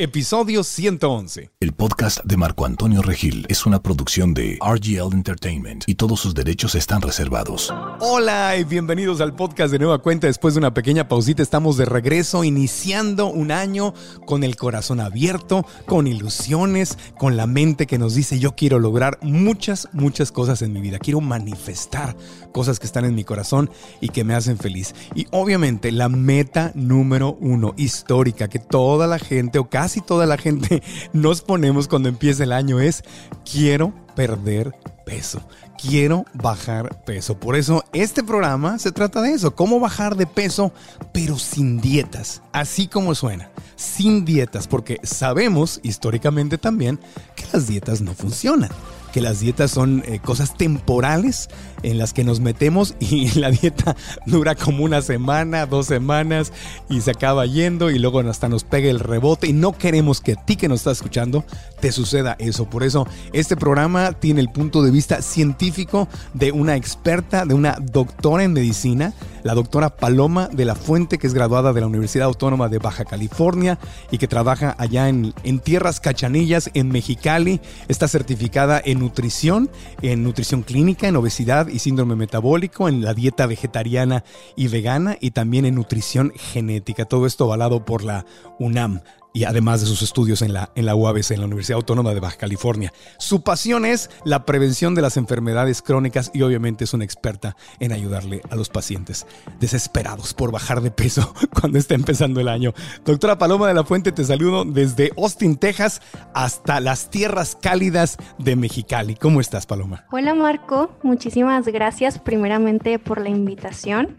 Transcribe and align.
Episodio 0.00 0.62
111. 0.62 1.50
El 1.58 1.72
podcast 1.72 2.20
de 2.22 2.36
Marco 2.36 2.64
Antonio 2.64 3.02
Regil 3.02 3.44
es 3.48 3.66
una 3.66 3.82
producción 3.82 4.32
de 4.32 4.56
RGL 4.64 5.12
Entertainment 5.12 5.82
y 5.88 5.96
todos 5.96 6.20
sus 6.20 6.36
derechos 6.36 6.76
están 6.76 7.02
reservados. 7.02 7.74
Hola 7.98 8.56
y 8.56 8.62
bienvenidos 8.62 9.20
al 9.20 9.34
podcast 9.34 9.72
de 9.72 9.80
Nueva 9.80 9.98
Cuenta. 9.98 10.28
Después 10.28 10.54
de 10.54 10.58
una 10.58 10.72
pequeña 10.72 11.08
pausita 11.08 11.42
estamos 11.42 11.76
de 11.78 11.84
regreso, 11.84 12.44
iniciando 12.44 13.26
un 13.26 13.50
año 13.50 13.92
con 14.24 14.44
el 14.44 14.54
corazón 14.54 15.00
abierto, 15.00 15.66
con 15.86 16.06
ilusiones, 16.06 16.96
con 17.18 17.36
la 17.36 17.48
mente 17.48 17.88
que 17.88 17.98
nos 17.98 18.14
dice 18.14 18.38
yo 18.38 18.54
quiero 18.54 18.78
lograr 18.78 19.18
muchas, 19.22 19.88
muchas 19.92 20.30
cosas 20.30 20.62
en 20.62 20.72
mi 20.74 20.80
vida. 20.80 21.00
Quiero 21.00 21.20
manifestar 21.20 22.16
cosas 22.52 22.78
que 22.78 22.86
están 22.86 23.04
en 23.04 23.14
mi 23.14 23.24
corazón 23.24 23.70
y 24.00 24.08
que 24.08 24.24
me 24.24 24.34
hacen 24.34 24.58
feliz. 24.58 24.94
Y 25.14 25.26
obviamente 25.30 25.92
la 25.92 26.08
meta 26.08 26.72
número 26.74 27.36
uno, 27.40 27.74
histórica, 27.76 28.48
que 28.48 28.58
toda 28.58 29.06
la 29.06 29.18
gente 29.18 29.58
o 29.58 29.68
casi 29.68 30.00
toda 30.00 30.26
la 30.26 30.38
gente 30.38 30.82
nos 31.12 31.42
ponemos 31.42 31.88
cuando 31.88 32.08
empieza 32.08 32.44
el 32.44 32.52
año 32.52 32.80
es 32.80 33.02
quiero 33.50 33.92
perder 34.14 34.74
peso. 35.04 35.40
Quiero 35.80 36.24
bajar 36.34 37.04
peso. 37.04 37.38
Por 37.38 37.54
eso 37.54 37.84
este 37.92 38.24
programa 38.24 38.80
se 38.80 38.90
trata 38.90 39.22
de 39.22 39.32
eso, 39.32 39.54
cómo 39.54 39.78
bajar 39.78 40.16
de 40.16 40.26
peso, 40.26 40.72
pero 41.12 41.38
sin 41.38 41.80
dietas. 41.80 42.42
Así 42.52 42.88
como 42.88 43.14
suena, 43.14 43.48
sin 43.76 44.24
dietas, 44.24 44.66
porque 44.66 44.98
sabemos 45.04 45.78
históricamente 45.84 46.58
también 46.58 46.98
que 47.36 47.44
las 47.52 47.68
dietas 47.68 48.00
no 48.00 48.12
funcionan 48.12 48.70
que 49.08 49.20
las 49.20 49.40
dietas 49.40 49.70
son 49.70 50.02
eh, 50.06 50.20
cosas 50.20 50.56
temporales 50.56 51.48
en 51.82 51.98
las 51.98 52.12
que 52.12 52.24
nos 52.24 52.40
metemos 52.40 52.94
y 53.00 53.28
la 53.38 53.50
dieta 53.50 53.96
dura 54.26 54.54
como 54.54 54.84
una 54.84 55.02
semana, 55.02 55.66
dos 55.66 55.86
semanas 55.86 56.52
y 56.88 57.00
se 57.00 57.10
acaba 57.10 57.46
yendo 57.46 57.90
y 57.90 57.98
luego 57.98 58.20
hasta 58.20 58.48
nos 58.48 58.64
pega 58.64 58.90
el 58.90 59.00
rebote 59.00 59.46
y 59.46 59.52
no 59.52 59.72
queremos 59.72 60.20
que 60.20 60.32
a 60.32 60.44
ti 60.44 60.56
que 60.56 60.68
nos 60.68 60.80
estás 60.80 60.98
escuchando 60.98 61.44
te 61.80 61.92
suceda 61.92 62.36
eso. 62.38 62.68
Por 62.68 62.82
eso 62.82 63.06
este 63.32 63.56
programa 63.56 64.12
tiene 64.12 64.40
el 64.40 64.50
punto 64.50 64.82
de 64.82 64.90
vista 64.90 65.22
científico 65.22 66.08
de 66.34 66.52
una 66.52 66.76
experta, 66.76 67.44
de 67.44 67.54
una 67.54 67.78
doctora 67.80 68.44
en 68.44 68.52
medicina, 68.52 69.12
la 69.42 69.54
doctora 69.54 69.90
Paloma 69.90 70.48
de 70.48 70.64
la 70.64 70.74
Fuente, 70.74 71.18
que 71.18 71.26
es 71.26 71.34
graduada 71.34 71.72
de 71.72 71.80
la 71.80 71.86
Universidad 71.86 72.26
Autónoma 72.26 72.68
de 72.68 72.78
Baja 72.78 73.04
California 73.04 73.78
y 74.10 74.18
que 74.18 74.28
trabaja 74.28 74.74
allá 74.78 75.08
en, 75.08 75.32
en 75.44 75.60
tierras 75.60 76.00
cachanillas 76.00 76.70
en 76.74 76.88
Mexicali. 76.88 77.60
Está 77.88 78.08
certificada 78.08 78.80
en 78.84 78.97
nutrición, 78.98 79.70
en 80.02 80.22
nutrición 80.22 80.62
clínica, 80.62 81.08
en 81.08 81.16
obesidad 81.16 81.68
y 81.68 81.78
síndrome 81.78 82.16
metabólico, 82.16 82.88
en 82.88 83.02
la 83.02 83.14
dieta 83.14 83.46
vegetariana 83.46 84.24
y 84.56 84.68
vegana 84.68 85.16
y 85.20 85.30
también 85.30 85.64
en 85.64 85.74
nutrición 85.74 86.32
genética. 86.34 87.04
Todo 87.04 87.26
esto 87.26 87.44
avalado 87.44 87.84
por 87.84 88.04
la 88.04 88.26
UNAM 88.58 89.00
y 89.38 89.44
además 89.44 89.80
de 89.80 89.86
sus 89.86 90.02
estudios 90.02 90.42
en 90.42 90.52
la, 90.52 90.72
en 90.74 90.84
la 90.84 90.96
UABC, 90.96 91.30
en 91.30 91.38
la 91.38 91.46
Universidad 91.46 91.76
Autónoma 91.76 92.12
de 92.12 92.18
Baja 92.18 92.36
California. 92.36 92.92
Su 93.18 93.42
pasión 93.42 93.84
es 93.84 94.10
la 94.24 94.44
prevención 94.44 94.96
de 94.96 95.02
las 95.02 95.16
enfermedades 95.16 95.80
crónicas 95.80 96.32
y 96.34 96.42
obviamente 96.42 96.82
es 96.82 96.92
una 96.92 97.04
experta 97.04 97.54
en 97.78 97.92
ayudarle 97.92 98.42
a 98.50 98.56
los 98.56 98.68
pacientes 98.68 99.28
desesperados 99.60 100.34
por 100.34 100.50
bajar 100.50 100.80
de 100.80 100.90
peso 100.90 101.34
cuando 101.60 101.78
está 101.78 101.94
empezando 101.94 102.40
el 102.40 102.48
año. 102.48 102.74
Doctora 103.04 103.38
Paloma 103.38 103.68
de 103.68 103.74
la 103.74 103.84
Fuente, 103.84 104.10
te 104.10 104.24
saludo 104.24 104.64
desde 104.64 105.12
Austin, 105.16 105.56
Texas, 105.56 106.02
hasta 106.34 106.80
las 106.80 107.08
tierras 107.08 107.54
cálidas 107.54 108.16
de 108.38 108.56
Mexicali. 108.56 109.14
¿Cómo 109.14 109.40
estás, 109.40 109.66
Paloma? 109.66 110.04
Hola, 110.10 110.34
Marco. 110.34 110.90
Muchísimas 111.04 111.64
gracias 111.68 112.18
primeramente 112.18 112.98
por 112.98 113.20
la 113.20 113.28
invitación. 113.28 114.16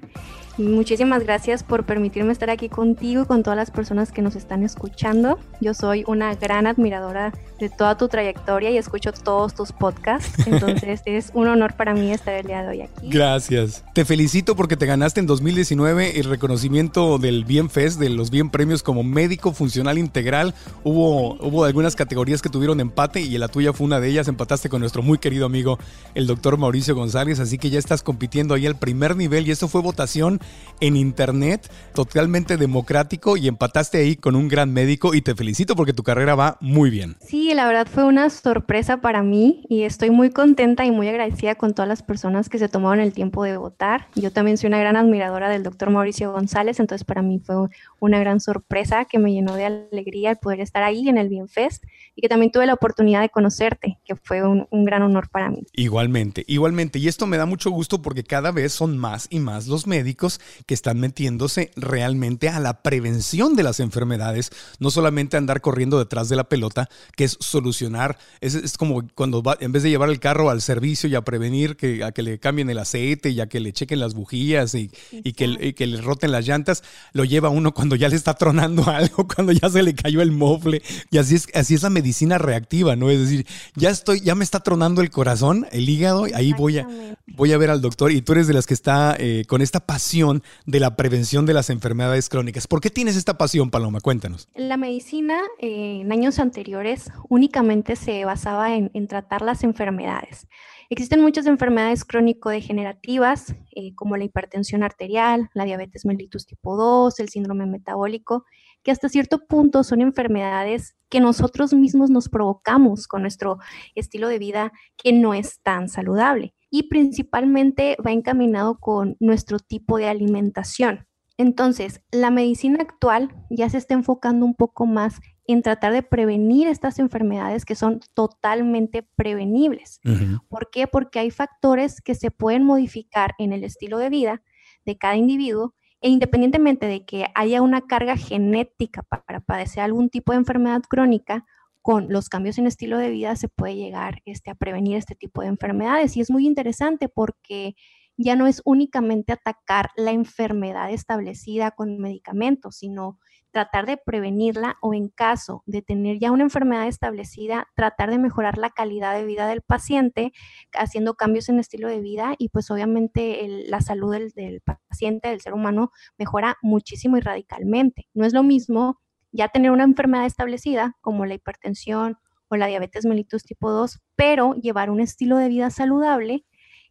Muchísimas 0.60 1.24
gracias 1.24 1.64
por 1.64 1.86
permitirme 1.86 2.34
estar 2.34 2.50
aquí 2.50 2.68
contigo 2.68 3.24
y 3.24 3.26
con 3.26 3.44
todas 3.44 3.56
las 3.56 3.72
personas 3.72 4.12
que 4.12 4.22
nos 4.22 4.36
están 4.36 4.64
escuchando. 4.64 5.40
Yo 5.62 5.74
soy 5.74 6.04
una 6.06 6.36
gran 6.36 6.68
admiradora 6.68 7.32
de 7.60 7.70
toda 7.70 7.96
tu 7.96 8.10
trayectoria 8.10 8.70
y 8.70 8.78
escucho 8.78 9.14
todos 9.14 9.56
tus 9.56 9.72
podcasts. 9.72 10.30
Entonces 10.48 11.02
es 11.06 11.32
un 11.34 11.48
honor 11.48 11.76
para 11.76 11.94
mí 11.94 12.12
estar 12.12 12.34
el 12.34 12.46
día 12.46 12.64
de 12.64 12.68
hoy 12.68 12.82
aquí. 12.82 13.08
Gracias. 13.08 13.86
Te 13.94 14.04
felicito 14.04 14.58
porque 14.58 14.76
te 14.76 14.86
ganaste 14.86 15.22
en 15.22 15.28
2019 15.28 16.20
el 16.20 16.26
reconocimiento 16.26 17.20
del 17.20 17.46
Bien 17.46 17.70
Fest, 17.70 17.98
de 17.98 18.10
los 18.10 18.30
Bien 18.30 18.50
Premios 18.50 18.84
como 18.84 19.04
médico 19.04 19.54
funcional 19.54 19.98
integral. 19.98 20.54
Hubo, 20.84 21.36
hubo 21.36 21.64
algunas 21.64 21.96
categorías 21.96 22.42
que 22.42 22.50
tuvieron 22.50 22.82
empate 22.82 23.22
y 23.22 23.38
la 23.38 23.48
tuya 23.48 23.72
fue 23.72 23.86
una 23.86 24.02
de 24.02 24.10
ellas. 24.10 24.28
Empataste 24.28 24.68
con 24.68 24.82
nuestro 24.82 25.04
muy 25.04 25.20
querido 25.20 25.46
amigo, 25.46 25.80
el 26.16 26.28
doctor 26.28 26.58
Mauricio 26.58 26.96
González. 26.96 27.40
Así 27.40 27.58
que 27.58 27.70
ya 27.70 27.80
estás 27.80 28.04
compitiendo 28.04 28.56
ahí 28.56 28.68
al 28.68 28.76
primer 28.76 29.16
nivel 29.16 29.48
y 29.48 29.52
esto 29.52 29.70
fue 29.70 29.82
votación 29.82 30.42
en 30.80 30.96
internet, 30.96 31.70
totalmente 31.94 32.58
democrático 32.58 33.38
y 33.38 33.48
empataste 33.48 33.98
ahí 34.00 34.16
con 34.16 34.36
un 34.36 34.48
gran 34.48 34.72
médico 34.72 35.14
y 35.14 35.22
te 35.22 35.36
felicito 35.36 35.76
porque 35.76 35.94
tu 35.94 36.04
carrera 36.04 36.36
va 36.36 36.58
muy 36.62 36.90
bien. 36.90 37.18
Sí, 37.20 37.54
la 37.54 37.68
verdad 37.68 37.88
fue 37.88 38.06
una 38.06 38.30
sorpresa 38.30 39.02
para 39.02 39.24
mí 39.24 39.66
y 39.70 39.84
estoy 39.84 40.10
muy 40.10 40.30
contenta 40.30 40.86
y 40.86 40.92
muy 40.92 41.08
agradecida 41.08 41.56
con 41.56 41.74
todas 41.74 41.90
las 41.90 42.04
personas 42.04 42.50
que 42.50 42.60
se 42.60 42.70
tomaron 42.70 43.00
el 43.00 43.14
tiempo 43.14 43.44
de 43.44 43.58
votar. 43.58 44.08
Yo 44.16 44.32
también 44.32 44.58
soy 44.58 44.68
una 44.68 44.80
gran 44.80 44.96
admiradora 44.96 45.50
del 45.50 45.64
doctor 45.64 45.90
Mauricio 45.90 46.32
González, 46.32 46.80
entonces 46.80 47.06
para 47.06 47.22
mí 47.22 47.40
fue 47.40 47.56
una 48.00 48.20
gran 48.20 48.40
sorpresa 48.40 49.06
que 49.06 49.20
me 49.20 49.34
llenó 49.34 49.56
de 49.56 49.66
alegría 49.66 50.32
el 50.32 50.38
poder 50.38 50.62
estar 50.62 50.84
ahí 50.84 51.10
en 51.10 51.18
el 51.18 51.30
Bienfest 51.30 51.84
y 52.16 52.22
que 52.22 52.30
también 52.30 52.52
tuve 52.52 52.66
la 52.66 52.74
oportunidad 52.74 53.22
de 53.22 53.30
conocerte, 53.30 53.98
que 54.06 54.16
fue 54.16 54.44
un, 54.44 54.68
un 54.70 54.86
gran 54.86 55.02
honor 55.02 55.30
para 55.30 55.50
mí. 55.50 55.64
Igualmente, 55.74 56.44
igualmente. 56.48 57.00
Y 57.00 57.08
esto 57.08 57.26
me 57.28 57.38
da 57.38 57.46
mucho 57.46 57.70
gusto 57.72 58.02
porque 58.02 58.24
cada 58.24 58.52
vez 58.52 58.72
son 58.72 58.98
más 58.98 59.28
y 59.30 59.40
más 59.40 59.68
los 59.68 59.88
médicos 59.88 60.39
que 60.66 60.74
están 60.74 61.00
metiéndose 61.00 61.72
realmente 61.76 62.50
a 62.50 62.60
la 62.60 62.82
prevención 62.82 63.56
de 63.56 63.64
las 63.64 63.80
enfermedades, 63.80 64.52
no 64.80 64.92
solamente 64.92 65.38
andar 65.38 65.62
corriendo 65.62 66.00
detrás 66.00 66.30
de 66.30 66.36
la 66.36 66.50
pelota, 66.50 66.90
que 67.16 67.26
es 67.26 67.38
solucionar, 67.40 68.18
es, 68.42 68.78
como 68.78 69.08
cuando 69.16 69.42
va, 69.44 69.58
en 69.60 69.72
vez 69.72 69.84
de 69.84 69.90
llevar 69.90 70.10
el 70.10 70.20
carro 70.20 70.50
al 70.50 70.62
servicio 70.62 71.10
y 71.10 71.16
a 71.16 71.22
prevenir 71.22 71.76
que, 71.76 72.04
a 72.04 72.12
que 72.12 72.24
le 72.24 72.40
cambien 72.40 72.70
el 72.70 72.78
aceite 72.78 73.30
y 73.30 73.40
a 73.40 73.48
que 73.48 73.60
le 73.60 73.74
chequen 73.74 74.00
las 74.00 74.14
bujías 74.14 74.76
y, 74.76 74.90
que, 75.34 75.74
que, 75.76 75.88
le 75.88 76.02
roten 76.02 76.32
las 76.32 76.46
llantas, 76.46 76.84
lo 77.14 77.26
lleva 77.26 77.50
uno 77.50 77.74
cuando 77.74 77.96
ya 77.96 78.10
le 78.10 78.16
está 78.16 78.34
tronando 78.34 78.84
algo, 78.90 79.28
cuando 79.28 79.52
ya 79.52 79.70
se 79.70 79.84
le 79.84 79.94
cayó 79.94 80.22
el 80.22 80.32
mofle, 80.32 80.82
y 81.12 81.18
así 81.18 81.36
es, 81.36 81.48
así 81.54 81.76
es 81.76 81.84
la 81.84 81.90
medicina 81.90 82.38
reactiva, 82.38 82.96
¿no? 82.96 83.10
Es 83.10 83.20
decir, 83.20 83.46
ya 83.76 83.90
estoy, 83.90 84.22
ya 84.22 84.36
me 84.36 84.44
está 84.44 84.62
tronando 84.62 85.02
el 85.02 85.10
corazón, 85.10 85.68
el 85.72 85.88
hígado, 85.90 86.26
ahí 86.34 86.54
voy 86.54 86.80
a, 86.80 86.88
voy 87.28 87.54
a 87.54 87.58
ver 87.58 87.70
al 87.70 87.82
doctor, 87.82 88.12
y 88.12 88.22
tú 88.22 88.34
eres 88.34 88.48
de 88.48 88.54
las 88.54 88.66
que 88.66 88.74
está 88.74 89.16
eh, 89.20 89.46
con 89.48 89.62
esta 89.62 89.80
pasión 89.80 90.19
de 90.66 90.80
la 90.80 90.96
prevención 90.96 91.46
de 91.46 91.54
las 91.54 91.70
enfermedades 91.70 92.28
crónicas. 92.28 92.68
¿Por 92.68 92.82
qué 92.82 92.90
tienes 92.90 93.16
esta 93.16 93.38
pasión, 93.38 93.70
Paloma? 93.70 94.02
Cuéntanos. 94.02 94.50
La 94.54 94.76
medicina 94.76 95.40
eh, 95.60 96.00
en 96.02 96.12
años 96.12 96.40
anteriores 96.40 97.10
únicamente 97.30 97.96
se 97.96 98.26
basaba 98.26 98.76
en, 98.76 99.08
tratar 99.08 99.42
las 99.42 99.64
enfermedades. 99.64 100.48
Existen 100.90 101.22
muchas 101.22 101.46
enfermedades 101.46 102.04
crónico-degenerativas, 102.04 103.56
eh, 103.72 103.96
como 103.96 104.18
la 104.18 104.26
hipertensión 104.26 104.84
arterial, 104.84 105.50
la 105.54 105.64
diabetes 105.64 106.06
mellitus 106.06 106.46
tipo 106.46 106.76
2, 106.76 107.18
el 107.20 107.30
síndrome 107.30 107.66
metabólico, 107.66 108.46
que 108.84 108.92
hasta 108.92 109.08
cierto 109.08 109.46
punto 109.48 109.84
son 109.84 110.02
enfermedades 110.02 110.96
que 111.10 111.22
nosotros 111.22 111.74
mismos 111.74 112.10
nos 112.10 112.28
provocamos 112.28 113.08
con 113.08 113.22
nuestro 113.22 113.60
estilo 113.96 114.28
de 114.28 114.40
vida 114.40 114.74
que 114.98 115.14
no 115.14 115.34
es 115.34 115.62
tan 115.62 115.88
saludable 115.88 116.54
y 116.70 116.84
principalmente 116.84 117.98
va 118.06 118.12
encaminado 118.12 118.80
con 118.80 119.18
nuestro 119.20 119.60
tipo 119.60 119.98
de 119.98 120.08
alimentación. 120.08 121.08
Entonces, 121.38 122.02
la 122.12 122.32
medicina 122.32 122.80
actual 122.82 123.34
ya 123.50 123.70
se 123.70 123.78
está 123.78 123.94
enfocando 123.94 124.46
un 124.46 124.56
poco 124.56 124.86
más 124.86 125.22
en 125.48 125.62
tratar 125.62 125.94
de 125.94 126.04
prevenir 126.04 126.68
estas 126.68 127.00
enfermedades 127.00 127.64
que 127.64 127.76
son 127.76 128.02
totalmente 128.14 129.04
prevenibles. 129.16 130.02
¿Por 130.50 130.70
qué? 130.70 130.86
Porque 130.86 131.20
hay 131.20 131.32
factores 131.32 132.02
que 132.02 132.14
se 132.14 132.30
pueden 132.30 132.66
modificar 132.66 133.36
en 133.40 133.54
el 133.54 133.64
estilo 133.64 133.98
de 133.98 134.10
vida 134.10 134.44
de 134.86 134.98
cada 134.98 135.16
individuo 135.16 135.76
e 136.02 136.10
independientemente 136.10 136.88
de 136.88 137.06
que 137.06 137.28
haya 137.36 137.62
una 137.62 137.82
carga 137.88 138.18
genética 138.18 139.04
para 139.04 139.40
padecer 139.40 139.82
algún 139.82 140.10
tipo 140.10 140.34
de 140.34 140.40
enfermedad 140.40 140.82
crónica, 140.90 141.46
con 141.82 142.08
los 142.10 142.30
cambios 142.30 142.58
en 142.58 142.68
estilo 142.68 142.98
de 142.98 143.10
vida 143.10 143.36
se 143.36 143.48
puede 143.48 143.76
llegar 143.76 144.22
este, 144.26 144.52
a 144.52 144.56
prevenir 144.56 144.98
este 144.98 145.16
tipo 145.16 145.42
de 145.42 145.48
enfermedades. 145.48 146.18
Y 146.18 146.22
es 146.22 146.30
muy 146.30 146.46
interesante 146.46 147.10
porque 147.10 147.76
ya 148.18 148.36
no 148.36 148.48
es 148.48 148.62
únicamente 148.66 149.32
atacar 149.32 149.92
la 149.96 150.12
enfermedad 150.12 150.92
establecida 150.92 151.72
con 151.72 152.00
medicamentos, 152.00 152.76
sino 152.78 153.18
tratar 153.52 153.86
de 153.86 153.98
prevenirla 153.98 154.78
o 154.82 154.94
en 154.94 155.10
caso 155.10 155.64
de 155.66 155.82
tener 155.82 156.20
ya 156.20 156.32
una 156.32 156.44
enfermedad 156.44 156.88
establecida, 156.88 157.68
tratar 157.76 158.12
de 158.12 158.20
mejorar 158.20 158.58
la 158.58 158.70
calidad 158.70 159.16
de 159.16 159.26
vida 159.26 159.48
del 159.48 159.62
paciente 159.62 160.34
haciendo 160.74 161.16
cambios 161.16 161.50
en 161.50 161.60
estilo 161.60 161.88
de 161.88 162.02
vida 162.02 162.36
y 162.38 162.50
pues 162.50 162.70
obviamente 162.70 163.48
la 163.68 163.82
salud 163.82 164.12
del, 164.12 164.32
del 164.32 164.62
paciente, 164.62 165.30
del 165.30 165.42
ser 165.42 165.54
humano, 165.54 165.92
mejora 166.18 166.58
muchísimo 166.62 167.18
y 167.18 167.22
radicalmente. 167.22 168.08
No 168.14 168.26
es 168.26 168.34
lo 168.34 168.44
mismo 168.44 169.00
ya 169.32 169.50
tener 169.50 169.72
una 169.72 169.84
enfermedad 169.84 170.26
establecida 170.26 170.98
como 171.02 171.26
la 171.26 171.36
hipertensión 171.36 172.18
o 172.48 172.56
la 172.56 172.68
diabetes 172.68 173.06
mellitus 173.06 173.44
tipo 173.44 173.72
2, 173.72 174.00
pero 174.16 174.56
llevar 174.56 174.90
un 174.90 175.00
estilo 175.00 175.38
de 175.38 175.50
vida 175.50 175.70
saludable, 175.70 176.46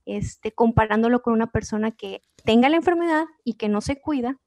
este, 0.06 0.52
comparándolo 0.52 1.20
con 1.20 1.34
una 1.34 1.50
persona 1.50 1.90
que 1.90 2.22
tenga 2.44 2.68
la 2.68 2.76
enfermedad 2.76 3.24
y 3.44 3.54
que 3.54 3.68
no 3.68 3.80
se 3.80 4.00
cuida, 4.00 4.38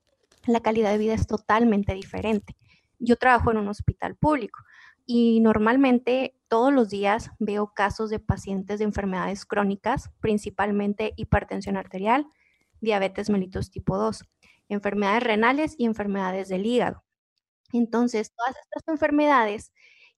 la 0.47 0.61
calidad 0.61 0.91
de 0.91 0.97
vida 0.97 1.13
es 1.13 1.27
totalmente 1.27 1.93
diferente. 1.93 2.55
Yo 2.97 3.17
trabajo 3.17 3.51
en 3.51 3.57
un 3.57 3.67
hospital 3.67 4.15
público 4.15 4.59
y 5.05 5.39
normalmente 5.41 6.35
todos 6.47 6.73
los 6.73 6.89
días 6.89 7.31
veo 7.39 7.73
casos 7.73 8.09
de 8.09 8.19
pacientes 8.19 8.79
de 8.79 8.85
enfermedades 8.85 9.45
crónicas, 9.45 10.11
principalmente 10.19 11.13
hipertensión 11.17 11.77
arterial, 11.77 12.25
diabetes 12.79 13.29
mellitus 13.29 13.69
tipo 13.69 13.97
2, 13.97 14.23
enfermedades 14.69 15.23
renales 15.23 15.75
y 15.77 15.85
enfermedades 15.85 16.49
del 16.49 16.65
hígado. 16.65 17.03
Entonces, 17.73 18.31
todas 18.35 18.55
estas 18.63 18.87
enfermedades 18.87 19.71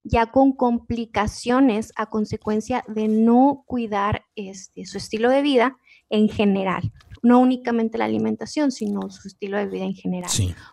ya 0.03 0.27
con 0.27 0.51
complicaciones 0.53 1.93
a 1.95 2.07
consecuencia 2.07 2.83
de 2.87 3.07
no 3.07 3.63
cuidar 3.65 4.25
este, 4.35 4.85
su 4.85 4.97
estilo 4.97 5.29
de 5.29 5.41
vida 5.41 5.77
en 6.09 6.29
general, 6.29 6.91
no 7.23 7.39
únicamente 7.39 7.97
la 7.97 8.05
alimentación, 8.05 8.71
sino 8.71 9.09
su 9.09 9.27
estilo 9.27 9.57
de 9.57 9.67
vida 9.67 9.85
en 9.85 9.95
general. 9.95 10.29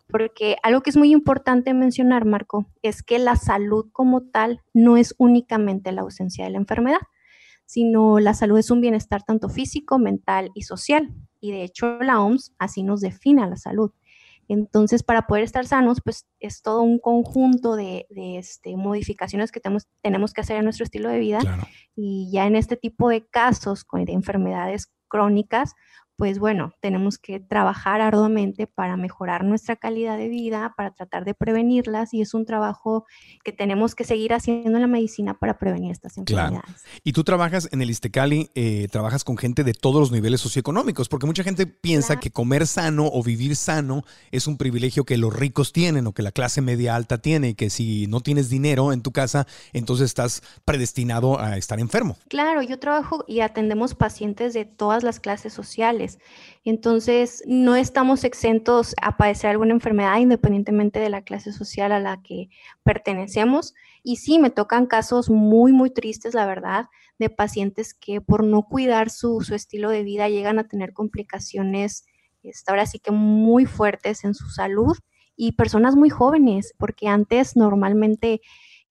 Porque 0.08 0.56
algo 0.62 0.82
que 0.82 0.90
es 0.90 0.96
muy 0.96 1.12
importante 1.12 1.72
mencionar, 1.72 2.24
Marco, 2.24 2.66
es 2.82 3.02
que 3.02 3.18
la 3.18 3.36
salud 3.36 3.86
como 3.92 4.22
tal 4.22 4.60
no 4.74 4.96
es 4.96 5.14
únicamente 5.16 5.92
la 5.92 6.02
ausencia 6.02 6.44
de 6.44 6.50
la 6.50 6.58
enfermedad, 6.58 7.00
sino 7.66 8.18
la 8.18 8.34
salud 8.34 8.58
es 8.58 8.70
un 8.72 8.80
bienestar 8.80 9.22
tanto 9.22 9.48
físico, 9.48 9.98
mental 9.98 10.50
y 10.54 10.62
social. 10.62 11.14
Y 11.40 11.52
de 11.52 11.62
hecho 11.62 12.00
la 12.00 12.20
OMS 12.20 12.52
así 12.58 12.82
nos 12.82 13.00
define 13.00 13.44
a 13.44 13.46
la 13.46 13.56
salud. 13.56 13.92
Entonces, 14.52 15.04
para 15.04 15.28
poder 15.28 15.44
estar 15.44 15.64
sanos, 15.64 16.00
pues 16.04 16.26
es 16.40 16.60
todo 16.60 16.82
un 16.82 16.98
conjunto 16.98 17.76
de, 17.76 18.06
este, 18.10 18.76
modificaciones 18.76 19.52
que 19.52 19.60
tenemos, 19.60 19.86
tenemos 20.02 20.32
que 20.32 20.40
hacer 20.40 20.56
en 20.56 20.64
nuestro 20.64 20.82
estilo 20.82 21.08
de 21.08 21.20
vida. 21.20 21.38
Y 21.94 22.28
ya 22.32 22.48
en 22.48 22.56
este 22.56 22.76
tipo 22.76 23.08
de 23.08 23.24
casos 23.24 23.86
de 23.92 24.12
enfermedades 24.12 24.92
crónicas, 25.06 25.74
pues 26.20 26.38
bueno, 26.38 26.74
tenemos 26.80 27.16
que 27.16 27.40
trabajar 27.40 28.02
arduamente 28.02 28.66
para 28.66 28.98
mejorar 28.98 29.42
nuestra 29.42 29.76
calidad 29.76 30.18
de 30.18 30.28
vida, 30.28 30.74
para 30.76 30.90
tratar 30.90 31.24
de 31.24 31.32
prevenirlas 31.32 32.12
y 32.12 32.20
es 32.20 32.34
un 32.34 32.44
trabajo 32.44 33.06
que 33.42 33.52
tenemos 33.52 33.94
que 33.94 34.04
seguir 34.04 34.34
haciendo 34.34 34.76
en 34.76 34.82
la 34.82 34.86
medicina 34.86 35.38
para 35.38 35.56
prevenir 35.56 35.92
estas 35.92 36.18
enfermedades. 36.18 36.60
Claro. 36.60 37.00
Y 37.04 37.14
tú 37.14 37.24
trabajas 37.24 37.70
en 37.72 37.80
el 37.80 37.88
Istecali, 37.88 38.50
eh, 38.54 38.88
trabajas 38.92 39.24
con 39.24 39.38
gente 39.38 39.64
de 39.64 39.72
todos 39.72 39.98
los 39.98 40.12
niveles 40.12 40.42
socioeconómicos, 40.42 41.08
porque 41.08 41.24
mucha 41.24 41.42
gente 41.42 41.66
piensa 41.66 42.20
que 42.20 42.30
comer 42.30 42.66
sano 42.66 43.08
o 43.10 43.22
vivir 43.22 43.56
sano 43.56 44.04
es 44.30 44.46
un 44.46 44.58
privilegio 44.58 45.04
que 45.04 45.16
los 45.16 45.34
ricos 45.34 45.72
tienen 45.72 46.06
o 46.06 46.12
que 46.12 46.20
la 46.20 46.32
clase 46.32 46.60
media 46.60 46.96
alta 46.96 47.16
tiene, 47.16 47.54
que 47.54 47.70
si 47.70 48.08
no 48.08 48.20
tienes 48.20 48.50
dinero 48.50 48.92
en 48.92 49.00
tu 49.00 49.10
casa, 49.10 49.46
entonces 49.72 50.04
estás 50.04 50.42
predestinado 50.66 51.40
a 51.40 51.56
estar 51.56 51.80
enfermo. 51.80 52.18
Claro, 52.28 52.60
yo 52.60 52.78
trabajo 52.78 53.24
y 53.26 53.40
atendemos 53.40 53.94
pacientes 53.94 54.52
de 54.52 54.66
todas 54.66 55.02
las 55.02 55.18
clases 55.18 55.54
sociales 55.54 56.09
entonces, 56.64 57.42
no 57.46 57.74
estamos 57.74 58.24
exentos 58.24 58.94
a 59.00 59.16
padecer 59.16 59.50
alguna 59.50 59.72
enfermedad 59.72 60.18
independientemente 60.18 61.00
de 61.00 61.08
la 61.08 61.22
clase 61.22 61.52
social 61.52 61.90
a 61.92 62.00
la 62.00 62.20
que 62.22 62.50
pertenecemos. 62.82 63.74
Y 64.02 64.16
sí, 64.16 64.38
me 64.38 64.50
tocan 64.50 64.86
casos 64.86 65.30
muy, 65.30 65.72
muy 65.72 65.90
tristes, 65.90 66.34
la 66.34 66.46
verdad, 66.46 66.86
de 67.18 67.30
pacientes 67.30 67.94
que 67.94 68.20
por 68.20 68.44
no 68.44 68.62
cuidar 68.62 69.08
su, 69.10 69.40
estilo 69.54 69.90
de 69.90 70.02
vida 70.02 70.28
llegan 70.28 70.58
a 70.58 70.68
tener 70.68 70.92
complicaciones, 70.92 72.04
este, 72.42 72.70
ahora 72.70 72.86
sí 72.86 72.98
que 72.98 73.10
muy 73.10 73.64
fuertes 73.64 74.24
en 74.24 74.34
su 74.34 74.48
salud 74.50 74.96
y 75.36 75.52
personas 75.52 75.96
muy 75.96 76.10
jóvenes, 76.10 76.74
porque 76.78 77.08
antes 77.08 77.56
normalmente 77.56 78.42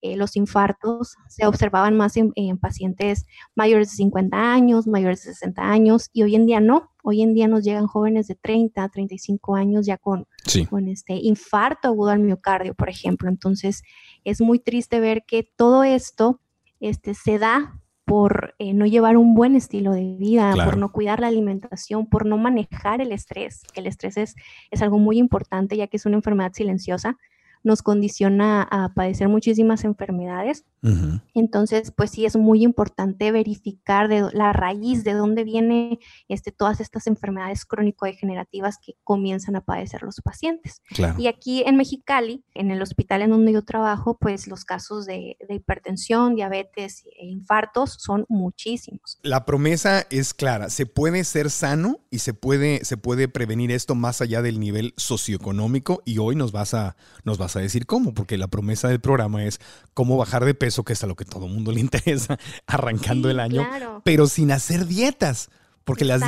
eh, 0.01 0.15
los 0.15 0.35
infartos 0.35 1.15
se 1.27 1.45
observaban 1.45 1.97
más 1.97 2.15
en, 2.15 2.57
pacientes 2.57 3.25
mayores 3.55 3.89
de 3.91 3.97
50 3.97 4.37
años, 4.37 4.87
mayores 4.87 5.23
de 5.23 5.33
60 5.33 5.61
años, 5.61 6.09
y 6.13 6.23
hoy 6.23 6.35
en 6.35 6.45
día 6.45 6.59
no. 6.59 6.91
Hoy 7.03 7.21
en 7.21 7.33
día 7.33 7.47
nos 7.47 7.63
llegan 7.63 7.87
jóvenes 7.87 8.27
de 8.27 8.35
30, 8.35 8.87
35 8.89 9.55
años 9.55 9.85
ya 9.85 9.97
con, 9.97 10.25
con 10.69 10.87
este 10.87 11.15
infarto 11.15 11.87
agudo 11.87 12.11
al 12.11 12.19
miocardio, 12.19 12.75
por 12.75 12.89
ejemplo. 12.89 13.29
Entonces, 13.29 13.83
es 14.23 14.41
muy 14.41 14.59
triste 14.59 14.99
ver 14.99 15.23
que 15.25 15.43
todo 15.55 15.83
esto 15.83 16.41
este, 16.79 17.13
se 17.13 17.39
da 17.39 17.79
por 18.05 18.55
eh, 18.57 18.73
no 18.73 18.85
llevar 18.85 19.17
un 19.17 19.35
buen 19.35 19.55
estilo 19.55 19.91
de 19.91 20.15
vida, 20.17 20.53
por 20.65 20.77
no 20.77 20.91
cuidar 20.91 21.19
la 21.19 21.27
alimentación, 21.27 22.09
por 22.09 22.25
no 22.25 22.37
manejar 22.37 23.01
el 23.01 23.11
estrés, 23.11 23.61
que 23.71 23.81
el 23.81 23.87
estrés 23.87 24.17
es, 24.17 24.35
es 24.71 24.81
algo 24.81 24.97
muy 24.97 25.19
importante 25.19 25.77
ya 25.77 25.87
que 25.87 25.97
es 25.97 26.05
una 26.07 26.15
enfermedad 26.15 26.51
silenciosa 26.53 27.17
nos 27.63 27.81
condiciona 27.81 28.63
a 28.63 28.93
padecer 28.93 29.27
muchísimas 29.27 29.83
enfermedades. 29.83 30.65
Entonces, 31.33 31.91
pues 31.91 32.11
sí 32.11 32.25
es 32.25 32.37
muy 32.37 32.63
importante 32.63 33.33
verificar 33.33 34.07
de 34.07 34.29
la 34.31 34.53
raíz 34.53 35.03
de 35.03 35.11
dónde 35.11 35.43
viene 35.43 35.99
este, 36.29 36.53
todas 36.53 36.79
estas 36.79 37.05
enfermedades 37.07 37.65
crónico-degenerativas 37.65 38.77
que 38.77 38.93
comienzan 39.03 39.57
a 39.57 39.61
padecer 39.61 40.03
los 40.03 40.21
pacientes. 40.21 40.81
Y 41.17 41.27
aquí 41.27 41.63
en 41.65 41.75
Mexicali, 41.75 42.45
en 42.53 42.71
el 42.71 42.81
hospital 42.81 43.23
en 43.23 43.31
donde 43.31 43.51
yo 43.51 43.63
trabajo, 43.63 44.17
pues 44.17 44.47
los 44.47 44.63
casos 44.63 45.05
de, 45.05 45.37
hipertensión, 45.49 46.35
diabetes 46.35 47.03
e 47.19 47.25
infartos 47.25 47.97
son 47.99 48.25
muchísimos. 48.29 49.19
La 49.21 49.45
promesa 49.45 50.05
es 50.09 50.33
clara, 50.33 50.69
se 50.69 50.85
puede 50.85 51.23
ser 51.25 51.49
sano 51.49 51.99
y 52.09 52.19
se 52.19 52.33
puede, 52.33 52.85
se 52.85 52.95
puede 52.95 53.27
prevenir 53.27 53.71
esto 53.71 53.95
más 53.95 54.21
allá 54.21 54.41
del 54.41 54.59
nivel 54.59 54.93
socioeconómico 54.95 56.01
y 56.05 56.19
hoy 56.19 56.35
nos 56.35 56.51
vas 56.51 56.73
a, 56.73 56.95
nos 57.23 57.37
vas 57.37 57.48
a 57.55 57.59
decir 57.59 57.85
cómo, 57.85 58.13
porque 58.13 58.37
la 58.37 58.47
promesa 58.47 58.87
del 58.87 58.99
programa 58.99 59.43
es 59.45 59.59
cómo 59.93 60.17
bajar 60.17 60.45
de 60.45 60.53
peso, 60.53 60.83
que 60.83 60.93
es 60.93 61.03
a 61.03 61.07
lo 61.07 61.15
que 61.15 61.25
todo 61.25 61.45
el 61.45 61.53
mundo 61.53 61.71
le 61.71 61.79
interesa 61.81 62.37
arrancando 62.67 63.29
el 63.29 63.39
año, 63.39 63.67
pero 64.03 64.27
sin 64.27 64.51
hacer 64.51 64.85
dietas. 64.85 65.49
Porque 65.83 66.05
las, 66.05 66.21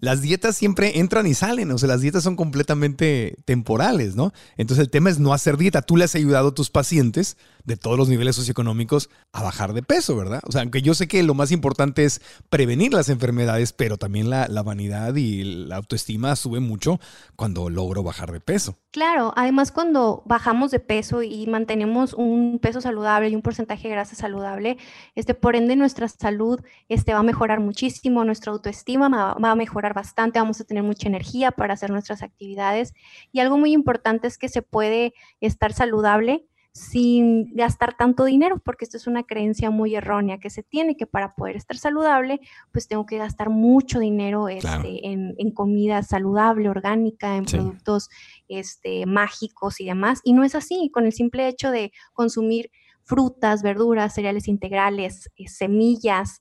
las 0.00 0.22
dietas 0.22 0.56
siempre 0.56 0.98
entran 0.98 1.26
y 1.26 1.34
salen, 1.34 1.70
o 1.70 1.78
sea, 1.78 1.88
las 1.88 2.00
dietas 2.00 2.22
son 2.22 2.36
completamente 2.36 3.36
temporales, 3.44 4.16
¿no? 4.16 4.32
Entonces 4.56 4.84
el 4.84 4.90
tema 4.90 5.10
es 5.10 5.18
no 5.18 5.34
hacer 5.34 5.56
dieta. 5.56 5.82
Tú 5.82 5.96
le 5.96 6.04
has 6.04 6.14
ayudado 6.14 6.48
a 6.48 6.54
tus 6.54 6.70
pacientes 6.70 7.36
de 7.64 7.76
todos 7.76 7.98
los 7.98 8.08
niveles 8.08 8.36
socioeconómicos 8.36 9.10
a 9.32 9.42
bajar 9.42 9.72
de 9.72 9.82
peso, 9.82 10.16
¿verdad? 10.16 10.42
O 10.46 10.52
sea, 10.52 10.62
aunque 10.62 10.82
yo 10.82 10.94
sé 10.94 11.08
que 11.08 11.22
lo 11.22 11.34
más 11.34 11.50
importante 11.50 12.04
es 12.04 12.20
prevenir 12.50 12.92
las 12.92 13.08
enfermedades, 13.08 13.72
pero 13.72 13.96
también 13.96 14.30
la, 14.30 14.46
vanidad 14.64 15.14
y 15.16 15.44
la 15.44 15.76
autoestima 15.76 16.36
sube 16.36 16.60
mucho 16.60 17.00
cuando 17.36 17.68
logro 17.68 18.02
bajar 18.02 18.32
de 18.32 18.40
peso. 18.40 18.78
Claro, 18.90 19.32
además 19.36 19.72
cuando 19.72 20.22
bajamos 20.24 20.70
de 20.70 20.80
peso 20.80 21.22
y 21.22 21.46
mantenemos 21.46 22.14
un 22.14 22.58
peso 22.60 22.80
saludable 22.80 23.28
y 23.28 23.34
un 23.34 23.42
porcentaje 23.42 23.88
de 23.88 23.94
grasa 23.94 24.14
saludable, 24.14 24.78
este, 25.14 25.34
por 25.34 25.56
ende 25.56 25.76
nuestra 25.76 26.08
salud 26.08 26.60
este, 26.88 27.12
va 27.12 27.18
a 27.18 27.24
mejorar 27.24 27.60
muchísimo, 27.60 28.24
nuestra 28.24 28.52
autoestima 28.52 28.83
va, 28.86 29.34
va 29.34 29.50
a 29.50 29.54
mejorar 29.54 29.94
bastante, 29.94 30.38
vamos 30.38 30.60
a 30.60 30.64
tener 30.64 30.82
mucha 30.82 31.08
energía 31.08 31.50
para 31.50 31.74
hacer 31.74 31.90
nuestras 31.90 32.22
actividades. 32.22 32.94
Y 33.32 33.40
algo 33.40 33.58
muy 33.58 33.72
importante 33.72 34.26
es 34.26 34.38
que 34.38 34.48
se 34.48 34.62
puede 34.62 35.14
estar 35.40 35.72
saludable 35.72 36.46
sin 36.74 37.54
gastar 37.54 37.96
tanto 37.96 38.24
dinero, 38.24 38.58
porque 38.58 38.84
esto 38.84 38.96
es 38.96 39.06
una 39.06 39.22
creencia 39.22 39.70
muy 39.70 39.94
errónea 39.94 40.38
que 40.38 40.50
se 40.50 40.64
tiene 40.64 40.96
que 40.96 41.06
para 41.06 41.36
poder 41.36 41.54
estar 41.54 41.76
saludable, 41.76 42.40
pues 42.72 42.88
tengo 42.88 43.06
que 43.06 43.16
gastar 43.16 43.48
mucho 43.48 44.00
dinero 44.00 44.48
este, 44.48 45.06
en, 45.06 45.50
comida 45.52 46.02
saludable, 46.02 46.68
orgánica, 46.68 47.36
en 47.36 47.44
productos 47.44 48.10
este, 48.48 49.06
mágicos 49.06 49.80
y 49.80 49.86
demás. 49.86 50.20
Y 50.24 50.32
no 50.32 50.42
es 50.42 50.56
así, 50.56 50.90
con 50.92 51.06
el 51.06 51.12
simple 51.12 51.46
hecho 51.46 51.70
de 51.70 51.92
consumir 52.12 52.72
frutas, 53.04 53.62
verduras, 53.62 54.12
cereales 54.12 54.48
integrales, 54.48 55.30
eh, 55.36 55.46
semillas, 55.46 56.40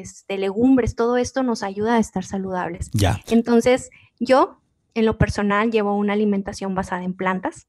este, 0.00 0.38
legumbres, 0.38 0.96
todo 0.96 1.16
esto 1.16 1.42
nos 1.42 1.62
ayuda 1.62 1.96
a 1.96 1.98
estar 1.98 2.24
saludables. 2.24 2.90
Ya. 2.92 3.20
Entonces, 3.28 3.90
yo 4.18 4.58
en 4.94 5.06
lo 5.06 5.18
personal 5.18 5.70
llevo 5.70 5.96
una 5.96 6.12
alimentación 6.12 6.74
basada 6.74 7.04
en 7.04 7.14
plantas 7.14 7.68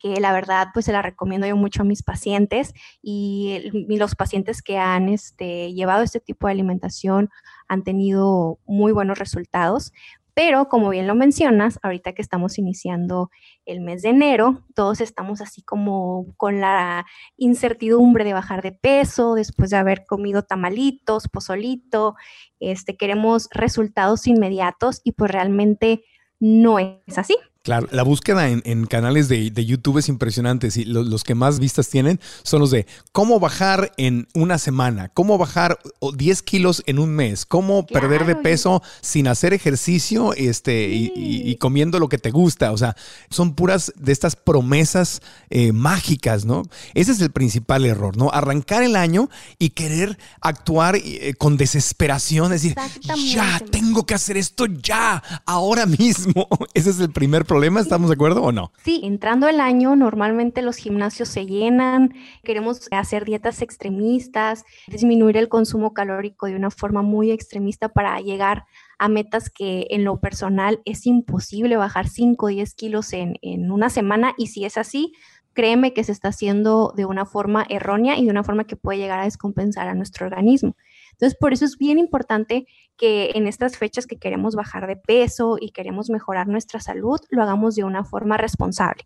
que 0.00 0.20
la 0.20 0.32
verdad 0.32 0.68
pues 0.72 0.86
se 0.86 0.92
la 0.92 1.02
recomiendo 1.02 1.46
yo 1.46 1.56
mucho 1.56 1.82
a 1.82 1.84
mis 1.84 2.02
pacientes 2.02 2.74
y, 3.02 3.70
los 3.88 4.14
pacientes 4.14 4.62
que 4.62 4.78
han 4.78 5.08
este, 5.08 5.72
llevado 5.72 6.02
este 6.02 6.20
tipo 6.20 6.46
de 6.46 6.52
alimentación 6.52 7.30
han 7.68 7.84
tenido 7.84 8.58
muy 8.66 8.92
buenos 8.92 9.18
resultados. 9.18 9.92
Pero 10.34 10.68
como 10.68 10.90
bien 10.90 11.06
lo 11.06 11.14
mencionas, 11.14 11.78
ahorita 11.82 12.12
que 12.12 12.22
estamos 12.22 12.58
iniciando 12.58 13.30
el 13.64 13.80
mes 13.80 14.02
de 14.02 14.10
enero, 14.10 14.64
todos 14.74 15.00
estamos 15.00 15.40
así 15.40 15.62
como 15.62 16.26
con 16.36 16.60
la 16.60 17.06
incertidumbre 17.36 18.24
de 18.24 18.32
bajar 18.32 18.60
de 18.60 18.72
peso 18.72 19.34
después 19.34 19.70
de 19.70 19.76
haber 19.76 20.04
comido 20.04 20.42
tamalitos, 20.42 21.28
pozolito, 21.28 22.16
este, 22.58 22.96
queremos 22.96 23.48
resultados 23.52 24.26
inmediatos 24.26 25.00
y 25.04 25.12
pues 25.12 25.30
realmente 25.30 26.04
no 26.40 26.78
es 26.80 27.16
así. 27.16 27.36
Claro, 27.64 27.88
la 27.92 28.02
búsqueda 28.02 28.50
en, 28.50 28.84
canales 28.84 29.26
de, 29.28 29.64
YouTube 29.64 29.96
es 29.96 30.10
impresionante. 30.10 30.70
Sí, 30.70 30.84
los, 30.84 31.24
que 31.24 31.34
más 31.34 31.60
vistas 31.60 31.88
tienen 31.88 32.20
son 32.42 32.60
los 32.60 32.70
de 32.70 32.86
cómo 33.10 33.40
bajar 33.40 33.90
en 33.96 34.28
una 34.34 34.58
semana, 34.58 35.08
cómo 35.08 35.38
bajar 35.38 35.78
10 36.02 36.42
kilos 36.42 36.82
en 36.84 36.98
un 36.98 37.08
mes, 37.16 37.46
cómo 37.46 37.86
perder 37.86 38.26
de 38.26 38.36
peso 38.36 38.82
sin 39.00 39.28
hacer 39.28 39.54
ejercicio 39.54 40.34
este, 40.34 40.88
y, 40.90 41.56
comiendo 41.56 41.98
lo 41.98 42.10
que 42.10 42.18
te 42.18 42.30
gusta. 42.30 42.70
O 42.70 42.76
sea, 42.76 42.96
son 43.30 43.54
puras 43.54 43.94
de 43.96 44.12
estas 44.12 44.36
promesas 44.36 45.22
eh, 45.48 45.72
mágicas, 45.72 46.44
¿no? 46.44 46.64
Ese 46.92 47.12
es 47.12 47.20
el 47.22 47.30
principal 47.30 47.86
error, 47.86 48.18
¿no? 48.18 48.30
Arrancar 48.30 48.82
el 48.82 48.94
año 48.94 49.30
y 49.58 49.70
querer 49.70 50.18
actuar 50.42 50.96
eh, 50.96 51.32
con 51.38 51.56
desesperación, 51.56 52.50
decir, 52.50 52.74
ya, 53.00 53.58
tengo 53.70 54.04
que 54.04 54.12
hacer 54.12 54.36
esto 54.36 54.66
ya, 54.66 55.22
ahora 55.46 55.86
mismo. 55.86 56.46
Ese 56.74 56.90
es 56.90 57.00
el 57.00 57.10
primer 57.10 57.46
problema 57.46 57.53
problema, 57.54 57.78
¿estamos 57.78 58.10
de 58.10 58.14
acuerdo 58.14 58.42
o 58.42 58.50
no? 58.50 58.72
Sí, 58.82 59.02
entrando 59.04 59.46
el 59.46 59.60
año, 59.60 59.94
normalmente 59.94 60.60
los 60.60 60.74
gimnasios 60.74 61.28
se 61.28 61.46
llenan, 61.46 62.12
queremos 62.42 62.88
hacer 62.90 63.24
dietas 63.24 63.62
extremistas, 63.62 64.64
disminuir 64.88 65.36
el 65.36 65.48
consumo 65.48 65.94
calórico 65.94 66.46
de 66.46 66.56
una 66.56 66.72
forma 66.72 67.02
muy 67.02 67.30
extremista 67.30 67.90
para 67.90 68.18
llegar 68.18 68.64
a 68.98 69.08
metas 69.08 69.50
que 69.50 69.86
en 69.90 70.02
lo 70.02 70.18
personal 70.18 70.82
es 70.84 71.06
imposible 71.06 71.76
bajar 71.76 72.08
5 72.08 72.44
o 72.44 72.48
10 72.48 72.74
kilos 72.74 73.12
en, 73.12 73.36
en 73.40 73.70
una 73.70 73.88
semana 73.88 74.34
y 74.36 74.48
si 74.48 74.64
es 74.64 74.76
así, 74.76 75.12
créeme 75.52 75.94
que 75.94 76.02
se 76.02 76.10
está 76.10 76.30
haciendo 76.30 76.92
de 76.96 77.04
una 77.04 77.24
forma 77.24 77.64
errónea 77.68 78.18
y 78.18 78.24
de 78.24 78.32
una 78.32 78.42
forma 78.42 78.64
que 78.64 78.74
puede 78.74 78.98
llegar 78.98 79.20
a 79.20 79.24
descompensar 79.24 79.86
a 79.86 79.94
nuestro 79.94 80.26
organismo. 80.26 80.76
Entonces, 81.12 81.38
por 81.38 81.52
eso 81.52 81.64
es 81.64 81.78
bien 81.78 81.98
importante 81.98 82.66
que 82.96 83.32
en 83.34 83.46
estas 83.46 83.76
fechas 83.76 84.06
que 84.06 84.18
queremos 84.18 84.54
bajar 84.54 84.86
de 84.86 84.96
peso 84.96 85.56
y 85.60 85.70
queremos 85.70 86.10
mejorar 86.10 86.48
nuestra 86.48 86.80
salud, 86.80 87.18
lo 87.30 87.42
hagamos 87.42 87.74
de 87.74 87.84
una 87.84 88.04
forma 88.04 88.36
responsable. 88.36 89.04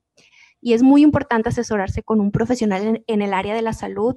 Y 0.60 0.72
es 0.72 0.82
muy 0.82 1.02
importante 1.02 1.48
asesorarse 1.48 2.02
con 2.02 2.20
un 2.20 2.32
profesional 2.32 3.02
en, 3.06 3.22
el 3.22 3.32
área 3.32 3.54
de 3.54 3.62
la 3.62 3.72
salud 3.72 4.16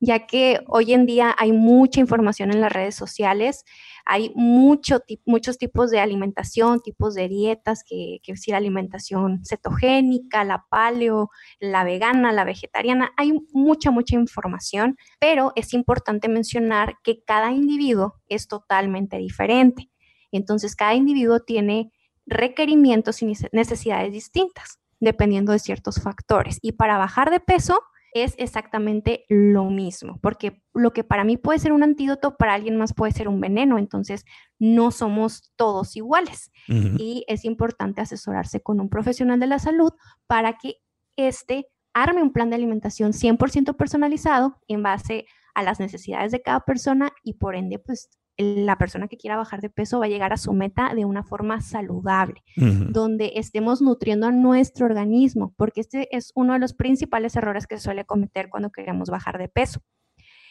ya 0.00 0.26
que 0.26 0.60
hoy 0.66 0.92
en 0.92 1.06
día 1.06 1.34
hay 1.38 1.52
mucha 1.52 2.00
información 2.00 2.52
en 2.52 2.60
las 2.60 2.72
redes 2.72 2.94
sociales, 2.94 3.64
hay 4.04 4.32
mucho, 4.34 5.00
muchos 5.26 5.58
tipos 5.58 5.90
de 5.90 6.00
alimentación, 6.00 6.80
tipos 6.80 7.14
de 7.14 7.28
dietas, 7.28 7.82
que, 7.84 8.20
que 8.22 8.34
la 8.46 8.56
alimentación 8.56 9.42
cetogénica, 9.44 10.44
la 10.44 10.64
paleo, 10.70 11.30
la 11.60 11.84
vegana, 11.84 12.32
la 12.32 12.44
vegetariana, 12.44 13.12
hay 13.16 13.32
mucha, 13.52 13.90
mucha 13.90 14.14
información, 14.14 14.96
pero 15.18 15.52
es 15.56 15.74
importante 15.74 16.28
mencionar 16.28 16.96
que 17.02 17.22
cada 17.24 17.52
individuo 17.52 18.14
es 18.28 18.48
totalmente 18.48 19.18
diferente. 19.18 19.90
Entonces, 20.30 20.76
cada 20.76 20.94
individuo 20.94 21.40
tiene 21.40 21.92
requerimientos 22.26 23.22
y 23.22 23.32
necesidades 23.52 24.12
distintas, 24.12 24.78
dependiendo 25.00 25.52
de 25.52 25.58
ciertos 25.58 26.00
factores. 26.00 26.58
Y 26.62 26.72
para 26.72 26.98
bajar 26.98 27.30
de 27.30 27.40
peso, 27.40 27.80
es 28.12 28.34
exactamente 28.38 29.24
lo 29.28 29.64
mismo, 29.64 30.18
porque 30.22 30.62
lo 30.74 30.92
que 30.92 31.04
para 31.04 31.24
mí 31.24 31.36
puede 31.36 31.58
ser 31.58 31.72
un 31.72 31.82
antídoto, 31.82 32.36
para 32.36 32.54
alguien 32.54 32.76
más 32.76 32.94
puede 32.94 33.12
ser 33.12 33.28
un 33.28 33.40
veneno, 33.40 33.78
entonces 33.78 34.24
no 34.58 34.90
somos 34.90 35.52
todos 35.56 35.96
iguales. 35.96 36.50
Y 36.68 37.24
es 37.28 37.44
importante 37.44 38.00
asesorarse 38.00 38.60
con 38.60 38.80
un 38.80 38.88
profesional 38.90 39.40
de 39.40 39.46
la 39.46 39.58
salud 39.58 39.92
para 40.26 40.58
que 40.58 40.76
éste 41.16 41.66
arme 41.94 42.22
un 42.22 42.32
plan 42.32 42.50
de 42.50 42.56
alimentación 42.56 43.12
100% 43.12 43.76
personalizado 43.76 44.60
en 44.68 44.82
base 44.82 45.26
a 45.54 45.62
las 45.62 45.80
necesidades 45.80 46.30
de 46.30 46.42
cada 46.42 46.60
persona 46.60 47.12
y 47.22 47.34
por 47.34 47.56
ende, 47.56 47.78
pues 47.78 48.10
la 48.38 48.78
persona 48.78 49.08
que 49.08 49.16
quiera 49.16 49.36
bajar 49.36 49.60
de 49.60 49.68
peso 49.68 49.98
va 49.98 50.06
a 50.06 50.08
llegar 50.08 50.32
a 50.32 50.36
su 50.36 50.52
meta 50.52 50.94
de 50.94 51.04
una 51.04 51.24
forma 51.24 51.60
saludable, 51.60 52.44
donde 52.56 53.32
estemos 53.34 53.82
nutriendo 53.82 54.28
a 54.28 54.32
nuestro 54.32 54.86
organismo, 54.86 55.52
porque 55.56 55.80
este 55.80 56.16
es 56.16 56.30
uno 56.36 56.52
de 56.52 56.60
los 56.60 56.72
principales 56.72 57.34
errores 57.34 57.66
que 57.66 57.76
se 57.76 57.82
suele 57.82 58.06
cometer 58.06 58.48
cuando 58.48 58.70
queremos 58.70 59.10
bajar 59.10 59.38
de 59.38 59.48
peso. 59.48 59.82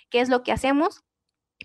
¿Qué 0.09 0.19
es 0.19 0.27
lo 0.27 0.43
que 0.43 0.51
hacemos? 0.51 1.05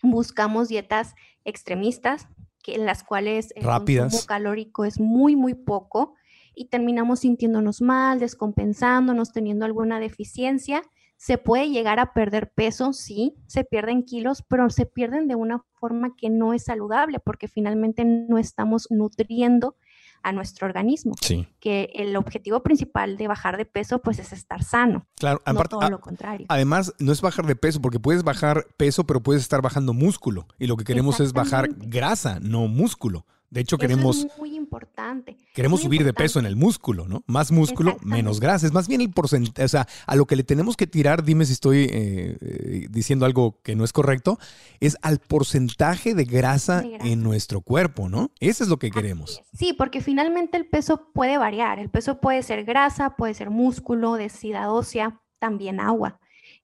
Buscamos 0.02 0.68
dietas 0.68 1.16
extremistas, 1.44 2.28
que, 2.62 2.76
en 2.76 2.86
las 2.86 3.02
cuales 3.02 3.52
el 3.56 3.64
consumo 3.64 4.24
calórico 4.26 4.84
es 4.84 5.00
muy, 5.00 5.34
muy 5.34 5.54
poco 5.54 6.14
y 6.54 6.66
terminamos 6.66 7.20
sintiéndonos 7.20 7.80
mal, 7.80 8.20
descompensándonos, 8.20 9.32
teniendo 9.32 9.64
alguna 9.64 9.98
deficiencia 9.98 10.82
se 11.22 11.38
puede 11.38 11.70
llegar 11.70 12.00
a 12.00 12.14
perder 12.14 12.50
peso, 12.52 12.92
sí, 12.92 13.36
se 13.46 13.62
pierden 13.62 14.02
kilos, 14.02 14.42
pero 14.48 14.68
se 14.70 14.86
pierden 14.86 15.28
de 15.28 15.36
una 15.36 15.64
forma 15.78 16.16
que 16.16 16.28
no 16.30 16.52
es 16.52 16.64
saludable 16.64 17.20
porque 17.20 17.46
finalmente 17.46 18.04
no 18.04 18.38
estamos 18.38 18.88
nutriendo 18.90 19.76
a 20.24 20.32
nuestro 20.32 20.66
organismo. 20.66 21.14
Sí. 21.20 21.46
Que 21.60 21.92
el 21.94 22.16
objetivo 22.16 22.64
principal 22.64 23.16
de 23.16 23.28
bajar 23.28 23.56
de 23.56 23.66
peso, 23.66 24.00
pues, 24.02 24.18
es 24.18 24.32
estar 24.32 24.64
sano. 24.64 25.06
Claro, 25.14 25.40
no 25.46 25.62
todo 25.62 25.88
lo 25.88 26.00
contrario. 26.00 26.46
Además, 26.48 26.92
no 26.98 27.12
es 27.12 27.20
bajar 27.20 27.46
de 27.46 27.54
peso, 27.54 27.80
porque 27.80 28.00
puedes 28.00 28.24
bajar 28.24 28.66
peso, 28.76 29.04
pero 29.04 29.22
puedes 29.22 29.42
estar 29.42 29.62
bajando 29.62 29.92
músculo. 29.92 30.48
Y 30.58 30.66
lo 30.66 30.76
que 30.76 30.82
queremos 30.82 31.20
es 31.20 31.32
bajar 31.32 31.68
grasa, 31.76 32.40
no 32.40 32.66
músculo. 32.66 33.26
De 33.52 33.60
hecho, 33.60 33.76
queremos. 33.76 34.24
es 34.24 34.38
muy 34.38 34.56
importante. 34.56 35.36
Queremos 35.52 35.82
subir 35.82 36.04
de 36.04 36.14
peso 36.14 36.38
en 36.38 36.46
el 36.46 36.56
músculo, 36.56 37.06
¿no? 37.06 37.22
Más 37.26 37.52
músculo, 37.52 37.98
menos 38.02 38.40
grasa. 38.40 38.64
Es 38.64 38.72
más 38.72 38.88
bien 38.88 39.02
el 39.02 39.10
porcentaje. 39.10 39.62
O 39.62 39.68
sea, 39.68 39.86
a 40.06 40.16
lo 40.16 40.24
que 40.24 40.36
le 40.36 40.42
tenemos 40.42 40.74
que 40.74 40.86
tirar, 40.86 41.22
dime 41.22 41.44
si 41.44 41.52
estoy 41.52 41.80
eh, 41.82 42.38
eh, 42.40 42.86
diciendo 42.88 43.26
algo 43.26 43.60
que 43.62 43.76
no 43.76 43.84
es 43.84 43.92
correcto, 43.92 44.38
es 44.80 44.96
al 45.02 45.18
porcentaje 45.18 46.14
de 46.14 46.24
grasa, 46.24 46.82
en 46.82 47.22
nuestro 47.22 47.60
cuerpo, 47.60 48.08
¿no? 48.08 48.30
Eso 48.40 48.64
es 48.64 48.70
lo 48.70 48.78
que 48.78 48.90
queremos. 48.90 49.42
Sí, 49.52 49.74
porque 49.74 50.00
finalmente 50.00 50.56
el 50.56 50.66
peso 50.66 51.10
puede 51.12 51.36
variar. 51.36 51.78
El 51.78 51.90
peso 51.90 52.20
puede 52.20 52.42
ser 52.42 52.64
grasa, 52.64 53.16
puede 53.16 53.34
ser 53.34 53.50
músculo, 53.50 54.14
densidad 54.14 54.72
ósea, 54.72 55.20
también 55.38 55.78
agua. 55.78 56.20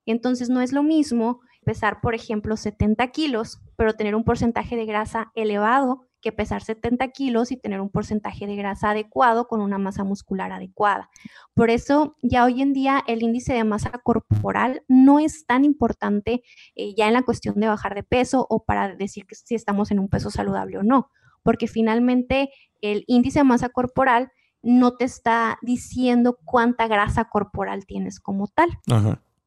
Entonces, 0.07 0.49
no 0.49 0.63
es 0.63 0.73
lo 0.73 0.83
mismo 0.83 1.43
pesar, 1.69 2.01
por 2.01 2.15
ejemplo, 2.15 2.57
70 2.57 3.09
kilos, 3.09 3.61
pero 3.77 3.93
tener 3.93 4.15
un 4.15 4.25
porcentaje 4.25 4.75
de 4.75 4.87
grasa 4.87 5.31
elevado 5.35 6.08
que 6.21 6.33
pesar 6.33 6.63
70 6.63 7.09
kilos 7.09 7.53
y 7.53 7.57
tener 7.57 7.81
un 7.81 7.91
porcentaje 7.91 8.47
de 8.47 8.57
grasa 8.57 8.91
adecuado 8.91 9.47
con 9.47 9.61
una 9.61 9.79
masa 9.79 10.05
muscular 10.05 10.53
adecuada. 10.53 11.11
Por 11.55 11.71
eso 11.71 12.17
ya 12.23 12.45
hoy 12.45 12.63
en 12.63 12.73
día 12.73 13.03
el 13.07 13.23
índice 13.23 13.55
de 13.55 13.65
masa 13.65 13.91
corporal 14.03 14.83
no 14.89 15.19
es 15.21 15.47
tan 15.47 15.65
importante 15.65 16.43
eh, 16.75 16.95
ya 16.97 17.07
en 17.07 17.15
la 17.15 17.23
cuestión 17.23 17.57
de 17.57 17.69
bajar 17.69 17.95
de 17.95 18.03
peso 18.03 18.47
o 18.49 18.65
para 18.65 18.95
decir 18.95 19.27
que 19.27 19.35
si 19.35 19.55
estamos 19.55 19.91
en 19.91 19.99
un 19.99 20.09
peso 20.09 20.31
saludable 20.31 20.79
o 20.79 20.83
no, 20.83 21.11
porque 21.43 21.69
finalmente 21.69 22.51
el 22.81 23.05
índice 23.07 23.41
de 23.41 23.45
masa 23.45 23.69
corporal 23.69 24.31
no 24.63 24.97
te 24.97 25.05
está 25.05 25.59
diciendo 25.63 26.39
cuánta 26.45 26.89
grasa 26.89 27.27
corporal 27.27 27.87
tienes 27.87 28.21
como 28.21 28.49
tal. 28.49 28.69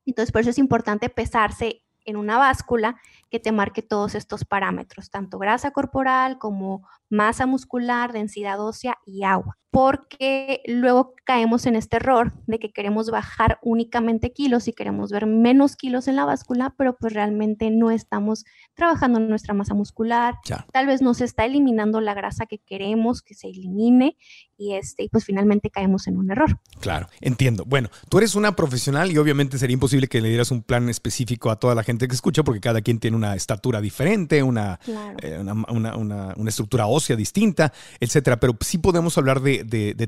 Entonces, 0.05 0.31
por 0.31 0.41
eso 0.41 0.49
es 0.49 0.57
importante 0.57 1.09
pesarse 1.09 1.83
en 2.05 2.17
una 2.17 2.37
báscula 2.37 2.99
que 3.31 3.39
te 3.39 3.51
marque 3.51 3.81
todos 3.81 4.13
estos 4.13 4.45
parámetros, 4.45 5.09
tanto 5.09 5.39
grasa 5.39 5.71
corporal 5.71 6.37
como 6.37 6.87
masa 7.09 7.47
muscular, 7.47 8.11
densidad 8.11 8.59
ósea 8.63 8.97
y 9.05 9.23
agua 9.23 9.57
porque 9.71 10.61
luego 10.67 11.15
caemos 11.23 11.65
en 11.65 11.77
este 11.77 11.95
error 11.95 12.33
de 12.45 12.59
que 12.59 12.73
queremos 12.73 13.09
bajar 13.09 13.57
únicamente 13.63 14.33
kilos 14.33 14.67
y 14.67 14.73
queremos 14.73 15.11
ver 15.11 15.25
menos 15.25 15.77
kilos 15.77 16.09
en 16.09 16.17
la 16.17 16.25
báscula, 16.25 16.75
pero 16.77 16.97
pues 16.97 17.13
realmente 17.13 17.71
no 17.71 17.89
estamos 17.89 18.43
trabajando 18.73 19.19
en 19.19 19.29
nuestra 19.29 19.53
masa 19.53 19.73
muscular. 19.73 20.35
Tal 20.73 20.87
vez 20.87 21.01
no 21.01 21.13
se 21.13 21.23
está 21.23 21.45
eliminando 21.45 22.01
la 22.01 22.13
grasa 22.13 22.45
que 22.45 22.57
queremos 22.59 23.21
que 23.21 23.33
se 23.33 23.47
elimine 23.47 24.17
y 24.57 24.73
este 24.75 25.07
pues 25.09 25.23
finalmente 25.23 25.69
caemos 25.69 26.05
en 26.07 26.17
un 26.17 26.31
error. 26.31 26.59
Claro, 26.81 27.07
entiendo. 27.21 27.63
Bueno, 27.65 27.89
tú 28.09 28.17
eres 28.17 28.35
una 28.35 28.57
profesional 28.57 29.09
y 29.09 29.17
obviamente 29.17 29.57
sería 29.57 29.73
imposible 29.73 30.07
que 30.07 30.19
le 30.19 30.27
dieras 30.27 30.51
un 30.51 30.63
plan 30.63 30.89
específico 30.89 31.49
a 31.49 31.55
toda 31.55 31.75
la 31.75 31.83
gente 31.83 32.09
que 32.09 32.13
escucha 32.13 32.43
porque 32.43 32.59
cada 32.59 32.81
quien 32.81 32.99
tiene 32.99 33.15
una 33.21 33.35
estatura 33.35 33.81
diferente, 33.81 34.41
una, 34.41 34.79
eh, 35.21 35.37
una, 35.39 35.95
una, 35.95 36.33
una 36.35 36.49
estructura 36.49 36.87
ósea 36.87 37.15
distinta, 37.15 37.71
etcétera, 37.99 38.39
pero 38.39 38.57
sí 38.61 38.79
podemos 38.79 39.17
hablar 39.17 39.41
de 39.41 39.61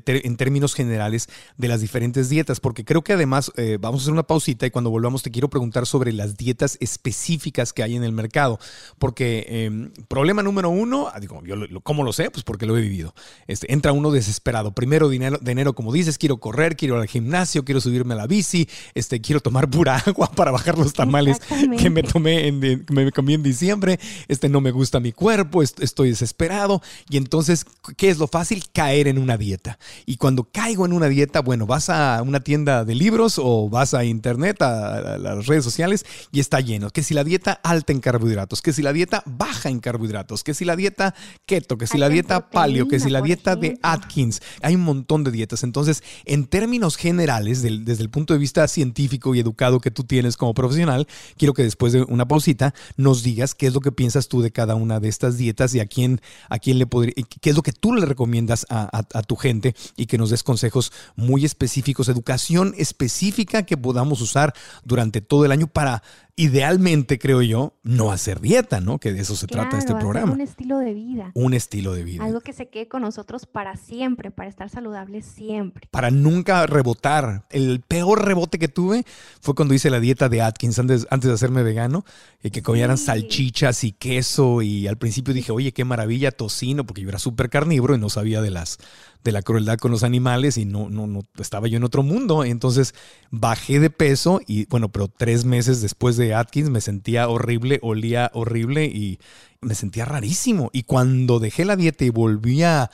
en 0.08 0.38
términos 0.38 0.74
generales 0.74 1.30
de 1.58 1.68
las 1.68 1.82
diferentes 1.82 2.30
dietas, 2.30 2.60
porque 2.60 2.84
creo 2.86 3.04
que 3.04 3.14
además 3.14 3.52
eh, 3.56 3.78
vamos 3.80 4.02
a 4.02 4.04
hacer 4.04 4.14
una 4.14 4.24
pausita 4.24 4.66
y 4.66 4.72
cuando 4.72 4.90
volvamos 4.90 5.24
te 5.24 5.32
quiero 5.32 5.50
preguntar 5.50 5.86
sobre 5.86 6.12
las 6.12 6.38
dietas 6.38 6.78
específicas 6.80 7.72
que 7.74 7.84
hay 7.84 7.96
en 7.96 8.04
el 8.04 8.12
mercado, 8.12 8.60
porque 8.98 9.46
em, 9.48 9.92
problema 10.08 10.42
número 10.42 10.70
uno, 10.70 11.10
ah, 11.14 11.20
digo, 11.20 11.42
yo 11.46 11.56
¿cómo 11.84 12.04
lo 12.04 12.14
sé? 12.14 12.32
Pues 12.32 12.44
porque 12.44 12.66
lo 12.66 12.78
he 12.78 12.82
vivido. 12.82 13.14
Este, 13.48 13.72
entra 13.72 13.92
uno 13.92 14.12
desesperado. 14.12 14.74
Primero 14.74 15.10
dinero, 15.10 15.38
de 15.40 15.52
enero, 15.52 15.74
como 15.74 15.94
dices, 15.94 16.18
quiero 16.18 16.38
correr, 16.38 16.76
quiero 16.76 16.96
ir 16.96 17.02
al 17.02 17.08
gimnasio, 17.08 17.64
quiero 17.64 17.82
subirme 17.82 18.14
a 18.14 18.18
la 18.18 18.28
bici, 18.28 18.68
este, 18.96 19.22
quiero 19.22 19.40
tomar 19.40 19.70
pura 19.70 19.98
agua 20.06 20.32
para 20.32 20.52
bajar 20.52 20.78
los 20.78 20.94
tamales 20.94 21.40
que 21.78 21.90
me 21.90 22.04
tomé 22.04 22.48
en, 22.48 22.62
que 22.62 23.03
me 23.06 23.12
comí 23.12 23.34
en 23.34 23.44
diciembre. 23.44 24.00
Este 24.28 24.50
no 24.50 24.62
me 24.62 24.72
gusta 24.72 25.00
mi 25.00 25.12
cuerpo, 25.12 25.62
estoy 25.62 26.10
desesperado. 26.10 26.82
Y 27.10 27.18
entonces, 27.18 27.66
¿qué 27.98 28.10
es 28.10 28.18
lo 28.18 28.28
fácil? 28.28 28.64
Caer 28.72 29.08
en 29.08 29.18
una 29.18 29.38
dieta. 29.38 29.80
Y 30.06 30.18
cuando 30.18 30.44
caigo 30.46 30.86
en 30.86 30.94
una 30.94 31.08
dieta, 31.08 31.42
bueno, 31.42 31.66
vas 31.66 31.90
a 31.90 32.22
una 32.22 32.40
tienda 32.40 32.86
de 32.86 32.96
libros 32.96 33.40
o 33.42 33.70
vas 33.70 33.94
a 33.94 34.06
internet, 34.06 34.62
a, 34.62 35.14
a 35.14 35.18
las 35.18 35.48
redes 35.48 35.64
sociales 35.64 36.06
y 36.32 36.40
está 36.40 36.60
lleno. 36.60 36.90
Que 36.90 37.04
si 37.04 37.14
la 37.14 37.24
dieta 37.24 37.60
alta 37.64 37.94
en 37.94 38.00
carbohidratos, 38.00 38.62
que 38.62 38.74
si 38.74 38.82
la 38.82 38.94
dieta 38.94 39.24
baja 39.26 39.70
en 39.70 39.80
carbohidratos, 39.80 40.44
que 40.44 40.54
si 40.54 40.66
la 40.66 40.76
dieta 40.76 41.16
keto, 41.46 41.78
que 41.78 41.88
si 41.88 41.98
la 41.98 42.10
dieta 42.10 42.50
paleo, 42.50 42.88
que 42.88 43.00
si 43.00 43.10
la 43.10 43.22
dieta 43.22 43.56
de 43.56 43.78
Atkins. 43.82 44.42
Hay 44.62 44.76
un 44.76 44.82
montón 44.82 45.24
de 45.24 45.32
dietas. 45.32 45.64
Entonces, 45.64 46.04
en 46.26 46.46
términos 46.46 46.96
generales, 46.96 47.62
desde 47.62 48.04
el 48.04 48.10
punto 48.10 48.34
de 48.34 48.40
vista 48.40 48.68
científico 48.68 49.36
y 49.36 49.40
educado 49.40 49.80
que 49.80 49.92
tú 49.92 50.04
tienes 50.04 50.38
como 50.38 50.54
profesional, 50.54 51.08
quiero 51.38 51.54
que 51.54 51.64
después 51.64 51.94
de 51.94 52.04
una 52.04 52.28
pausita 52.28 52.74
nos 52.98 53.24
digas 53.24 53.56
qué 53.56 53.68
es 53.68 53.74
lo 53.74 53.80
que 53.80 53.92
piensas 53.92 54.28
tú 54.28 54.42
de 54.42 54.52
cada 54.52 54.76
una 54.76 55.00
de 55.00 55.10
estas 55.10 55.38
dietas 55.38 55.74
y 55.76 55.80
a 55.80 55.86
quién, 55.86 56.22
a 56.50 56.60
quién 56.60 56.80
le 56.80 56.88
podría, 56.88 57.14
qué 57.42 57.50
es 57.50 57.56
lo 57.56 57.62
que 57.62 57.74
tú 57.74 57.94
le 57.94 58.06
recomiendas 58.06 58.66
a, 58.70 59.04
a 59.14 59.24
tu 59.24 59.36
gente 59.36 59.76
y 59.96 60.06
que 60.06 60.18
nos 60.18 60.30
des 60.30 60.44
consejos 60.44 60.92
muy 61.16 61.46
específicos, 61.46 62.10
educación 62.10 62.74
específica 62.78 63.64
que 63.64 63.78
podamos 63.78 64.22
usar 64.22 64.54
durante 64.84 65.22
todo 65.22 65.46
el 65.46 65.52
año 65.52 65.68
para 65.68 66.04
idealmente, 66.36 67.20
creo 67.20 67.44
yo, 67.44 67.74
no 67.84 68.12
hacer 68.12 68.42
dieta, 68.42 68.80
¿no? 68.80 68.98
Que 68.98 69.14
de 69.14 69.22
eso 69.22 69.36
se 69.36 69.46
trata 69.46 69.78
este 69.78 69.94
programa. 69.94 70.34
Un 70.34 70.42
estilo 70.42 70.80
de 70.80 70.94
vida. 70.94 71.32
Un 71.36 71.54
estilo 71.54 71.94
de 71.94 72.04
vida. 72.04 72.24
Algo 72.24 72.42
que 72.42 72.54
se 72.54 72.70
quede 72.70 72.88
con 72.88 73.04
nosotros 73.04 73.46
para 73.46 73.76
siempre, 73.76 74.32
para 74.32 74.50
estar 74.50 74.70
saludables 74.70 75.26
siempre. 75.26 75.88
Para 75.92 76.10
nunca 76.10 76.66
rebotar. 76.66 77.46
El 77.52 77.82
peor 77.82 78.26
rebote 78.26 78.58
que 78.58 78.68
tuve 78.68 79.06
fue 79.42 79.54
cuando 79.54 79.76
hice 79.76 79.92
la 79.92 80.00
dieta 80.00 80.28
de 80.28 80.42
Atkins 80.42 80.80
antes, 80.80 81.06
antes 81.12 81.28
de 81.28 81.36
hacerme 81.36 81.62
vegano, 81.62 82.04
y 82.42 82.50
que 82.50 82.64
comieran 82.64 82.98
salchichas 82.98 83.84
y 83.84 83.92
queso. 83.92 84.64
Y 84.64 84.88
al 84.88 84.98
principio 84.98 85.36
dije, 85.36 85.52
oye, 85.52 85.72
qué 85.72 85.86
maravilla, 85.86 86.32
tocino, 86.32 86.84
porque 86.84 87.02
yo 87.02 87.10
era 87.10 87.20
súper 87.20 87.52
carnívoro 87.52 87.96
y 87.96 88.00
no 88.00 88.10
sabía 88.10 88.42
de 88.42 88.50
las 88.50 88.80
de 89.24 89.32
la 89.32 89.42
crueldad 89.42 89.78
con 89.78 89.92
los 89.92 90.04
animales 90.04 90.58
y 90.58 90.66
no, 90.66 90.90
no, 90.90 91.08
no, 91.08 91.22
estaba 91.40 91.68
yo 91.68 91.78
en 91.78 91.84
otro 91.84 92.04
mundo. 92.04 92.44
Entonces 92.44 92.94
bajé 93.32 93.80
de 93.80 93.90
peso 93.90 94.42
y 94.46 94.66
bueno, 94.66 94.90
pero 94.90 95.08
tres 95.08 95.46
meses 95.46 95.82
después 95.82 96.18
de 96.18 96.34
Atkins 96.34 96.70
me 96.70 96.82
sentía 96.82 97.28
horrible, 97.30 97.80
olía 97.82 98.32
horrible 98.34 98.86
y 98.86 99.20
me 99.64 99.76
sentía 99.76 100.06
rarísimo. 100.06 100.70
Y 100.74 100.84
cuando 100.84 101.40
dejé 101.40 101.66
la 101.66 101.76
dieta 101.76 102.06
y 102.06 102.10
volví 102.10 102.64
a, 102.64 102.90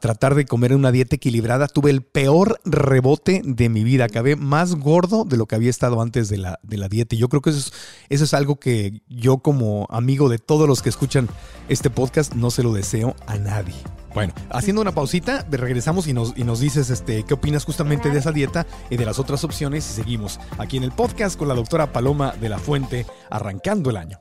tratar 0.00 0.36
de 0.36 0.44
comer 0.44 0.76
una 0.76 0.92
dieta 0.92 1.16
equilibrada, 1.16 1.66
tuve 1.66 1.90
el 1.90 2.02
peor 2.02 2.60
rebote 2.64 3.42
de 3.44 3.68
mi 3.68 3.82
vida. 3.82 4.04
Acabé 4.04 4.36
más 4.36 4.76
gordo 4.76 5.24
de 5.24 5.36
lo 5.36 5.46
que 5.46 5.56
había 5.56 5.70
estado 5.70 6.00
antes 6.00 6.28
de 6.28 6.38
la, 6.38 6.60
de 6.62 6.76
la 6.76 6.88
dieta. 6.88 7.16
Y 7.16 7.18
yo 7.18 7.28
creo 7.28 7.42
que 7.42 7.50
eso 7.50 7.58
es, 7.58 7.72
eso 8.08 8.24
es 8.24 8.32
algo 8.32 8.60
que 8.60 9.02
yo 9.08 9.38
como 9.38 9.88
amigo 9.90 10.28
de 10.28 10.38
todos 10.38 10.68
los 10.68 10.82
que 10.82 10.88
escuchan 10.88 11.28
este 11.68 11.90
podcast 11.90 12.34
no 12.34 12.52
se 12.52 12.62
lo 12.62 12.72
deseo 12.72 13.16
a 13.26 13.38
nadie. 13.38 13.74
Bueno, 14.14 14.34
haciendo 14.50 14.82
una 14.82 14.92
pausita, 14.92 15.46
regresamos 15.50 16.06
y 16.06 16.12
nos, 16.12 16.34
y 16.36 16.44
nos 16.44 16.60
dices 16.60 16.90
este, 16.90 17.24
qué 17.24 17.34
opinas 17.34 17.64
justamente 17.64 18.10
de 18.10 18.18
esa 18.18 18.30
dieta 18.30 18.66
y 18.90 18.96
de 18.96 19.06
las 19.06 19.18
otras 19.18 19.42
opciones 19.42 19.88
y 19.88 19.94
seguimos 19.94 20.38
aquí 20.58 20.76
en 20.76 20.84
el 20.84 20.92
podcast 20.92 21.38
con 21.38 21.48
la 21.48 21.54
doctora 21.54 21.92
Paloma 21.92 22.32
de 22.40 22.48
la 22.48 22.58
Fuente, 22.58 23.06
arrancando 23.30 23.90
el 23.90 23.96
año. 23.96 24.18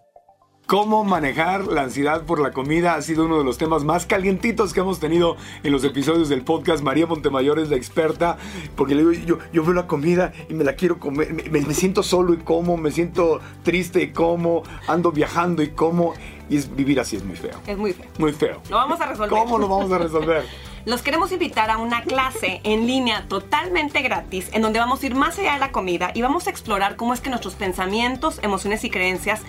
Cómo 0.67 1.03
manejar 1.03 1.67
la 1.67 1.81
ansiedad 1.81 2.23
por 2.23 2.39
la 2.39 2.51
comida 2.51 2.95
ha 2.95 3.01
sido 3.01 3.25
uno 3.25 3.37
de 3.37 3.43
los 3.43 3.57
temas 3.57 3.83
más 3.83 4.05
calientitos 4.05 4.73
que 4.73 4.79
hemos 4.79 5.01
tenido 5.01 5.35
en 5.63 5.71
los 5.73 5.83
episodios 5.83 6.29
del 6.29 6.43
podcast. 6.43 6.81
María 6.81 7.07
Montemayor 7.07 7.59
es 7.59 7.69
la 7.69 7.75
experta, 7.75 8.37
porque 8.77 8.95
le 8.95 9.01
digo, 9.01 9.25
yo, 9.25 9.39
yo 9.51 9.63
veo 9.65 9.73
la 9.73 9.87
comida 9.87 10.31
y 10.49 10.53
me 10.53 10.63
la 10.63 10.75
quiero 10.75 10.97
comer, 10.97 11.33
me, 11.33 11.61
me 11.61 11.73
siento 11.73 12.03
solo 12.03 12.33
y 12.33 12.37
como, 12.37 12.77
me 12.77 12.91
siento 12.91 13.41
triste 13.63 14.01
y 14.01 14.11
como, 14.11 14.63
ando 14.87 15.11
viajando 15.11 15.61
y 15.61 15.71
como. 15.71 16.13
Y 16.49 16.57
es, 16.57 16.73
vivir 16.73 16.99
así 17.01 17.17
es 17.17 17.23
muy 17.25 17.35
feo. 17.35 17.59
Es 17.67 17.77
muy 17.77 17.91
feo. 17.91 18.07
Muy 18.17 18.31
feo. 18.31 18.61
Lo 18.69 18.77
vamos 18.77 19.01
a 19.01 19.07
resolver. 19.07 19.29
¿Cómo 19.29 19.57
lo 19.57 19.67
vamos 19.67 19.91
a 19.91 19.97
resolver? 19.97 20.45
Los 20.83 21.03
queremos 21.03 21.31
invitar 21.31 21.69
a 21.69 21.77
una 21.77 22.01
clase 22.01 22.59
en 22.63 22.87
línea 22.87 23.27
totalmente 23.27 24.01
gratis 24.01 24.49
en 24.51 24.63
donde 24.63 24.79
vamos 24.79 25.03
a 25.03 25.05
ir 25.05 25.13
más 25.13 25.37
allá 25.37 25.53
de 25.53 25.59
la 25.59 25.71
comida 25.71 26.11
y 26.15 26.23
vamos 26.23 26.47
a 26.47 26.49
explorar 26.49 26.95
cómo 26.95 27.13
es 27.13 27.21
que 27.21 27.29
nuestros 27.29 27.53
pensamientos, 27.53 28.39
emociones 28.41 28.83
y 28.83 28.89
creencias 28.89 29.41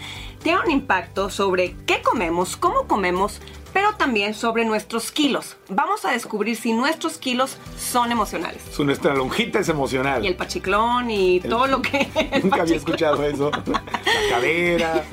tienen 0.42 0.62
un 0.64 0.70
impacto 0.70 1.30
sobre 1.30 1.74
qué 1.86 2.02
comemos, 2.02 2.58
cómo 2.58 2.86
comemos, 2.86 3.40
pero 3.72 3.94
también 3.94 4.34
sobre 4.34 4.64
nuestros 4.64 5.10
kilos. 5.10 5.56
Vamos 5.68 6.04
a 6.04 6.12
descubrir 6.12 6.56
si 6.56 6.72
nuestros 6.72 7.18
kilos 7.18 7.56
son 7.78 8.12
emocionales. 8.12 8.62
Su 8.70 8.84
nuestra 8.84 9.14
lonjita 9.14 9.58
es 9.60 9.68
emocional. 9.68 10.24
Y 10.24 10.28
el 10.28 10.36
pachiclón 10.36 11.10
y 11.10 11.40
todo 11.40 11.66
lo 11.66 11.82
que... 11.82 12.08
Nunca 12.42 12.62
había 12.62 12.76
escuchado 12.76 13.24
eso. 13.24 13.50
La 13.64 14.30
cadera. 14.30 15.04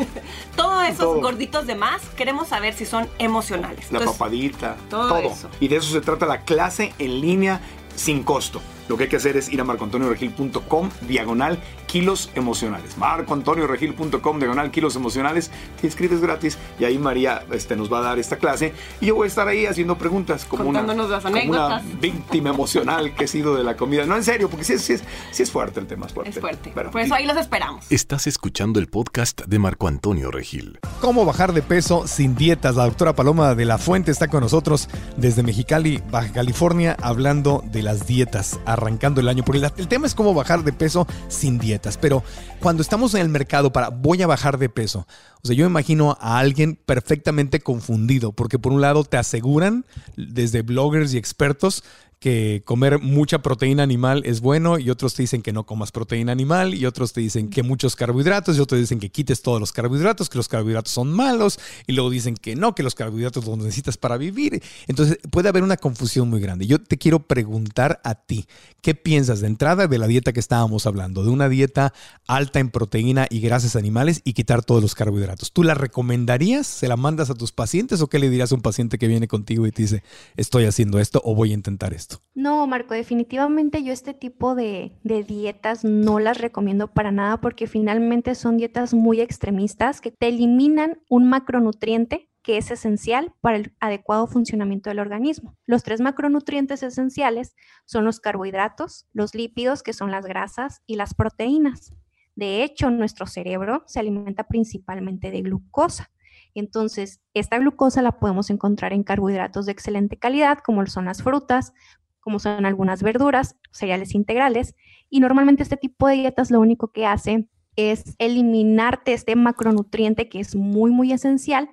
Todos 0.55 0.87
esos 0.87 1.21
gorditos 1.21 1.67
de 1.67 1.75
más, 1.75 2.01
queremos 2.17 2.49
saber 2.49 2.73
si 2.73 2.85
son 2.85 3.07
emocionales. 3.17 3.91
La 3.91 3.99
papadita. 3.99 4.75
Todo, 4.89 5.17
Eso. 5.17 5.49
Y 5.59 5.67
de 5.67 5.77
eso 5.77 5.91
se 5.91 6.01
trata 6.01 6.25
la 6.25 6.41
clase 6.41 6.93
en 6.99 7.21
línea 7.21 7.61
sin 7.95 8.23
costo. 8.23 8.61
Lo 8.87 8.97
que 8.97 9.03
hay 9.03 9.09
que 9.09 9.17
hacer 9.17 9.37
es 9.37 9.49
ir 9.49 9.61
a 9.61 9.63
marcoantonioregil.com 9.63 10.89
diagonal 11.01 11.59
kilos 11.89 12.29
emocionales. 12.35 12.97
marcoantonioregil.com 12.97 14.39
diagonal 14.39 14.69
kilos 14.69 14.95
emocionales. 14.95 15.49
Te 15.81 15.87
inscribes 15.87 16.21
gratis 16.21 16.57
y 16.79 16.85
ahí 16.85 16.99
María 16.99 17.43
este, 17.51 17.75
nos 17.75 17.91
va 17.91 17.97
a 17.97 18.01
dar 18.01 18.19
esta 18.19 18.37
clase. 18.37 18.73
Y 19.01 19.07
yo 19.07 19.15
voy 19.15 19.25
a 19.25 19.27
estar 19.27 19.47
ahí 19.47 19.65
haciendo 19.65 19.97
preguntas 19.97 20.45
como, 20.45 20.69
una, 20.69 20.81
una, 20.81 21.81
víctima 21.99 22.51
emocional 22.51 23.15
que 23.15 23.23
he 23.23 23.27
sido 23.27 23.55
de 23.55 23.63
la 23.63 23.75
comida. 23.75 24.05
No, 24.05 24.15
en 24.15 24.23
serio, 24.23 24.49
porque 24.49 24.65
sí, 24.65 24.73
es, 24.73 25.03
es 25.37 25.51
fuerte 25.51 25.79
el 25.79 25.87
tema. 25.87 26.05
Es 26.05 26.13
fuerte. 26.13 26.29
Es 26.29 26.39
fuerte. 26.39 26.69
Por 26.69 27.01
eso 27.01 27.15
ahí 27.15 27.25
los 27.25 27.37
esperamos. 27.37 27.85
Estás 27.89 28.27
escuchando 28.27 28.79
el 28.79 28.87
podcast 28.87 29.41
de 29.45 29.57
Marco 29.57 29.87
Antonio 29.87 30.29
Regil. 30.29 30.77
¿Cómo 31.01 31.25
bajar 31.25 31.53
de 31.53 31.63
peso 31.63 32.05
sin 32.07 32.35
dietas? 32.35 32.75
La 32.75 32.85
doctora 32.85 33.13
Paloma 33.13 33.55
de 33.55 33.65
la 33.65 33.79
Fuente 33.79 34.11
está 34.11 34.27
con 34.27 34.41
nosotros 34.41 34.89
desde 35.17 35.41
Mexicali, 35.41 36.03
Baja 36.11 36.31
California, 36.33 36.95
hablando 37.01 37.63
de 37.65 37.81
las 37.81 38.05
dietas 38.05 38.59
arrancando 38.67 39.21
el 39.21 39.27
año. 39.27 39.43
Porque 39.43 39.67
el 39.77 39.87
tema 39.87 40.05
es 40.05 40.13
cómo 40.13 40.35
bajar 40.35 40.63
de 40.63 40.71
peso 40.71 41.07
sin 41.29 41.57
dietas. 41.57 41.78
Pero 41.97 42.23
cuando 42.59 42.81
estamos 42.81 43.13
en 43.13 43.21
el 43.21 43.29
mercado 43.29 43.71
para 43.71 43.89
voy 43.89 44.21
a 44.21 44.27
bajar 44.27 44.57
de 44.57 44.69
peso, 44.69 45.07
o 45.41 45.47
sea, 45.47 45.55
yo 45.55 45.65
imagino 45.65 46.17
a 46.19 46.39
alguien 46.39 46.77
perfectamente 46.85 47.59
confundido, 47.59 48.31
porque 48.31 48.59
por 48.59 48.73
un 48.73 48.81
lado 48.81 49.03
te 49.03 49.17
aseguran 49.17 49.85
desde 50.17 50.61
bloggers 50.61 51.13
y 51.13 51.17
expertos 51.17 51.83
que 52.19 52.61
comer 52.65 52.99
mucha 52.99 53.41
proteína 53.41 53.81
animal 53.81 54.23
es 54.25 54.41
bueno 54.41 54.77
y 54.77 54.89
otros 54.89 55.13
te 55.13 55.23
dicen 55.23 55.41
que 55.41 55.53
no 55.53 55.65
comas 55.65 55.91
proteína 55.91 56.33
animal 56.33 56.75
y 56.75 56.85
otros 56.85 57.13
te 57.13 57.21
dicen 57.21 57.49
que 57.49 57.63
muchos 57.63 57.95
carbohidratos 57.95 58.57
y 58.57 58.59
otros 58.59 58.81
dicen 58.81 58.99
que 58.99 59.09
quites 59.09 59.41
todos 59.41 59.59
los 59.59 59.71
carbohidratos, 59.71 60.29
que 60.29 60.37
los 60.37 60.49
carbohidratos 60.49 60.91
son 60.91 61.11
malos 61.13 61.59
y 61.87 61.93
luego 61.93 62.09
dicen 62.09 62.35
que 62.35 62.57
no, 62.57 62.75
que 62.75 62.83
los 62.83 62.93
carbohidratos 62.93 63.45
los 63.45 63.57
necesitas 63.57 63.97
para 63.97 64.17
vivir. 64.17 64.61
Entonces 64.87 65.17
puede 65.31 65.47
haber 65.47 65.63
una 65.63 65.77
confusión 65.77 66.29
muy 66.29 66.41
grande. 66.41 66.67
Yo 66.67 66.79
te 66.79 66.97
quiero 66.97 67.19
preguntar 67.19 68.01
a 68.03 68.15
ti, 68.15 68.47
¿qué 68.81 68.95
piensas 68.95 69.39
de 69.39 69.47
entrada 69.47 69.87
de 69.87 69.97
la 69.97 70.07
dieta 70.07 70.33
que 70.33 70.41
estábamos 70.41 70.85
hablando? 70.85 71.23
De 71.23 71.29
una 71.29 71.47
dieta 71.47 71.93
alta 72.27 72.59
en 72.59 72.69
proteína 72.69 73.27
y 73.29 73.39
grasas 73.39 73.77
animales 73.77 74.21
y 74.25 74.33
quitar 74.33 74.63
todos 74.63 74.81
los 74.81 74.93
carbohidratos. 74.93 75.53
¿Tú 75.53 75.63
la 75.63 75.73
recomendarías? 75.73 76.67
¿Se 76.67 76.89
la 76.89 76.97
mandas 76.97 77.29
a 77.29 77.35
tus 77.35 77.53
pacientes 77.53 78.01
o 78.01 78.07
qué 78.07 78.19
le 78.19 78.29
dirías 78.29 78.51
a 78.51 78.55
un 78.55 78.61
paciente 78.61 78.97
que 78.97 79.07
viene 79.07 79.29
contigo 79.29 79.65
y 79.65 79.71
te 79.71 79.83
dice, 79.83 80.03
estoy 80.35 80.65
haciendo 80.65 80.99
esto 80.99 81.21
o 81.23 81.33
voy 81.33 81.51
a 81.51 81.53
intentar 81.53 81.93
esto? 81.93 82.08
No, 82.33 82.65
Marco, 82.67 82.93
definitivamente 82.93 83.83
yo 83.83 83.91
este 83.91 84.13
tipo 84.13 84.55
de, 84.55 84.97
de, 85.03 85.23
dietas 85.23 85.83
no 85.83 86.19
las 86.19 86.37
recomiendo 86.37 86.87
para 86.87 87.11
nada 87.11 87.41
porque 87.41 87.67
finalmente 87.67 88.33
son 88.33 88.57
dietas 88.57 88.93
muy 88.93 89.19
extremistas 89.19 89.99
que 89.99 90.11
te 90.11 90.29
eliminan 90.29 91.01
un 91.09 91.27
macronutriente 91.27 92.29
que 92.41 92.57
es 92.57 92.71
esencial 92.71 93.33
para 93.41 93.57
el 93.57 93.75
adecuado 93.79 94.25
funcionamiento 94.27 94.89
del 94.89 94.99
organismo. 94.99 95.57
Los 95.65 95.83
tres 95.83 96.01
macronutrientes 96.01 96.81
esenciales 96.83 97.55
son 97.85 98.05
los 98.05 98.19
carbohidratos, 98.19 99.07
los 99.13 99.35
lípidos, 99.35 99.83
que 99.83 99.93
son 99.93 100.11
las 100.11 100.25
grasas, 100.25 100.81
y 100.87 100.95
las 100.95 101.13
proteínas. 101.13 101.93
De 102.35 102.63
hecho, 102.63 102.89
nuestro 102.89 103.27
cerebro 103.27 103.83
se 103.85 103.99
alimenta 103.99 104.45
principalmente 104.47 105.29
de 105.29 105.41
glucosa. 105.41 106.09
Entonces, 106.55 107.21
esta 107.33 107.59
glucosa 107.59 108.01
la 108.01 108.13
podemos 108.19 108.49
encontrar 108.49 108.93
en 108.93 109.03
carbohidratos 109.03 109.65
de 109.65 109.71
excelente 109.71 110.17
calidad, 110.17 110.59
como 110.59 110.85
son 110.87 111.05
las 111.05 111.21
frutas, 111.21 111.73
como 112.19 112.39
son 112.39 112.65
algunas 112.65 113.03
verduras, 113.03 113.55
cereales 113.71 114.15
integrales, 114.15 114.75
y 115.09 115.19
normalmente 115.19 115.63
este 115.63 115.77
tipo 115.77 116.07
de 116.07 116.15
dietas 116.15 116.51
lo 116.51 116.59
único 116.59 116.91
que 116.91 117.05
hace 117.05 117.47
es 117.75 118.15
eliminarte 118.17 119.13
este 119.13 119.35
macronutriente 119.35 120.27
que 120.27 120.39
es 120.39 120.55
muy, 120.55 120.91
muy 120.91 121.13
esencial 121.13 121.69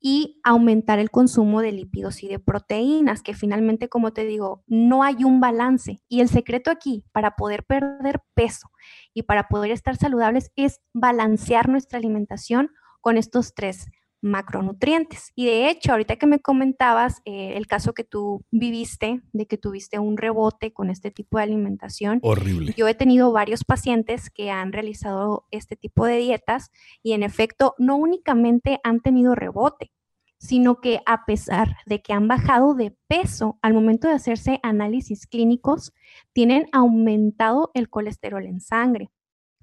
y 0.00 0.40
aumentar 0.44 1.00
el 1.00 1.10
consumo 1.10 1.60
de 1.60 1.72
lípidos 1.72 2.22
y 2.22 2.28
de 2.28 2.38
proteínas, 2.38 3.22
que 3.22 3.34
finalmente, 3.34 3.88
como 3.88 4.12
te 4.12 4.24
digo, 4.24 4.62
no 4.66 5.02
hay 5.02 5.24
un 5.24 5.40
balance. 5.40 6.00
Y 6.08 6.20
el 6.20 6.28
secreto 6.28 6.70
aquí 6.70 7.04
para 7.12 7.34
poder 7.34 7.64
perder 7.64 8.22
peso 8.34 8.70
y 9.12 9.24
para 9.24 9.48
poder 9.48 9.72
estar 9.72 9.96
saludables 9.96 10.52
es 10.54 10.80
balancear 10.92 11.68
nuestra 11.68 11.98
alimentación 11.98 12.70
con 13.00 13.16
estos 13.16 13.54
tres 13.54 13.88
macronutrientes. 14.20 15.32
Y 15.34 15.46
de 15.46 15.70
hecho, 15.70 15.92
ahorita 15.92 16.16
que 16.16 16.26
me 16.26 16.40
comentabas 16.40 17.20
eh, 17.24 17.54
el 17.56 17.66
caso 17.66 17.92
que 17.92 18.04
tú 18.04 18.44
viviste, 18.50 19.22
de 19.32 19.46
que 19.46 19.58
tuviste 19.58 19.98
un 19.98 20.16
rebote 20.16 20.72
con 20.72 20.90
este 20.90 21.10
tipo 21.10 21.38
de 21.38 21.44
alimentación. 21.44 22.20
Horrible. 22.22 22.74
Yo 22.76 22.88
he 22.88 22.94
tenido 22.94 23.32
varios 23.32 23.64
pacientes 23.64 24.30
que 24.30 24.50
han 24.50 24.72
realizado 24.72 25.46
este 25.50 25.76
tipo 25.76 26.06
de 26.06 26.18
dietas 26.18 26.70
y 27.02 27.12
en 27.12 27.22
efecto 27.22 27.74
no 27.78 27.96
únicamente 27.96 28.80
han 28.82 29.00
tenido 29.00 29.34
rebote, 29.34 29.92
sino 30.38 30.80
que 30.80 31.00
a 31.06 31.24
pesar 31.24 31.76
de 31.86 32.00
que 32.00 32.12
han 32.12 32.28
bajado 32.28 32.74
de 32.74 32.96
peso 33.08 33.58
al 33.62 33.74
momento 33.74 34.08
de 34.08 34.14
hacerse 34.14 34.60
análisis 34.62 35.26
clínicos, 35.26 35.92
tienen 36.32 36.66
aumentado 36.72 37.70
el 37.74 37.88
colesterol 37.90 38.44
en 38.46 38.60
sangre, 38.60 39.10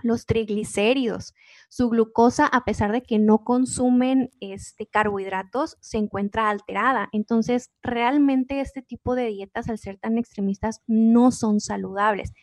los 0.05 0.25
triglicéridos, 0.25 1.33
su 1.67 1.89
glucosa, 1.89 2.45
a 2.45 2.63
pesar 2.63 2.91
de 2.91 3.01
que 3.01 3.17
no 3.17 3.43
consumen 3.43 4.29
este, 4.39 4.85
carbohidratos, 4.85 5.77
se 5.81 5.97
encuentra 5.97 6.49
alterada. 6.49 7.09
Entonces, 7.11 7.71
realmente 7.81 8.61
este 8.61 8.81
tipo 8.81 9.15
de 9.15 9.27
dietas, 9.27 9.67
al 9.67 9.79
ser 9.79 9.97
tan 9.97 10.17
extremistas, 10.17 10.81
no 10.85 11.31
son 11.31 11.59
saludables. 11.59 12.33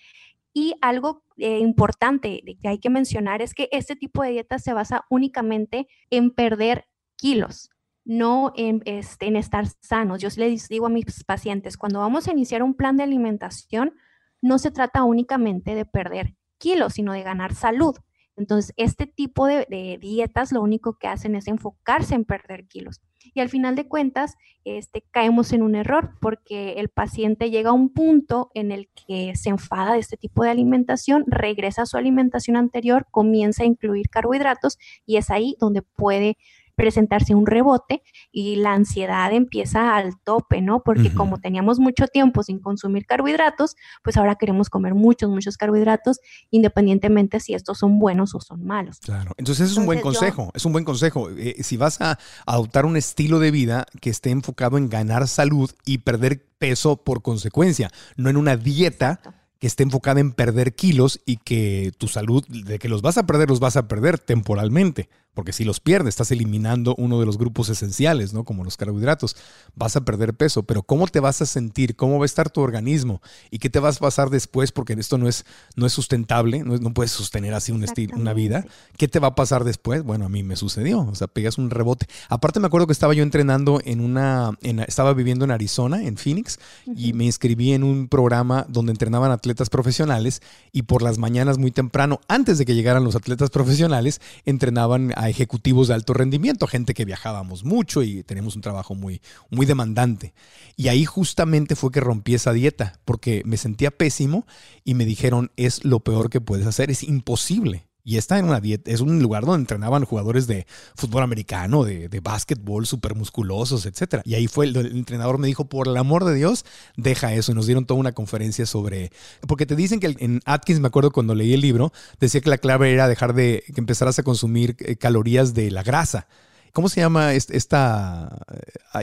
Y 0.53 0.75
algo 0.83 1.25
eh, 1.37 1.61
importante 1.61 2.43
que 2.61 2.69
hay 2.69 2.79
que 2.79 2.91
mencionar 2.91 3.43
es 3.43 3.55
que 3.55 3.69
este 3.71 3.97
tipo 3.97 4.23
de 4.23 4.31
dietas 4.31 4.63
se 4.63 4.73
basa 4.73 5.07
únicamente 5.09 5.87
en 6.11 6.31
perder 6.31 6.87
kilos 7.17 7.71
no 8.05 8.53
en, 8.57 8.83
este, 8.85 9.27
en 9.27 9.37
estar 9.37 9.65
sanos. 9.81 10.21
Yo 10.21 10.29
les 10.37 10.69
digo 10.69 10.87
a 10.87 10.89
mis 10.89 11.23
pacientes, 11.23 11.77
cuando 11.77 12.01
vamos 12.01 12.27
a 12.27 12.33
iniciar 12.33 12.65
un 12.65 12.75
plan 12.75 12.97
de 12.97 13.05
alimentación, 13.05 13.95
no 14.41 14.59
se 14.59 14.73
trata 14.73 15.05
únicamente 15.05 15.77
de 15.77 15.87
perder 15.87 16.35
kilos, 16.63 16.95
sino 16.95 17.13
de 17.13 17.25
ganar 17.25 17.55
salud. 17.55 17.97
Entonces, 18.37 18.73
este 18.77 19.07
tipo 19.07 19.47
de, 19.47 19.99
dietas 20.01 20.53
lo 20.53 20.63
único 20.63 20.97
que 20.97 21.09
hacen 21.09 21.35
es 21.35 21.49
enfocarse 21.49 22.15
en 22.15 22.25
perder 22.25 22.67
kilos. 22.67 23.03
Y 23.35 23.41
al 23.41 23.49
final 23.49 23.75
de 23.75 23.89
cuentas, 23.89 24.37
este, 24.65 25.03
caemos 25.11 25.53
en 25.53 25.63
un 25.63 25.75
error 25.75 26.15
porque 26.21 26.75
el 26.75 26.89
paciente 26.89 27.51
llega 27.51 27.71
a 27.71 27.75
un 27.75 27.93
punto 27.93 28.51
en 28.55 28.73
el 28.73 28.89
que 29.07 29.35
se 29.35 29.51
enfada 29.51 29.95
de 29.95 29.99
este 29.99 30.17
tipo 30.17 30.45
de 30.45 30.51
alimentación, 30.51 31.25
regresa 31.27 31.83
a 31.83 31.87
su 31.87 31.97
alimentación 31.97 32.57
anterior, 32.57 33.07
comienza 33.11 33.65
a 33.65 33.67
incluir 33.67 34.09
carbohidratos 34.09 34.79
y 35.05 35.17
es 35.17 35.31
ahí 35.31 35.57
donde 35.61 35.83
puede 35.83 36.37
presentarse 36.83 37.33
un 37.37 37.47
rebote 37.47 38.03
y 38.33 38.57
la 38.57 38.73
ansiedad 38.73 39.33
empieza 39.33 39.95
al 39.95 40.19
tope, 40.25 40.61
¿no? 40.61 40.83
Porque 40.83 41.15
como 41.15 41.39
teníamos 41.39 41.79
mucho 41.79 42.09
tiempo 42.09 42.43
sin 42.43 42.59
consumir 42.59 43.07
carbohidratos, 43.07 43.77
pues 44.03 44.17
ahora 44.17 44.35
queremos 44.35 44.69
comer 44.69 44.93
muchos, 44.97 45.31
muchos 45.31 45.57
carbohidratos, 45.57 46.19
independientemente 46.51 47.39
si 47.39 47.55
estos 47.55 47.79
son 47.79 48.01
buenos 48.01 48.35
o 48.35 48.41
son 48.41 48.65
malos. 48.65 48.99
Claro, 48.99 49.31
entonces 49.37 49.71
es 49.71 49.77
un 49.77 49.87
buen 49.87 50.01
consejo, 50.01 50.51
es 50.55 50.65
un 50.65 50.73
buen 50.73 50.85
consejo. 50.85 51.31
Eh, 51.31 51.63
si 51.63 51.77
vas 51.77 52.01
a 52.01 52.19
adoptar 52.47 52.85
un 52.85 52.97
estilo 52.97 53.39
de 53.39 53.53
vida 53.53 53.87
que 54.01 54.11
esté 54.11 54.31
enfocado 54.31 54.77
en 54.77 54.89
ganar 54.89 55.29
salud 55.29 55.71
y 55.87 55.99
perder 55.99 56.45
peso 56.59 56.97
por 56.97 57.23
consecuencia, 57.23 57.93
no 58.17 58.29
en 58.29 58.37
una 58.37 58.57
dieta 58.57 59.21
que 59.61 59.69
esté 59.69 59.85
enfocada 59.85 60.19
en 60.19 60.33
perder 60.33 60.75
kilos 60.75 61.21
y 61.27 61.37
que 61.37 61.93
tu 61.97 62.09
salud, 62.09 62.45
de 62.49 62.81
que 62.81 62.89
los 62.89 63.03
vas 63.03 63.19
a 63.19 63.27
perder, 63.27 63.49
los 63.49 63.61
vas 63.61 63.77
a 63.77 63.87
perder 63.87 64.19
temporalmente, 64.19 65.09
porque 65.35 65.53
si 65.53 65.65
los 65.65 65.81
pierdes, 65.81 66.11
estás 66.11 66.31
eliminando 66.31 66.95
uno 66.99 67.21
de 67.21 67.27
los 67.27 67.39
grupos 67.39 67.69
esenciales, 67.69 68.33
¿no? 68.33 68.45
Como 68.45 68.65
los 68.65 68.77
carbohidratos, 68.77 69.37
vas 69.75 69.97
a 69.97 70.05
perder 70.05 70.35
peso, 70.35 70.63
pero 70.63 70.83
¿cómo 70.83 71.07
te 71.07 71.21
vas 71.21 71.43
a 71.43 71.47
sentir? 71.47 71.95
¿Cómo 71.95 72.19
va 72.19 72.25
a 72.25 72.27
estar 72.27 72.51
tu 72.51 72.61
organismo? 72.61 73.23
¿Y 73.51 73.59
qué 73.59 73.71
te 73.71 73.79
vas 73.79 73.99
a 73.99 74.01
pasar 74.01 74.31
después? 74.31 74.73
Porque 74.73 74.95
esto 74.95 75.19
no 75.19 75.29
es, 75.29 75.45
no 75.77 75.87
es 75.87 75.93
sustentable, 75.93 76.65
no, 76.65 76.77
no 76.79 76.95
puedes 76.95 77.13
sostener 77.13 77.55
así 77.55 77.73
un 77.73 77.85
estilo, 77.85 78.17
una 78.17 78.33
vida. 78.33 78.67
¿Qué 78.97 79.07
te 79.07 79.19
va 79.19 79.29
a 79.29 79.35
pasar 79.35 79.65
después? 79.65 80.03
Bueno, 80.03 80.25
a 80.25 80.29
mí 80.29 80.43
me 80.43 80.57
sucedió, 80.57 81.01
o 81.01 81.15
sea, 81.15 81.29
pegas 81.29 81.59
un 81.59 81.71
rebote. 81.71 82.07
Aparte 82.29 82.59
me 82.59 82.67
acuerdo 82.67 82.87
que 82.87 82.93
estaba 82.93 83.15
yo 83.15 83.23
entrenando 83.23 83.81
en 83.85 84.01
una, 84.01 84.51
estaba 84.87 85.15
viviendo 85.15 85.45
en 85.45 85.51
Arizona, 85.51 86.03
en 86.03 86.17
Phoenix, 86.17 86.59
y 86.97 87.13
me 87.13 87.25
inscribí 87.25 87.73
en 87.73 87.85
un 87.85 88.09
programa 88.09 88.67
donde 88.69 88.93
entrenaban 88.93 89.31
atletas 89.31 89.53
atletas 89.53 89.69
profesionales 89.69 90.41
y 90.73 90.83
por 90.83 91.03
las 91.03 91.19
mañanas 91.19 91.59
muy 91.59 91.71
temprano, 91.71 92.21
antes 92.27 92.57
de 92.59 92.65
que 92.65 92.75
llegaran 92.75 93.05
los 93.05 93.15
atletas 93.15 93.51
profesionales, 93.51 94.21
entrenaban 94.47 95.13
a 95.23 95.29
ejecutivos 95.29 95.87
de 95.87 95.95
alto 95.95 96.15
rendimiento, 96.15 96.67
gente 96.67 96.95
que 96.95 97.05
viajábamos 97.05 97.65
mucho 97.65 98.03
y 98.03 98.25
tenemos 98.25 98.57
un 98.57 98.63
trabajo 98.63 98.97
muy, 98.97 99.23
muy 99.51 99.67
demandante. 99.67 100.35
Y 100.77 100.89
ahí 100.89 101.05
justamente 101.05 101.77
fue 101.77 101.93
que 101.93 102.01
rompí 102.01 102.35
esa 102.35 102.53
dieta, 102.53 102.99
porque 103.05 103.43
me 103.45 103.57
sentía 103.57 103.93
pésimo 103.93 104.47
y 104.85 104.95
me 104.95 105.05
dijeron, 105.05 105.53
es 105.57 105.85
lo 105.85 106.01
peor 106.01 106.29
que 106.29 106.41
puedes 106.41 106.67
hacer, 106.67 106.91
es 106.91 107.05
imposible. 107.05 107.87
Y 108.05 108.17
está 108.17 108.39
en 108.39 108.47
una 108.47 108.61
dieta, 108.61 108.91
es 108.91 109.01
un 109.01 109.23
lugar 109.23 109.45
donde 109.45 109.61
entrenaban 109.61 110.05
jugadores 110.05 110.49
de 110.49 110.67
fútbol 110.97 111.23
americano, 111.23 111.85
de, 111.85 112.09
de 112.09 112.21
básquetbol, 112.21 112.85
súper 112.85 113.15
musculosos, 113.15 113.87
etc. 113.87 114.23
Y 114.25 114.35
ahí 114.35 114.49
fue, 114.49 114.67
el, 114.67 114.77
entrenador 114.77 115.39
me 115.39 115.47
dijo, 115.47 115.67
por 115.67 115.87
el 115.87 115.97
amor 115.97 116.25
de 116.25 116.35
Dios, 116.35 116.65
deja 116.97 117.33
eso. 117.33 117.53
Y 117.53 117.55
nos 117.55 117.67
dieron 117.67 117.87
toda 117.87 118.01
una 118.01 118.13
conferencia 118.13 118.67
sobre, 118.67 119.13
porque 119.47 119.67
te 119.67 119.77
dicen 119.77 120.01
que 120.01 120.17
en 120.19 120.41
Atkins, 120.45 120.81
me 120.81 120.89
acuerdo 120.89 121.13
cuando 121.13 121.35
leí 121.35 121.55
el 121.55 121.61
libro, 121.61 121.93
decía 122.19 122.41
que 122.41 122.51
la 122.51 122.59
clave 122.59 122.93
era 122.93 123.07
dejar 123.07 123.35
de, 123.35 123.63
que 123.73 123.81
empezaras 123.81 124.19
a 124.19 124.25
consumir 124.25 124.77
eh, 124.81 124.97
calorías 124.97 125.55
de 125.55 125.71
la 125.71 125.85
grasa. 125.85 126.27
¿Cómo 126.73 126.89
se 126.89 127.01
llama 127.03 127.35
esta? 127.35 128.39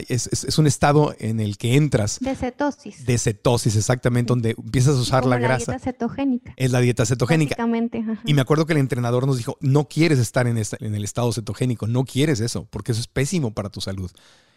Es, 0.08 0.58
un 0.58 0.66
estado 0.66 1.14
en 1.20 1.38
el 1.38 1.56
que 1.56 1.76
entras. 1.76 2.18
De 2.20 2.34
cetosis. 2.34 3.06
De 3.06 3.16
cetosis, 3.16 3.76
exactamente, 3.76 4.30
donde 4.30 4.56
empiezas 4.58 4.96
a 4.96 5.00
usar 5.00 5.24
la, 5.24 5.36
la 5.36 5.38
grasa. 5.38 5.72
La 5.72 5.78
dieta 5.78 5.92
cetogénica. 5.92 6.54
Es 6.56 6.72
la 6.72 6.80
dieta 6.80 7.06
cetogénica. 7.06 7.50
Básicamente. 7.50 8.04
Y 8.24 8.34
me 8.34 8.40
acuerdo 8.40 8.66
que 8.66 8.72
el 8.72 8.80
entrenador 8.80 9.26
nos 9.26 9.38
dijo, 9.38 9.56
no 9.60 9.88
quieres 9.88 10.18
estar 10.18 10.48
en, 10.48 10.58
en 10.58 10.94
el 10.94 11.04
estado 11.04 11.32
cetogénico, 11.32 11.86
no 11.86 12.04
quieres 12.04 12.40
eso, 12.40 12.66
porque 12.70 12.90
eso 12.90 13.00
es 13.00 13.06
pésimo 13.06 13.54
para 13.54 13.70
tu 13.70 13.80
salud. 13.80 14.10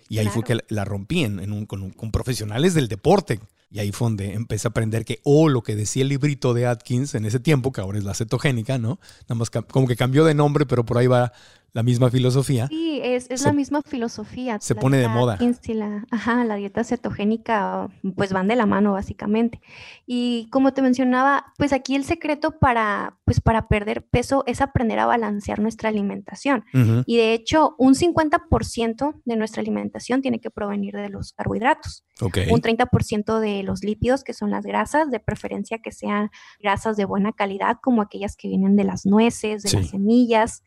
Y 0.10 0.18
ahí 0.18 0.28
fue 0.28 0.44
que 0.44 0.60
la 0.70 0.86
rompí 0.86 1.24
en, 1.24 1.66
con, 1.66 1.92
con, 1.92 2.12
profesionales 2.12 2.74
del 2.74 2.88
deporte. 2.88 3.40
Y 3.72 3.80
ahí 3.80 3.92
fue 3.92 4.06
donde 4.06 4.34
empecé 4.34 4.68
a 4.68 4.70
aprender 4.70 5.06
que, 5.06 5.20
o 5.24 5.44
oh, 5.44 5.50
lo 5.50 5.64
que 5.64 5.76
decía 5.76 6.04
el 6.04 6.10
librito 6.10 6.54
de 6.54 6.68
Atkins 6.68 7.16
en 7.16 7.26
ese 7.26 7.40
tiempo, 7.40 7.72
que 7.72 7.82
ahora 7.82 7.98
es 7.98 8.04
la 8.04 8.14
cetogénica, 8.14 8.78
¿no? 8.78 9.00
Nada 9.24 9.36
más 9.36 9.50
como 9.50 9.88
que 9.88 9.96
cambió 9.96 10.26
de 10.26 10.36
nombre, 10.36 10.66
pero 10.66 10.86
por 10.86 10.98
ahí 10.98 11.08
va 11.08 11.32
la 11.74 11.82
misma 11.82 12.12
filosofía. 12.12 12.68
Sí, 12.68 13.00
es, 13.04 13.26
es 13.32 13.44
la 13.44 13.52
misma 13.52 13.82
filosofía. 13.82 14.60
Se 14.62 14.76
pone 14.76 14.98
de 14.98 15.08
moda. 15.08 15.40
La, 15.70 16.06
ajá, 16.12 16.46
la 16.46 16.56
dieta 16.56 16.84
cetogénica, 16.84 17.90
pues 18.16 18.32
van 18.32 18.48
de 18.48 18.56
la 18.56 18.68
mano 18.68 18.92
básicamente. 18.92 19.60
Y 20.06 20.48
como 20.52 20.74
te 20.74 20.84
mencionaba, 20.84 21.52
pues 21.58 21.74
aquí 21.74 21.96
el 21.96 22.04
secreto 22.04 22.60
para, 22.60 23.18
pues 23.26 23.42
para 23.42 23.68
perder 23.68 24.06
peso 24.06 24.44
es 24.46 24.62
aprender 24.62 25.00
a 25.00 25.08
balancear 25.08 25.60
nuestra 25.60 25.90
alimentación. 25.90 26.64
Y 27.08 27.18
de 27.18 27.34
hecho, 27.34 27.76
un 27.80 27.96
50% 27.96 29.22
de 29.26 29.36
nuestra 29.36 29.62
alimentación 29.62 30.22
tiene 30.22 30.40
que 30.40 30.52
provenir 30.52 30.94
de 30.94 31.10
los 31.10 31.34
carbohidratos. 31.34 32.06
Un 32.22 32.62
30% 32.62 33.40
de 33.40 33.64
los 33.64 33.84
lípidos, 33.84 34.24
que 34.24 34.34
son 34.34 34.52
las 34.52 34.64
grasas, 34.64 35.10
de 35.10 35.20
preferencia 35.20 35.80
que 35.80 35.92
sean 35.92 36.30
grasas 36.60 36.98
de 36.98 37.06
buena 37.06 37.32
calidad, 37.32 37.78
como 37.82 38.04
aquellas 38.04 38.36
que 38.36 38.48
vienen 38.48 38.76
de 38.76 38.84
las 38.84 39.08
nueces, 39.08 39.64
de 39.64 39.72
las 39.72 39.90
semillas 39.90 40.62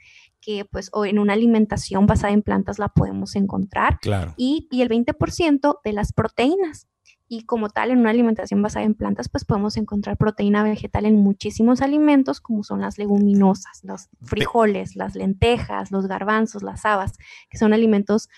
que 0.46 0.64
pues 0.64 0.90
o 0.92 1.04
en 1.04 1.18
una 1.18 1.32
alimentación 1.32 2.06
basada 2.06 2.32
en 2.32 2.42
plantas 2.42 2.78
la 2.78 2.88
podemos 2.88 3.34
encontrar. 3.34 3.98
Claro. 4.00 4.32
Y, 4.36 4.68
y 4.70 4.82
el 4.82 4.88
20% 4.88 5.80
de 5.84 5.92
las 5.92 6.12
proteínas. 6.12 6.86
Y 7.28 7.44
como 7.44 7.68
tal, 7.68 7.90
en 7.90 7.98
una 7.98 8.10
alimentación 8.10 8.62
basada 8.62 8.84
en 8.84 8.94
plantas, 8.94 9.28
pues 9.28 9.44
podemos 9.44 9.76
encontrar 9.76 10.16
proteína 10.16 10.62
vegetal 10.62 11.06
en 11.06 11.16
muchísimos 11.16 11.82
alimentos, 11.82 12.40
como 12.40 12.62
son 12.62 12.80
las 12.80 12.96
leguminosas, 12.98 13.80
los 13.82 14.08
frijoles, 14.22 14.94
las 14.94 15.16
lentejas, 15.16 15.90
los 15.90 16.06
garbanzos, 16.06 16.62
las 16.62 16.84
habas, 16.84 17.18
que 17.50 17.58
son 17.58 17.72
alimentos, 17.72 18.28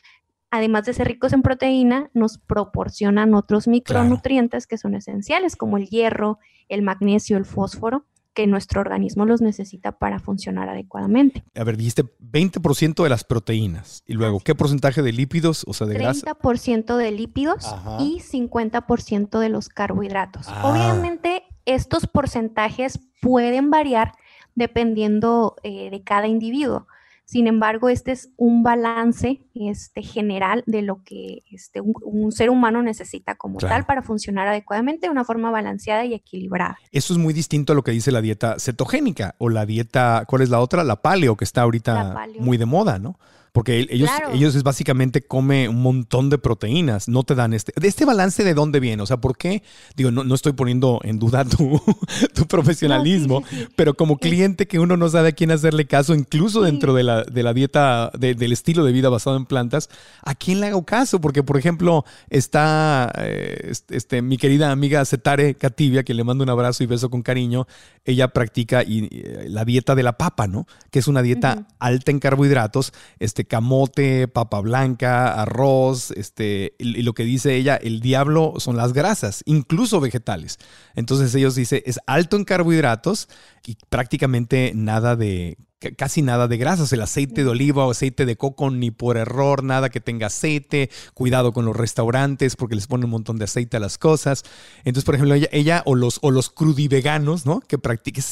además 0.50 0.86
de 0.86 0.94
ser 0.94 1.08
ricos 1.08 1.34
en 1.34 1.42
proteína, 1.42 2.10
nos 2.14 2.38
proporcionan 2.38 3.34
otros 3.34 3.68
micronutrientes 3.68 4.66
que 4.66 4.78
son 4.78 4.94
esenciales, 4.94 5.56
como 5.56 5.76
el 5.76 5.88
hierro, 5.88 6.38
el 6.70 6.80
magnesio, 6.80 7.36
el 7.36 7.44
fósforo 7.44 8.06
que 8.38 8.46
nuestro 8.46 8.80
organismo 8.80 9.24
los 9.24 9.40
necesita 9.40 9.98
para 9.98 10.20
funcionar 10.20 10.68
adecuadamente. 10.68 11.42
A 11.56 11.64
ver, 11.64 11.76
dijiste 11.76 12.04
20% 12.04 13.02
de 13.02 13.08
las 13.08 13.24
proteínas. 13.24 14.04
Y 14.06 14.12
luego, 14.12 14.38
¿qué 14.38 14.54
porcentaje 14.54 15.02
de 15.02 15.10
lípidos, 15.10 15.64
o 15.66 15.72
sea, 15.74 15.88
de 15.88 15.94
grasa? 15.94 16.36
30% 16.40 16.96
de 16.96 17.10
lípidos 17.10 17.66
y 17.98 18.20
50% 18.20 19.40
de 19.40 19.48
los 19.48 19.68
carbohidratos. 19.68 20.46
Ah. 20.46 20.70
Obviamente, 20.70 21.42
estos 21.64 22.06
porcentajes 22.06 23.00
pueden 23.20 23.70
variar 23.70 24.12
dependiendo 24.54 25.56
eh, 25.64 25.90
de 25.90 26.04
cada 26.04 26.28
individuo. 26.28 26.86
Sin 27.28 27.46
embargo, 27.46 27.90
este 27.90 28.12
es 28.12 28.30
un 28.38 28.62
balance 28.62 29.42
este, 29.54 30.00
general 30.00 30.64
de 30.64 30.80
lo 30.80 31.02
que 31.04 31.42
este, 31.50 31.82
un, 31.82 32.32
ser 32.32 32.48
humano 32.48 32.82
necesita 32.82 33.34
como 33.34 33.58
tal 33.58 33.84
para 33.84 34.00
funcionar 34.00 34.48
adecuadamente 34.48 35.08
de 35.08 35.10
una 35.10 35.24
forma 35.24 35.50
balanceada 35.50 36.06
y 36.06 36.14
equilibrada. 36.14 36.78
Eso 36.90 37.12
es 37.12 37.18
muy 37.18 37.34
distinto 37.34 37.74
a 37.74 37.76
lo 37.76 37.84
que 37.84 37.90
dice 37.90 38.12
la 38.12 38.22
dieta 38.22 38.56
cetogénica 38.58 39.34
o 39.36 39.50
la 39.50 39.66
dieta, 39.66 40.24
¿cuál 40.26 40.40
es 40.40 40.48
la 40.48 40.60
otra? 40.60 40.84
La 40.84 41.02
paleo, 41.02 41.36
que 41.36 41.44
está 41.44 41.60
ahorita 41.60 42.16
muy 42.40 42.56
de 42.56 42.64
moda, 42.64 42.98
¿no? 42.98 43.18
Porque 43.58 43.88
ellos, 43.90 44.08
ellos 44.32 44.54
es 44.54 44.62
básicamente 44.62 45.20
come 45.20 45.68
un 45.68 45.82
montón 45.82 46.30
de 46.30 46.38
proteínas, 46.38 47.08
no 47.08 47.24
te 47.24 47.34
dan 47.34 47.52
este. 47.52 47.72
¿De 47.74 47.88
este 47.88 48.04
balance 48.04 48.44
de 48.44 48.54
dónde 48.54 48.78
viene? 48.78 49.02
O 49.02 49.06
sea, 49.06 49.16
¿por 49.16 49.36
qué? 49.36 49.64
Digo, 49.96 50.12
no, 50.12 50.22
no 50.22 50.36
estoy 50.36 50.52
poniendo 50.52 51.00
en 51.02 51.18
duda 51.18 51.44
tu, 51.44 51.82
tu 52.34 52.46
profesionalismo, 52.46 53.42
pero 53.74 53.94
como 53.94 54.18
cliente 54.18 54.68
que 54.68 54.78
uno 54.78 54.96
no 54.96 55.08
sabe 55.08 55.30
a 55.30 55.32
quién 55.32 55.50
hacerle 55.50 55.88
caso, 55.88 56.14
incluso 56.14 56.62
dentro 56.62 56.94
de 56.94 57.02
la, 57.02 57.24
de 57.24 57.42
la 57.42 57.52
dieta, 57.52 58.12
del 58.16 58.52
estilo 58.52 58.84
de 58.84 58.92
vida 58.92 59.08
basado 59.08 59.36
en 59.36 59.44
plantas, 59.44 59.90
¿a 60.22 60.36
quién 60.36 60.60
le 60.60 60.68
hago 60.68 60.84
caso? 60.84 61.20
Porque, 61.20 61.42
por 61.42 61.58
ejemplo, 61.58 62.04
está 62.30 63.10
eh, 63.18 63.72
este, 63.88 64.22
mi 64.22 64.36
querida 64.36 64.70
amiga 64.70 65.04
Setare 65.04 65.56
Cativia, 65.56 66.04
que 66.04 66.14
le 66.14 66.22
mando 66.22 66.44
un 66.44 66.50
abrazo 66.50 66.84
y 66.84 66.86
beso 66.86 67.10
con 67.10 67.22
cariño, 67.22 67.66
ella 68.04 68.28
practica 68.28 68.84
y, 68.84 69.08
eh, 69.10 69.46
la 69.48 69.64
dieta 69.64 69.96
de 69.96 70.04
la 70.04 70.16
papa, 70.16 70.46
¿no? 70.46 70.68
Que 70.92 71.00
es 71.00 71.08
una 71.08 71.22
dieta 71.22 71.66
alta 71.80 72.12
en 72.12 72.20
carbohidratos, 72.20 72.92
este 73.18 73.47
camote, 73.48 74.28
papa 74.28 74.60
blanca, 74.60 75.32
arroz, 75.40 76.12
este, 76.12 76.74
y, 76.78 77.02
lo 77.02 77.14
que 77.14 77.24
dice 77.24 77.56
ella, 77.56 77.76
el 77.76 78.00
diablo 78.00 78.54
son 78.58 78.76
las 78.76 78.92
grasas, 78.92 79.42
incluso 79.46 80.00
vegetales. 80.00 80.58
Entonces 80.94 81.34
ellos 81.34 81.54
dicen, 81.54 81.82
es 81.84 81.98
alto 82.06 82.36
en 82.36 82.44
carbohidratos 82.44 83.28
y 83.66 83.76
prácticamente 83.88 84.72
nada 84.74 85.16
de 85.16 85.56
casi 85.96 86.22
nada 86.22 86.48
de 86.48 86.56
grasas, 86.56 86.92
el 86.92 87.02
aceite 87.02 87.44
de 87.44 87.50
oliva 87.50 87.86
o 87.86 87.90
aceite 87.92 88.26
de 88.26 88.36
coco, 88.36 88.70
ni 88.70 88.90
por 88.90 89.16
error, 89.16 89.62
nada 89.62 89.90
que 89.90 90.00
tenga 90.00 90.26
aceite, 90.26 90.90
cuidado 91.14 91.52
con 91.52 91.64
los 91.64 91.76
restaurantes 91.76 92.56
porque 92.56 92.74
les 92.74 92.86
ponen 92.86 93.04
un 93.04 93.12
montón 93.12 93.38
de 93.38 93.44
aceite 93.44 93.76
a 93.76 93.80
las 93.80 93.96
cosas. 93.96 94.42
Entonces, 94.78 95.04
por 95.04 95.14
ejemplo, 95.14 95.34
ella, 95.34 95.82
o 95.86 95.94
los, 95.94 96.18
o 96.22 96.30
los 96.30 96.50
crudiveganos, 96.50 97.46
¿no? 97.46 97.60
Que 97.60 97.78
practiquen, 97.78 98.24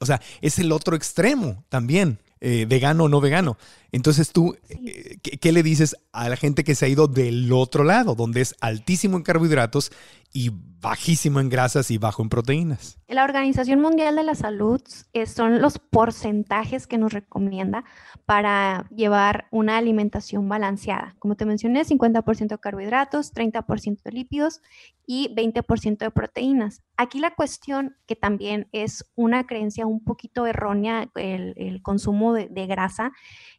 o 0.00 0.06
sea, 0.06 0.20
es 0.40 0.58
el 0.58 0.72
otro 0.72 0.96
extremo 0.96 1.64
también. 1.68 2.20
Eh, 2.48 2.64
vegano 2.64 3.02
o 3.02 3.08
no 3.08 3.20
vegano. 3.20 3.58
Entonces 3.90 4.30
tú, 4.30 4.56
eh, 4.68 5.18
¿qué, 5.20 5.50
le 5.50 5.64
dices 5.64 5.96
a 6.12 6.28
la 6.28 6.36
gente 6.36 6.62
que 6.62 6.76
se 6.76 6.84
ha 6.84 6.88
ido 6.88 7.08
del 7.08 7.52
otro 7.52 7.82
lado, 7.82 8.14
donde 8.14 8.40
es 8.40 8.54
altísimo 8.60 9.16
en 9.16 9.24
carbohidratos 9.24 9.90
y 10.36 10.50
bajísimo 10.52 11.40
en 11.40 11.48
grasas 11.48 11.90
y 11.90 11.96
bajo 11.96 12.22
en 12.22 12.28
proteínas? 12.28 12.98
La 13.08 13.24
Organización 13.24 13.80
Mundial 13.80 14.16
de 14.16 14.22
la 14.22 14.34
Salud 14.34 14.82
son 15.24 15.62
los 15.62 15.78
porcentajes 15.78 16.86
que 16.86 16.98
nos 16.98 17.14
recomienda 17.14 17.84
para 18.26 18.86
llevar 18.90 19.46
una 19.50 19.78
alimentación 19.78 20.46
balanceada. 20.46 21.16
Como 21.20 21.36
te 21.36 21.46
mencioné, 21.46 21.86
50% 21.86 22.48
de 22.48 22.58
carbohidratos, 22.58 23.32
30% 23.32 24.02
de 24.02 24.12
lípidos 24.12 24.60
y 25.06 25.34
20% 25.34 25.96
de 25.96 26.10
proteínas. 26.10 26.82
Aquí 26.98 27.18
la 27.18 27.34
cuestión, 27.34 27.96
que 28.06 28.14
también 28.14 28.68
es 28.72 29.10
una 29.14 29.46
creencia 29.46 29.86
un 29.86 30.04
poquito 30.04 30.46
errónea, 30.46 31.10
el, 31.14 31.80
consumo 31.82 32.34
de, 32.34 32.48
de 32.48 32.66
grasa, 32.66 33.12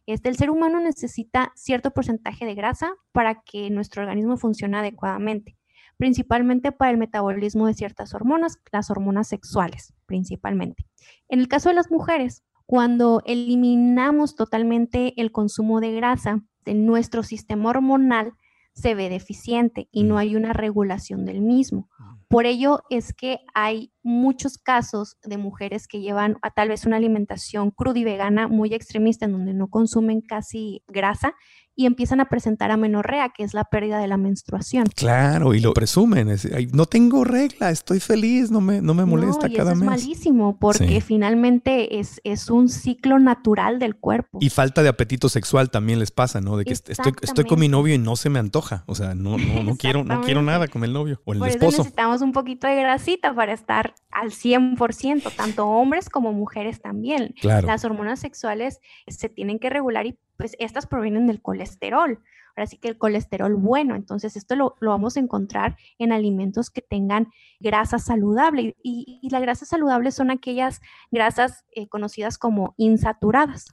es 0.06 0.20
el 0.22 0.36
ser 0.36 0.50
humano 0.50 0.78
necesita 0.78 1.50
cierto 1.56 1.90
porcentaje 1.90 2.46
de 2.46 2.54
grasa 2.54 2.92
para 3.10 3.42
que 3.42 3.68
nuestro 3.68 4.02
organismo 4.02 4.36
funcione 4.36 4.78
adecuadamente 4.78 5.58
principalmente 5.98 6.72
para 6.72 6.92
el 6.92 6.96
metabolismo 6.96 7.66
de 7.66 7.74
ciertas 7.74 8.14
hormonas, 8.14 8.58
las 8.72 8.90
hormonas 8.90 9.28
sexuales 9.28 9.92
principalmente. 10.06 10.86
En 11.28 11.38
el 11.38 11.48
caso 11.48 11.68
de 11.68 11.74
las 11.74 11.90
mujeres, 11.90 12.42
cuando 12.66 13.22
eliminamos 13.26 14.34
totalmente 14.34 15.20
el 15.20 15.30
consumo 15.30 15.80
de 15.80 15.92
grasa 15.92 16.42
de 16.64 16.74
nuestro 16.74 17.22
sistema 17.22 17.70
hormonal, 17.70 18.32
se 18.74 18.94
ve 18.94 19.08
deficiente 19.08 19.88
y 19.92 20.04
no 20.04 20.14
mm. 20.14 20.18
hay 20.18 20.36
una 20.36 20.52
regulación 20.52 21.24
del 21.24 21.40
mismo. 21.40 21.88
Por 22.28 22.44
ello 22.44 22.82
es 22.90 23.14
que 23.14 23.40
hay 23.54 23.90
muchos 24.02 24.58
casos 24.58 25.16
de 25.22 25.38
mujeres 25.38 25.88
que 25.88 26.00
llevan 26.00 26.36
a 26.42 26.50
tal 26.50 26.68
vez 26.68 26.84
una 26.84 26.96
alimentación 26.96 27.70
cruda 27.70 27.98
y 27.98 28.04
vegana 28.04 28.48
muy 28.48 28.74
extremista 28.74 29.24
en 29.24 29.32
donde 29.32 29.54
no 29.54 29.68
consumen 29.68 30.20
casi 30.20 30.82
grasa 30.88 31.34
y 31.78 31.86
empiezan 31.86 32.18
a 32.18 32.28
presentar 32.28 32.72
amenorrea, 32.72 33.28
que 33.28 33.44
es 33.44 33.54
la 33.54 33.62
pérdida 33.62 34.00
de 34.00 34.08
la 34.08 34.16
menstruación. 34.16 34.86
Claro, 34.96 35.54
y 35.54 35.60
lo 35.60 35.72
presumen. 35.74 36.28
no 36.72 36.86
tengo 36.86 37.22
regla, 37.22 37.70
estoy 37.70 38.00
feliz, 38.00 38.50
no 38.50 38.60
me, 38.60 38.82
no 38.82 38.94
me 38.94 39.04
molesta 39.04 39.46
no, 39.46 39.52
y 39.52 39.56
eso 39.58 39.70
es 39.70 39.78
malísimo 39.78 40.58
porque 40.58 41.00
finalmente 41.00 42.00
es, 42.00 42.20
es 42.24 42.50
un 42.50 42.68
ciclo 42.68 43.20
natural 43.20 43.78
del 43.78 43.94
cuerpo. 43.94 44.38
Y 44.40 44.50
falta 44.50 44.82
de 44.82 44.88
apetito 44.88 45.28
sexual 45.28 45.70
también 45.70 46.00
les 46.00 46.10
pasa, 46.10 46.40
¿no? 46.40 46.56
De 46.56 46.64
que 46.64 46.72
estoy, 46.72 47.12
estoy 47.22 47.44
con 47.44 47.60
mi 47.60 47.68
novio 47.68 47.94
y 47.94 47.98
no 47.98 48.16
se 48.16 48.28
me 48.28 48.40
antoja. 48.40 48.82
O 48.88 48.96
sea, 48.96 49.14
no, 49.14 49.38
no, 49.38 49.62
no 49.62 49.76
quiero, 49.76 50.02
no 50.02 50.20
quiero 50.22 50.42
nada 50.42 50.66
con 50.66 50.82
el 50.82 50.92
novio 50.92 51.22
o 51.26 51.32
el 51.32 51.38
Por 51.38 51.48
esposo. 51.48 51.68
Eso 51.68 51.78
necesitamos 51.82 52.17
un 52.22 52.32
poquito 52.32 52.66
de 52.66 52.76
grasita 52.76 53.34
para 53.34 53.52
estar 53.52 53.94
al 54.10 54.30
100%, 54.30 55.34
tanto 55.36 55.66
hombres 55.66 56.08
como 56.08 56.32
mujeres 56.32 56.80
también. 56.80 57.34
Claro. 57.40 57.66
Las 57.66 57.84
hormonas 57.84 58.20
sexuales 58.20 58.80
se 59.06 59.28
tienen 59.28 59.58
que 59.58 59.70
regular 59.70 60.06
y 60.06 60.18
pues 60.36 60.56
estas 60.58 60.86
provienen 60.86 61.26
del 61.26 61.42
colesterol. 61.42 62.20
Ahora 62.56 62.66
sí 62.66 62.76
que 62.78 62.88
el 62.88 62.98
colesterol 62.98 63.54
bueno, 63.54 63.94
entonces 63.94 64.34
esto 64.34 64.56
lo, 64.56 64.74
vamos 64.80 65.16
a 65.16 65.20
encontrar 65.20 65.76
en 65.98 66.10
alimentos 66.10 66.70
que 66.70 66.82
tengan 66.82 67.28
grasa 67.60 67.98
saludable 68.00 68.76
y, 68.82 69.28
las 69.30 69.42
grasas 69.42 69.68
saludables 69.68 70.14
son 70.14 70.30
aquellas 70.30 70.80
grasas 71.10 71.64
eh, 71.70 71.88
conocidas 71.88 72.36
como 72.36 72.74
insaturadas. 72.76 73.66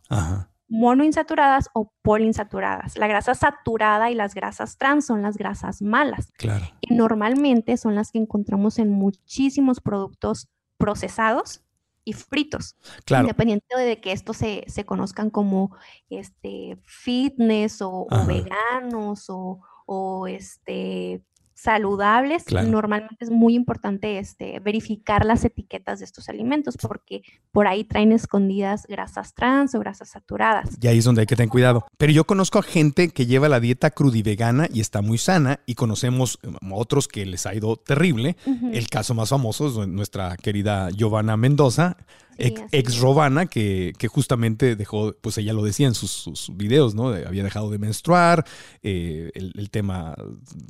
Monoinsaturadas 0.68 1.70
o 1.74 1.92
poliinsaturadas. 2.02 2.98
La 2.98 3.08
grasa 3.08 3.36
saturada 3.36 4.10
y 4.10 4.16
las 4.16 4.34
grasas 4.34 4.78
trans 4.78 5.06
son 5.06 5.22
las 5.22 5.38
grasas 5.38 5.82
malas. 5.82 6.32
Claro. 6.38 6.66
Y 6.82 6.94
normalmente 6.94 7.78
son 7.78 7.96
las 7.96 8.12
que 8.12 8.20
encontramos 8.20 8.80
en 8.80 8.90
muchísimos 8.90 9.80
productos 9.80 10.50
procesados 10.78 11.62
y 12.04 12.14
fritos. 12.14 12.76
Claro. 13.06 13.24
Independiente 13.24 13.78
de 13.78 14.00
que 14.00 14.12
estos 14.12 14.38
se, 14.38 14.64
se 14.68 14.86
conozcan 14.86 15.30
como 15.30 15.76
este 16.10 16.78
fitness 16.84 17.82
o, 17.82 18.08
veganos 18.28 19.30
o, 19.30 19.62
o, 19.86 20.28
este 20.28 21.24
saludables, 21.66 22.46
normalmente 22.52 23.18
es 23.26 23.32
muy 23.32 23.56
importante 23.56 24.20
este, 24.20 24.60
verificar 24.60 25.26
las 25.26 25.44
etiquetas 25.44 26.00
de 26.00 26.06
estos 26.06 26.30
alimentos 26.30 26.78
porque 26.78 27.24
por 27.52 27.68
ahí 27.68 27.84
traen 27.84 28.12
escondidas 28.12 28.86
grasas 28.88 29.34
trans 29.34 29.74
o 29.76 29.80
grasas 29.80 30.10
saturadas. 30.10 30.78
Y 30.80 30.88
ahí 30.88 31.00
es 31.00 31.06
donde 31.06 31.22
hay 31.22 31.28
que 31.28 31.36
tener 31.36 31.50
cuidado. 31.50 31.86
Pero 31.98 32.12
yo 32.12 32.26
conozco 32.26 32.60
a 32.60 32.64
gente 32.64 33.10
que 33.10 33.26
lleva 33.26 33.50
la 33.50 33.60
dieta 33.60 33.90
crudivegana 33.90 34.68
y 34.72 34.80
está 34.80 35.02
muy 35.02 35.18
sana 35.18 35.60
y 35.66 35.74
conocemos 35.76 36.40
um, 36.44 36.74
otros 36.74 37.08
que 37.08 37.26
les 37.26 37.46
ha 37.46 37.56
ido 37.56 37.76
terrible. 37.78 38.38
El 38.72 38.88
caso 38.88 39.14
más 39.16 39.30
famoso 39.30 39.68
es 39.68 39.88
nuestra 39.88 40.38
querida 40.38 40.90
Giovanna 40.92 41.36
Mendoza, 41.36 41.98
ex, 42.38 42.98
Robana, 43.00 43.46
que, 43.46 43.94
justamente 44.10 44.76
dejó, 44.76 45.14
pues 45.22 45.38
ella 45.38 45.54
lo 45.54 45.64
decía 45.64 45.88
en 45.88 45.94
sus, 45.94 46.52
videos, 46.56 46.96
¿no? 46.96 47.10
había 47.10 47.44
dejado 47.44 47.70
de 47.70 47.78
menstruar, 47.78 48.46
eh, 48.84 49.32
el, 49.34 49.70
tema 49.70 50.16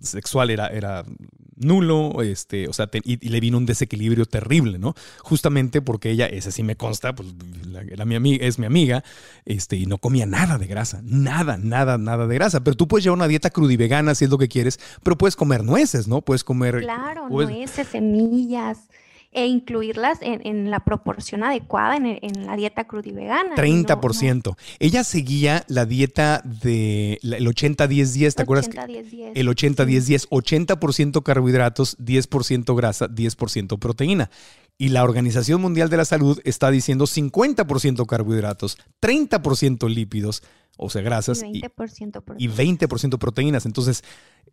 sexual 0.02 0.50
era, 0.50 0.68
era 0.68 1.06
nulo, 1.56 2.22
este, 2.22 2.68
o 2.68 2.74
sea, 2.74 2.90
y, 3.04 3.30
le 3.30 3.40
vino 3.40 3.58
un 3.58 3.66
desequilibrio 3.66 4.26
terrible, 4.26 4.78
¿no? 4.78 4.94
Justamente 5.20 5.82
porque 5.82 6.12
ella, 6.12 6.26
esa 6.26 6.52
sí 6.52 6.64
me 6.64 6.76
consta, 6.76 7.14
pues 7.14 7.30
era 7.90 8.06
mi 8.06 8.16
amiga, 8.16 8.46
es 8.46 8.60
mi 8.60 8.66
amiga, 8.66 9.04
este, 9.46 9.76
y 9.76 9.86
no 9.86 9.98
comía 9.98 10.26
nada 10.26 10.58
de 10.58 10.68
grasa, 10.68 11.02
nada, 11.04 11.58
nada, 11.58 11.98
nada 11.98 12.28
de 12.28 12.36
grasa. 12.36 12.64
Pero 12.64 12.76
tú 12.76 12.88
puedes 12.88 13.04
llevar 13.04 13.18
una 13.18 13.28
dieta 13.28 13.50
crudivegana 13.50 14.16
si 14.16 14.26
es 14.26 14.32
lo 14.32 14.38
que 14.38 14.48
quieres, 14.48 14.80
pero 15.04 15.18
puedes 15.18 15.36
comer 15.36 15.64
nueces, 15.64 16.08
¿no? 16.08 16.22
Puedes 16.22 16.44
comer... 16.44 16.82
Claro, 16.82 17.30
nueces, 17.30 17.88
semillas 17.88 18.80
e 19.36 19.46
incluirlas 19.48 20.20
en, 20.22 20.72
la 20.72 20.80
proporción 20.80 21.44
adecuada 21.44 21.98
en, 21.98 22.46
la 22.46 22.56
dieta 22.56 22.86
crudivegana. 22.86 23.56
30%. 23.56 24.56
Ella 24.80 25.04
seguía 25.04 25.66
la 25.68 25.86
dieta 25.86 26.42
del 26.44 26.62
de, 26.62 27.20
el 27.22 27.48
80-10-10, 27.48 28.34
¿te 28.34 28.42
acuerdas? 28.42 28.70
80-10-10. 28.70 29.32
El 29.36 29.48
80-10-10, 29.50 30.30
80% 30.30 31.22
carbohidratos, 31.22 31.98
10% 31.98 32.76
grasa, 32.76 33.10
10% 33.10 33.78
proteína. 33.78 34.32
Y 34.78 34.90
la 34.90 35.04
Organización 35.04 35.62
Mundial 35.62 35.90
de 35.90 35.98
la 35.98 36.06
Salud 36.06 36.40
está 36.46 36.72
diciendo 36.72 37.06
50% 37.06 38.06
carbohidratos, 38.06 38.78
30% 39.02 39.90
lípidos, 39.90 40.44
o 40.78 40.90
sea, 40.90 41.02
grasas, 41.02 41.44
y 41.44 41.62
20%, 41.62 42.36
y 42.38 42.48
20 42.48 42.88
proteínas. 43.18 43.66
Entonces, 43.66 44.04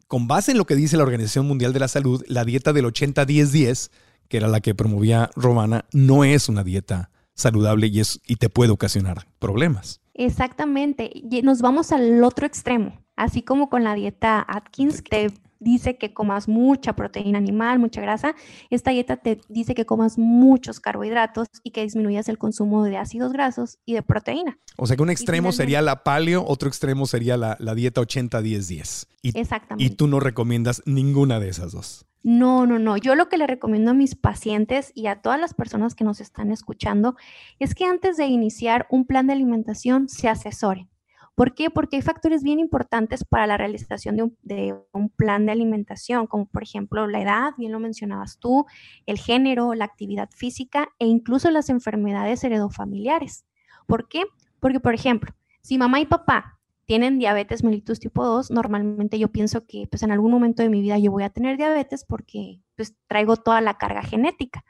con 0.08 0.26
base 0.26 0.50
en 0.50 0.58
lo 0.58 0.66
que 0.66 0.74
dice 0.74 0.96
la 0.96 1.04
Organización 1.04 1.46
Mundial 1.46 1.72
de 1.72 1.80
la 1.80 1.88
Salud, 1.88 2.24
la 2.26 2.44
dieta 2.44 2.72
del 2.72 2.86
80-10-10 2.86 3.90
que 4.32 4.38
era 4.38 4.48
la 4.48 4.62
que 4.62 4.74
promovía 4.74 5.28
Romana, 5.36 5.84
no 5.92 6.24
es 6.24 6.48
una 6.48 6.64
dieta 6.64 7.10
saludable 7.34 7.88
y, 7.88 8.00
es, 8.00 8.18
y 8.26 8.36
te 8.36 8.48
puede 8.48 8.70
ocasionar 8.70 9.26
problemas. 9.38 10.00
Exactamente. 10.14 11.10
Y 11.12 11.42
nos 11.42 11.60
vamos 11.60 11.92
al 11.92 12.24
otro 12.24 12.46
extremo, 12.46 12.98
así 13.14 13.42
como 13.42 13.68
con 13.68 13.84
la 13.84 13.94
dieta 13.94 14.42
Atkins, 14.48 15.02
que 15.02 15.28
te 15.28 15.34
dice 15.60 15.98
que 15.98 16.14
comas 16.14 16.48
mucha 16.48 16.96
proteína 16.96 17.36
animal, 17.36 17.78
mucha 17.78 18.00
grasa. 18.00 18.34
Esta 18.70 18.90
dieta 18.90 19.18
te 19.18 19.38
dice 19.50 19.74
que 19.74 19.84
comas 19.84 20.16
muchos 20.16 20.80
carbohidratos 20.80 21.48
y 21.62 21.72
que 21.72 21.82
disminuyas 21.82 22.30
el 22.30 22.38
consumo 22.38 22.84
de 22.84 22.96
ácidos 22.96 23.34
grasos 23.34 23.80
y 23.84 23.92
de 23.92 24.02
proteína. 24.02 24.58
O 24.78 24.86
sea 24.86 24.96
que 24.96 25.02
un 25.02 25.10
extremo 25.10 25.52
sería 25.52 25.82
la 25.82 26.04
paleo, 26.04 26.42
otro 26.48 26.70
extremo 26.70 27.04
sería 27.04 27.36
la, 27.36 27.58
la 27.60 27.74
dieta 27.74 28.00
80-10-10. 28.00 29.08
Exactamente. 29.34 29.84
Y 29.84 29.94
tú 29.94 30.06
no 30.06 30.20
recomiendas 30.20 30.80
ninguna 30.86 31.38
de 31.38 31.50
esas 31.50 31.72
dos. 31.72 32.06
No, 32.22 32.66
no, 32.66 32.78
no. 32.78 32.96
Yo 32.96 33.14
lo 33.14 33.28
que 33.28 33.36
le 33.36 33.46
recomiendo 33.46 33.90
a 33.90 33.94
mis 33.94 34.14
pacientes 34.14 34.92
y 34.94 35.08
a 35.08 35.20
todas 35.20 35.40
las 35.40 35.54
personas 35.54 35.94
que 35.94 36.04
nos 36.04 36.20
están 36.20 36.52
escuchando 36.52 37.16
es 37.58 37.74
que 37.74 37.84
antes 37.84 38.16
de 38.16 38.26
iniciar 38.26 38.86
un 38.90 39.06
plan 39.06 39.26
de 39.26 39.32
alimentación 39.32 40.08
se 40.08 40.28
asesoren. 40.28 40.88
¿Por 41.34 41.54
qué? 41.54 41.70
Porque 41.70 41.96
hay 41.96 42.02
factores 42.02 42.42
bien 42.42 42.60
importantes 42.60 43.24
para 43.24 43.46
la 43.46 43.56
realización 43.56 44.16
de 44.16 44.22
un, 44.24 44.36
de 44.42 44.74
un, 44.92 45.08
plan 45.08 45.46
de 45.46 45.52
alimentación, 45.52 46.26
como 46.26 46.46
por 46.46 46.62
ejemplo 46.62 47.06
la 47.06 47.22
edad, 47.22 47.54
bien 47.56 47.72
lo 47.72 47.80
mencionabas 47.80 48.38
tú, 48.38 48.66
el 49.06 49.18
género, 49.18 49.74
la 49.74 49.86
actividad 49.86 50.28
física 50.30 50.90
e 50.98 51.06
incluso 51.06 51.50
las 51.50 51.70
enfermedades 51.70 52.44
heredofamiliares. 52.44 53.46
¿Por 53.86 54.08
qué? 54.08 54.24
Porque, 54.60 54.78
por 54.78 54.94
ejemplo, 54.94 55.34
si 55.62 55.78
mamá 55.78 56.00
y 56.00 56.06
papá 56.06 56.60
tienen 56.86 57.18
diabetes 57.18 57.64
mellitus 57.64 58.00
tipo 58.00 58.24
2, 58.24 58.50
normalmente 58.50 59.18
yo 59.18 59.28
pienso 59.28 59.66
que 59.66 59.86
pues 59.90 60.02
en 60.02 60.10
algún 60.10 60.30
momento 60.30 60.62
de 60.62 60.68
mi 60.68 60.80
vida 60.80 60.98
yo 60.98 61.10
voy 61.10 61.22
a 61.22 61.30
tener 61.30 61.56
diabetes 61.56 62.04
porque 62.04 62.60
pues 62.76 62.94
traigo 63.06 63.36
toda 63.36 63.60
la 63.60 63.74
carga 63.74 64.02
genética. 64.02 64.64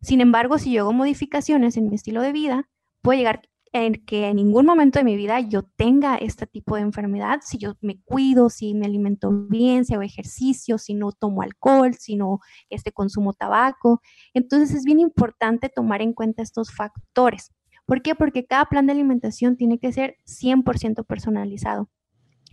Sin 0.00 0.20
embargo, 0.20 0.58
si 0.58 0.72
yo 0.72 0.82
hago 0.82 0.92
modificaciones 0.92 1.76
en 1.76 1.90
mi 1.90 1.96
estilo 1.96 2.22
de 2.22 2.32
vida, 2.32 2.68
puede 3.02 3.18
llegar 3.18 3.42
en 3.72 4.04
que 4.04 4.26
en 4.26 4.36
ningún 4.36 4.66
momento 4.66 4.98
de 4.98 5.04
mi 5.04 5.16
vida 5.16 5.40
yo 5.40 5.62
tenga 5.62 6.16
este 6.16 6.46
tipo 6.46 6.74
de 6.74 6.82
enfermedad, 6.82 7.40
si 7.42 7.58
yo 7.58 7.74
me 7.80 8.00
cuido, 8.02 8.50
si 8.50 8.74
me 8.74 8.86
alimento 8.86 9.30
bien, 9.30 9.84
si 9.84 9.94
hago 9.94 10.02
ejercicio, 10.02 10.76
si 10.78 10.94
no 10.94 11.12
tomo 11.12 11.42
alcohol, 11.42 11.94
si 11.94 12.16
no 12.16 12.40
este, 12.68 12.92
consumo 12.92 13.32
tabaco. 13.32 14.00
Entonces 14.34 14.74
es 14.74 14.84
bien 14.84 14.98
importante 14.98 15.68
tomar 15.68 16.02
en 16.02 16.14
cuenta 16.14 16.42
estos 16.42 16.72
factores. 16.72 17.52
¿Por 17.90 18.02
qué? 18.02 18.14
Porque 18.14 18.46
cada 18.46 18.66
plan 18.66 18.86
de 18.86 18.92
alimentación 18.92 19.56
tiene 19.56 19.80
que 19.80 19.90
ser 19.90 20.14
100% 20.24 21.04
personalizado. 21.04 21.90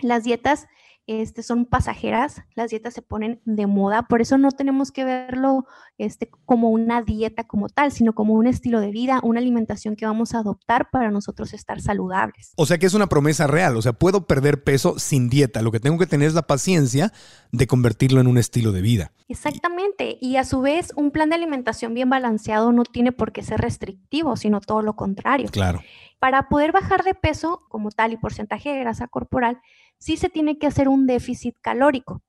Las 0.02 0.23
dietas 0.23 0.65
este, 1.08 1.41
son 1.41 1.65
pasajeras, 1.65 2.43
las 2.54 2.70
dietas 2.70 2.93
se 2.93 3.02
ponen 3.02 3.41
de 3.46 3.65
moda, 3.65 4.04
por 4.04 4.22
eso 4.22 4.38
no 4.38 4.52
tenemos 4.52 4.91
que 4.91 5.06
verlo 5.06 5.65
este, 5.98 6.30
como 6.46 6.70
una 6.70 7.02
dieta 7.02 7.46
como 7.46 7.70
tal, 7.70 7.93
sino 7.93 8.13
como 8.13 8.34
un 8.34 8.46
estilo 8.46 8.82
de 8.82 8.91
vida, 8.91 9.22
una 9.24 9.39
alimentación 9.39 9.96
que 9.96 10.06
vamos 10.06 10.36
a 10.36 10.39
adoptar 10.39 10.89
para 10.91 11.10
nosotros 11.10 11.54
estar 11.54 11.82
saludables. 11.82 12.52
O 12.58 12.65
sea 12.65 12.78
que 12.78 12.86
es 12.86 12.93
una 12.93 13.08
promesa 13.08 13.48
real, 13.48 13.78
o 13.78 13.82
sea, 13.82 13.93
puedo 13.93 14.28
perder 14.28 14.63
peso 14.63 15.00
sin 15.00 15.30
dieta, 15.30 15.62
lo 15.62 15.72
que 15.72 15.80
tengo 15.80 15.98
que 15.98 16.08
tener 16.08 16.28
es 16.28 16.34
la 16.34 16.46
paciencia 16.46 17.13
de 17.54 17.67
convertirlo 17.67 18.20
en 18.20 18.28
un 18.28 18.38
estilo 18.38 18.74
de 18.74 18.82
vida. 18.82 19.13
Exactamente, 19.30 20.17
y 20.20 20.36
a 20.36 20.43
su 20.43 20.60
vez 20.60 20.91
un 20.98 21.12
plan 21.12 21.30
de 21.30 21.36
alimentación 21.36 21.93
bien 21.93 22.10
balanceado 22.10 22.74
no 22.74 22.84
tiene 22.84 23.13
por 23.13 23.32
qué 23.32 23.43
ser 23.43 23.62
restrictivo, 23.62 24.36
sino 24.36 24.60
todo 24.60 24.82
lo 24.82 24.98
contrario. 24.98 25.48
Claro. 25.52 25.82
Para 26.20 26.50
poder 26.50 26.72
bajar 26.72 27.04
de 27.04 27.13
peso 27.13 27.63
como 27.70 27.91
tal 27.91 28.12
y 28.12 28.17
porcentaje 28.17 28.72
de 28.72 28.80
grasa 28.80 29.08
corporal, 29.08 29.62
sí 29.97 30.17
se 30.17 30.29
tiene 30.29 30.57
que 30.57 30.67
hacer 30.67 30.89
un 30.89 31.07
déficit 31.07 31.55
calórico. 31.62 32.21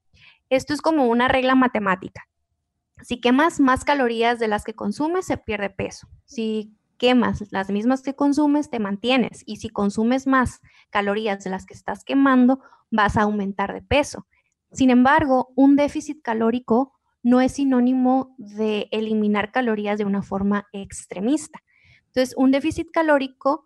Esto 0.50 0.74
es 0.74 0.80
como 0.80 1.06
una 1.06 1.28
regla 1.28 1.54
matemática. 1.54 2.28
Si 3.02 3.20
quemas 3.20 3.60
más 3.60 3.84
calorías 3.84 4.38
de 4.38 4.48
las 4.48 4.64
que 4.64 4.74
consumes, 4.74 5.26
se 5.26 5.36
pierde 5.36 5.70
peso. 5.70 6.08
Si 6.24 6.74
quemas 6.96 7.44
las 7.50 7.70
mismas 7.70 8.02
que 8.02 8.14
consumes, 8.14 8.70
te 8.70 8.80
mantienes. 8.80 9.42
Y 9.46 9.56
si 9.56 9.68
consumes 9.68 10.26
más 10.26 10.60
calorías 10.90 11.44
de 11.44 11.50
las 11.50 11.64
que 11.64 11.74
estás 11.74 12.04
quemando, 12.04 12.60
vas 12.90 13.16
a 13.16 13.22
aumentar 13.22 13.72
de 13.72 13.82
peso. 13.82 14.26
Sin 14.72 14.90
embargo, 14.90 15.52
un 15.54 15.76
déficit 15.76 16.22
calórico 16.22 16.92
no 17.22 17.40
es 17.40 17.52
sinónimo 17.52 18.34
de 18.38 18.88
eliminar 18.90 19.52
calorías 19.52 19.98
de 19.98 20.04
una 20.04 20.22
forma 20.22 20.66
extremista. 20.72 21.60
Entonces, 22.06 22.34
un 22.36 22.50
déficit 22.50 22.90
calórico 22.90 23.64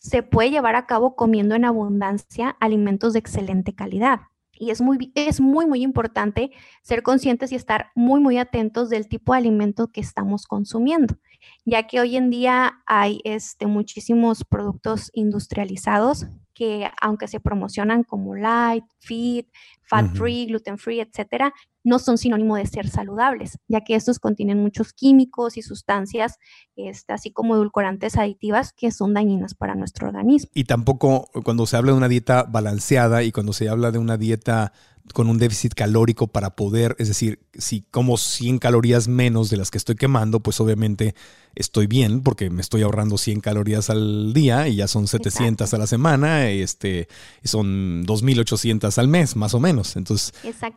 se 0.00 0.22
puede 0.22 0.50
llevar 0.50 0.76
a 0.76 0.86
cabo 0.86 1.14
comiendo 1.14 1.54
en 1.54 1.64
abundancia 1.64 2.56
alimentos 2.58 3.12
de 3.12 3.18
excelente 3.18 3.74
calidad. 3.74 4.22
Y 4.52 4.70
es 4.70 4.80
muy, 4.80 5.12
es 5.14 5.40
muy, 5.40 5.66
muy 5.66 5.82
importante 5.82 6.50
ser 6.82 7.02
conscientes 7.02 7.52
y 7.52 7.54
estar 7.54 7.92
muy, 7.94 8.20
muy 8.20 8.38
atentos 8.38 8.90
del 8.90 9.08
tipo 9.08 9.32
de 9.32 9.38
alimento 9.38 9.88
que 9.88 10.00
estamos 10.00 10.46
consumiendo, 10.46 11.16
ya 11.64 11.86
que 11.86 12.00
hoy 12.00 12.16
en 12.16 12.30
día 12.30 12.82
hay 12.86 13.20
este, 13.24 13.66
muchísimos 13.66 14.44
productos 14.44 15.10
industrializados 15.14 16.26
que 16.60 16.90
aunque 17.00 17.26
se 17.26 17.40
promocionan 17.40 18.04
como 18.04 18.34
light, 18.34 18.84
fit, 18.98 19.48
fat 19.80 20.12
free, 20.12 20.44
gluten 20.44 20.76
free, 20.76 21.00
etcétera, 21.00 21.54
no 21.82 21.98
son 21.98 22.18
sinónimo 22.18 22.54
de 22.56 22.66
ser 22.66 22.86
saludables, 22.86 23.58
ya 23.66 23.80
que 23.80 23.94
estos 23.94 24.18
contienen 24.18 24.58
muchos 24.58 24.92
químicos 24.92 25.56
y 25.56 25.62
sustancias, 25.62 26.36
este, 26.76 27.14
así 27.14 27.32
como 27.32 27.54
edulcorantes 27.54 28.18
aditivas 28.18 28.74
que 28.74 28.90
son 28.90 29.14
dañinas 29.14 29.54
para 29.54 29.74
nuestro 29.74 30.08
organismo. 30.08 30.50
Y 30.52 30.64
tampoco 30.64 31.30
cuando 31.44 31.64
se 31.64 31.78
habla 31.78 31.92
de 31.92 31.96
una 31.96 32.08
dieta 32.08 32.42
balanceada 32.42 33.22
y 33.22 33.32
cuando 33.32 33.54
se 33.54 33.70
habla 33.70 33.90
de 33.90 33.96
una 33.98 34.18
dieta 34.18 34.74
con 35.12 35.28
un 35.28 35.38
déficit 35.38 35.74
calórico 35.74 36.28
para 36.28 36.50
poder, 36.50 36.96
es 36.98 37.08
decir, 37.08 37.40
si 37.54 37.82
como 37.90 38.16
100 38.16 38.58
calorías 38.58 39.08
menos 39.08 39.50
de 39.50 39.56
las 39.56 39.70
que 39.70 39.78
estoy 39.78 39.96
quemando, 39.96 40.40
pues 40.40 40.60
obviamente 40.60 41.14
estoy 41.54 41.86
bien 41.86 42.22
porque 42.22 42.48
me 42.48 42.60
estoy 42.60 42.82
ahorrando 42.82 43.18
100 43.18 43.40
calorías 43.40 43.90
al 43.90 44.32
día 44.32 44.68
y 44.68 44.76
ya 44.76 44.86
son 44.86 45.08
700 45.08 45.72
a 45.72 45.78
la 45.78 45.86
semana, 45.86 46.48
este, 46.48 47.08
son 47.44 48.04
2.800 48.06 48.96
al 48.98 49.08
mes, 49.08 49.36
más 49.36 49.54
o 49.54 49.60
menos. 49.60 49.96
Entonces, 49.96 50.32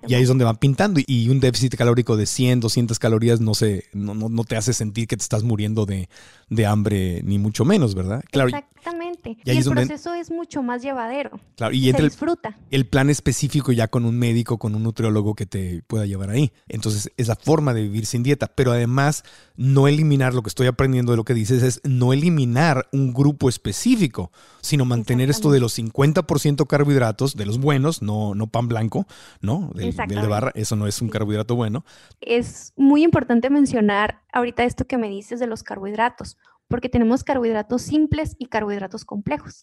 y 0.08 0.14
ahí 0.14 0.24
es 0.24 0.28
donde 0.28 0.46
van 0.46 0.58
pintando. 0.58 1.00
Y 1.06 1.30
un 1.30 1.40
déficit 1.40 1.76
calórico 1.76 2.18
de 2.18 2.26
100, 2.26 2.60
200 2.60 2.98
calorías 3.00 3.40
no, 3.40 3.54
se, 3.54 3.86
no, 3.94 4.14
no, 4.16 4.44
te 4.44 4.56
hace 4.56 4.74
sentir 4.74 5.08
que 5.08 5.18
te 5.18 5.24
estás 5.24 5.44
muriendo 5.44 5.86
de, 5.86 6.10
de 6.50 6.66
hambre, 6.66 7.22
ni 7.24 7.38
mucho 7.38 7.66
menos, 7.66 7.94
¿verdad? 7.94 8.24
Claro, 8.32 8.50
Exactamente. 8.50 9.13
Y, 9.26 9.50
el 9.50 9.64
proceso 9.64 10.14
es 10.14 10.32
mucho 10.32 10.64
más 10.64 10.82
llevadero. 10.82 11.40
Claro, 11.56 11.74
y 11.74 11.92
se 11.92 12.02
disfruta. 12.02 12.58
El 12.70 12.86
plan 12.86 13.10
específico 13.10 13.72
ya 13.72 13.88
con 13.88 14.06
un 14.06 14.18
médico, 14.18 14.58
con 14.58 14.76
un 14.76 14.84
nutriólogo 14.84 15.36
que 15.36 15.46
te 15.46 15.84
pueda 15.88 16.06
llevar 16.06 16.30
ahí. 16.30 16.52
Entonces, 16.68 17.12
es 17.18 17.28
la 17.28 17.36
forma 17.36 17.74
de 17.74 17.84
vivir 17.84 18.06
sin 18.06 18.24
dieta, 18.24 18.48
pero 18.48 18.72
además 18.72 19.24
no 19.56 19.88
eliminar 19.88 20.34
lo 20.34 20.42
que 20.42 20.50
estoy 20.50 20.68
aprendiendo 20.68 21.12
de 21.12 21.18
lo 21.18 21.24
que 21.24 21.34
dices 21.34 21.64
es 21.64 21.82
no 21.84 22.14
eliminar 22.14 22.88
un 22.92 23.14
grupo 23.14 23.50
específico, 23.50 24.32
sino 24.62 24.86
mantener 24.86 25.30
esto 25.30 25.52
de 25.52 25.60
los 25.60 25.78
50% 25.78 26.68
carbohidratos, 26.68 27.36
de 27.36 27.46
los 27.46 27.60
buenos, 27.60 28.02
no, 28.02 28.36
no 28.36 28.48
pan 28.48 28.68
blanco, 28.68 29.06
¿no? 29.42 29.72
Del, 29.76 29.96
de 29.96 30.28
barra, 30.28 30.52
eso 30.56 30.76
no 30.76 30.88
es 30.88 31.02
un 31.02 31.10
carbohidrato 31.10 31.56
bueno. 31.56 31.86
Es 32.22 32.74
muy 32.76 33.04
importante 33.04 33.50
mencionar 33.50 34.22
ahorita 34.32 34.64
esto 34.64 34.86
que 34.86 34.98
me 34.98 35.10
dices 35.10 35.40
de 35.40 35.48
los 35.48 35.64
carbohidratos 35.64 36.38
porque 36.74 36.90
tenemos 36.90 37.24
carbohidratos 37.24 37.84
simples 37.84 38.36
y 38.40 38.48
carbohidratos 38.48 39.06
complejos. 39.06 39.62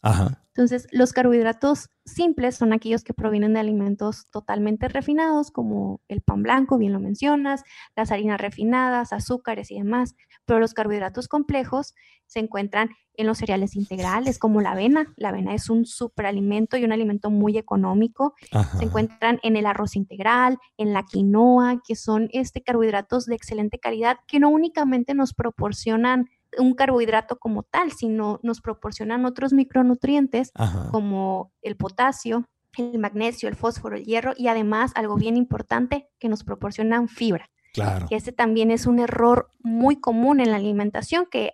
Entonces, 0.54 0.86
los 0.92 1.12
carbohidratos 1.12 1.90
simples 2.04 2.54
son 2.54 2.72
aquellos 2.72 3.02
que 3.02 3.14
provienen 3.14 3.54
de 3.54 3.58
alimentos 3.58 4.30
totalmente 4.30 4.86
refinados, 4.86 5.50
como 5.50 6.00
el 6.06 6.20
pan 6.20 6.44
blanco, 6.44 6.78
bien 6.78 6.92
lo 6.92 7.00
mencionas, 7.00 7.64
las 7.96 8.12
harinas 8.12 8.40
refinadas, 8.40 9.12
azúcares 9.12 9.72
y 9.72 9.78
demás, 9.78 10.14
pero 10.44 10.60
los 10.60 10.72
carbohidratos 10.72 11.26
complejos 11.26 11.94
se 12.26 12.38
encuentran 12.38 12.90
en 13.14 13.26
los 13.26 13.38
cereales 13.38 13.74
integrales, 13.74 14.38
como 14.38 14.60
la 14.60 14.70
avena. 14.70 15.12
La 15.16 15.30
avena 15.30 15.52
es 15.52 15.68
un 15.68 15.86
superalimento 15.86 16.76
y 16.76 16.84
un 16.84 16.92
alimento 16.92 17.28
muy 17.28 17.58
económico. 17.58 18.34
Se 18.78 18.84
encuentran 18.84 19.40
en 19.42 19.56
el 19.56 19.66
arroz 19.66 19.96
integral, 19.96 20.58
en 20.76 20.92
la 20.92 21.02
quinoa, 21.02 21.82
que 21.84 21.96
son 21.96 22.28
este 22.32 22.62
carbohidratos 22.62 23.26
de 23.26 23.34
excelente 23.34 23.80
calidad 23.80 24.18
que 24.28 24.38
no 24.38 24.48
únicamente 24.48 25.14
nos 25.14 25.34
proporcionan 25.34 26.30
un 26.58 26.74
carbohidrato 26.74 27.38
como 27.38 27.62
tal, 27.62 27.92
sino 27.92 28.40
nos 28.42 28.60
proporcionan 28.60 29.24
otros 29.24 29.52
micronutrientes 29.52 30.50
como 30.90 31.52
el 31.62 31.76
potasio, 31.76 32.46
el 32.76 32.98
magnesio, 32.98 33.48
el 33.48 33.56
fósforo, 33.56 33.96
el 33.96 34.04
hierro 34.04 34.32
y 34.36 34.48
además 34.48 34.92
algo 34.94 35.16
bien 35.16 35.36
importante 35.36 36.08
que 36.18 36.28
nos 36.28 36.44
proporcionan 36.44 37.08
fibra. 37.08 37.50
Claro. 37.72 38.06
Que 38.08 38.16
ese 38.16 38.32
también 38.32 38.70
es 38.70 38.86
un 38.86 38.98
error 38.98 39.48
muy 39.62 39.96
común 39.96 40.40
en 40.40 40.50
la 40.50 40.56
alimentación 40.56 41.26
que 41.30 41.52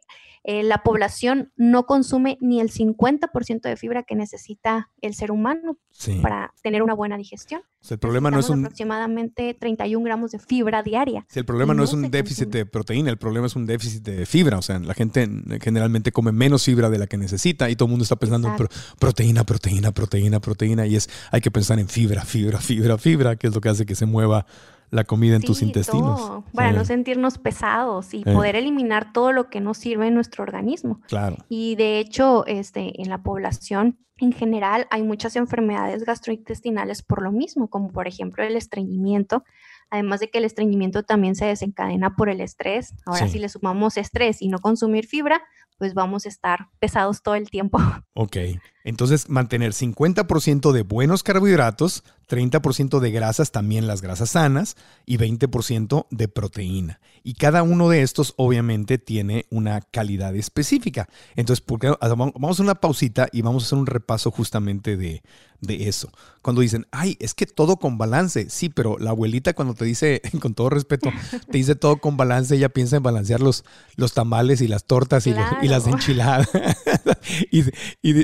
eh, 0.49 0.63
la 0.63 0.85
población 0.85 1.51
no 1.57 1.87
consume 1.87 2.39
ni 2.41 2.61
el 2.61 2.71
50% 2.71 3.63
de 3.63 3.77
fibra 3.77 4.05
que 4.05 4.15
necesita 4.15 4.91
el 5.01 5.13
ser 5.13 5.33
humano 5.33 5.77
para 6.23 6.55
tener 6.63 6.85
una 6.85 6.95
buena 6.95 7.17
digestión. 7.17 7.63
el 7.91 7.99
problema 7.99 8.31
no 8.31 8.39
es 8.39 8.49
un... 8.49 8.61
aproximadamente 8.61 9.55
31 9.55 10.05
gramos 10.05 10.31
de 10.31 10.39
fibra 10.39 10.85
diaria. 10.85 11.27
el 11.35 11.45
problema 11.45 11.75
no, 11.75 11.83
es 11.83 11.93
un 11.93 12.13
déficit 12.13 12.49
de 12.49 12.65
proteína, 12.65 13.11
el 13.11 13.19
problema 13.19 13.49
es 13.49 13.57
un 13.57 13.67
déficit 13.67 14.05
de 14.05 14.25
fibra. 14.25 14.57
O 14.59 14.63
sea, 14.63 14.79
la 14.79 14.95
gente 14.95 15.29
generalmente 15.61 16.13
come 16.13 16.31
menos 16.31 16.65
fibra 16.65 16.91
de 16.91 16.99
la 16.99 17.09
que 17.09 17.17
necesita 17.17 17.69
y 17.69 17.75
todo 17.75 17.87
el 17.87 17.91
mundo 17.91 18.05
está 18.05 18.15
pensando 18.15 18.47
en 18.47 18.55
proteína, 19.01 19.43
proteína, 19.43 19.91
proteína, 19.91 20.39
proteína. 20.39 20.87
Y 20.87 20.95
es, 20.95 21.11
hay 21.33 21.41
que 21.41 21.51
pensar 21.51 21.81
en 21.81 21.89
fibra, 21.89 22.25
fibra, 22.25 22.61
fibra, 22.61 22.99
fibra, 22.99 23.35
que 23.35 23.49
es 23.49 23.55
lo 23.57 23.61
que 23.61 23.71
hace 23.71 23.85
que 23.85 23.97
se 23.97 24.07
mueva 24.07 24.47
la 24.91 25.05
comida 25.05 25.37
en 25.37 25.43
tus 25.43 25.63
intestinos. 25.63 26.45
para 26.53 26.73
no 26.73 26.85
sentirnos 26.85 27.39
pesados 27.39 28.15
y 28.15 28.25
poder 28.25 28.57
eliminar 28.57 29.13
todo 29.13 29.33
lo 29.33 29.51
que 29.51 29.61
no 29.61 29.75
sirve 29.75 30.09
en 30.09 30.15
nuestro 30.15 30.43
organismo. 30.43 31.01
Claro. 31.09 31.37
Y 31.49 31.77
de 31.77 31.99
hecho, 31.99 32.47
este, 32.47 33.01
en 33.03 33.09
la 33.09 33.23
población 33.23 33.99
en 34.19 34.33
general 34.33 34.87
hay 34.91 35.03
muchas 35.03 35.37
enfermedades 35.37 36.05
gastrointestinales 36.05 37.03
por 37.03 37.23
lo 37.23 37.33
mismo, 37.33 37.69
como 37.69 37.93
por 37.93 38.09
ejemplo 38.09 38.45
el 38.45 38.57
estreñimiento. 38.57 39.45
Además 39.91 40.21
de 40.21 40.31
que 40.31 40.39
el 40.39 40.45
estreñimiento 40.45 41.05
también 41.05 41.37
se 41.37 41.45
desencadena 41.45 42.17
por 42.17 42.29
el 42.29 42.41
estrés. 42.41 42.95
Ahora, 43.05 43.29
si 43.29 43.39
le 43.39 43.49
sumamos 43.49 43.97
estrés 43.97 44.43
y 44.43 44.49
no 44.49 44.59
consumir 44.59 45.07
fibra, 45.07 45.43
pues 45.79 45.95
vamos 45.95 46.27
a 46.27 46.29
estar 46.29 46.69
pesados 46.79 47.23
todo 47.23 47.35
el 47.35 47.51
tiempo. 47.51 47.79
Ok, 48.19 48.39
entonces 48.83 49.29
mantener 49.29 49.73
50% 49.73 50.73
de 50.73 50.81
buenos 50.81 51.23
carbohidratos, 51.23 52.03
30% 52.31 52.99
de 52.99 53.11
grasas, 53.11 53.53
también 53.53 53.87
las 53.87 54.01
grasas 54.01 54.31
sanas, 54.31 54.77
y 55.05 55.19
20% 55.19 56.07
de 56.11 56.29
proteína. 56.29 56.99
Y 57.23 57.35
cada 57.35 57.63
uno 57.63 57.91
de 57.91 58.01
estos 58.01 58.33
obviamente 58.39 58.97
tiene 58.97 59.45
una 59.51 59.83
calidad 59.83 60.35
específica. 60.35 61.11
Entonces, 61.35 61.63
vamos 61.67 62.59
a 62.59 62.63
una 62.63 62.77
pausita 62.77 63.29
y 63.33 63.43
vamos 63.43 63.65
a 63.65 63.67
hacer 63.67 63.79
un 63.79 63.87
repaso 63.87 64.31
justamente 64.31 64.97
de, 64.97 65.23
de 65.61 65.89
eso. 65.89 66.11
Cuando 66.43 66.63
dicen, 66.63 66.87
ay, 66.93 67.17
es 67.21 67.35
que 67.35 67.47
todo 67.47 67.77
con 67.77 67.99
balance. 67.99 68.49
Sí, 68.51 68.69
pero 68.69 68.99
la 68.99 69.11
abuelita 69.11 69.55
cuando 69.55 69.75
te 69.75 69.85
dice, 69.85 70.23
con 70.41 70.55
todo 70.55 70.71
respeto, 70.71 71.11
te 71.51 71.59
dice 71.59 71.75
todo 71.75 71.97
con 71.97 72.17
balance, 72.17 72.55
ella 72.55 72.69
piensa 72.69 72.97
en 72.97 73.03
balancear 73.03 73.41
los, 73.41 73.65
los 73.97 74.13
tamales 74.13 74.61
y 74.61 74.69
las 74.69 74.85
tortas 74.85 75.27
y, 75.27 75.35
las 75.69 75.87
enchiladas. 75.87 76.49
y, 77.51 77.65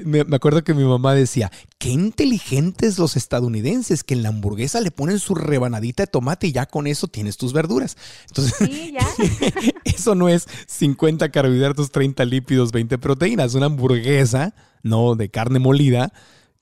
me, 0.05 0.20
acuerdo 0.32 0.64
que 0.64 0.74
mi 0.74 0.84
mamá 0.84 1.14
decía, 1.14 1.51
qué 1.78 1.90
inteligentes 1.90 2.99
los 2.99 3.16
estadounidenses, 3.16 4.05
que 4.05 4.14
en 4.14 4.22
la 4.22 4.30
hamburguesa 4.30 4.80
le 4.80 4.90
ponen 4.90 5.18
su 5.18 5.34
rebanadita 5.34 6.05
de 6.05 6.07
tomate 6.07 6.47
y 6.49 6.53
ya 6.53 6.66
con 6.66 6.86
eso 6.86 7.09
tienes 7.09 7.36
tus 7.36 7.53
verduras. 7.53 7.97
Entonces, 8.28 8.68
eso 9.84 10.14
no 10.14 10.28
es 10.28 10.47
50 10.66 11.30
carbohidratos, 11.30 11.90
30 11.90 12.24
lípidos, 12.24 12.72
20 12.72 12.99
proteínas. 12.99 13.55
Una 13.55 13.66
hamburguesa, 13.66 14.55
¿no? 14.82 15.14
De 15.14 15.30
carne 15.30 15.59
molida 15.59 16.12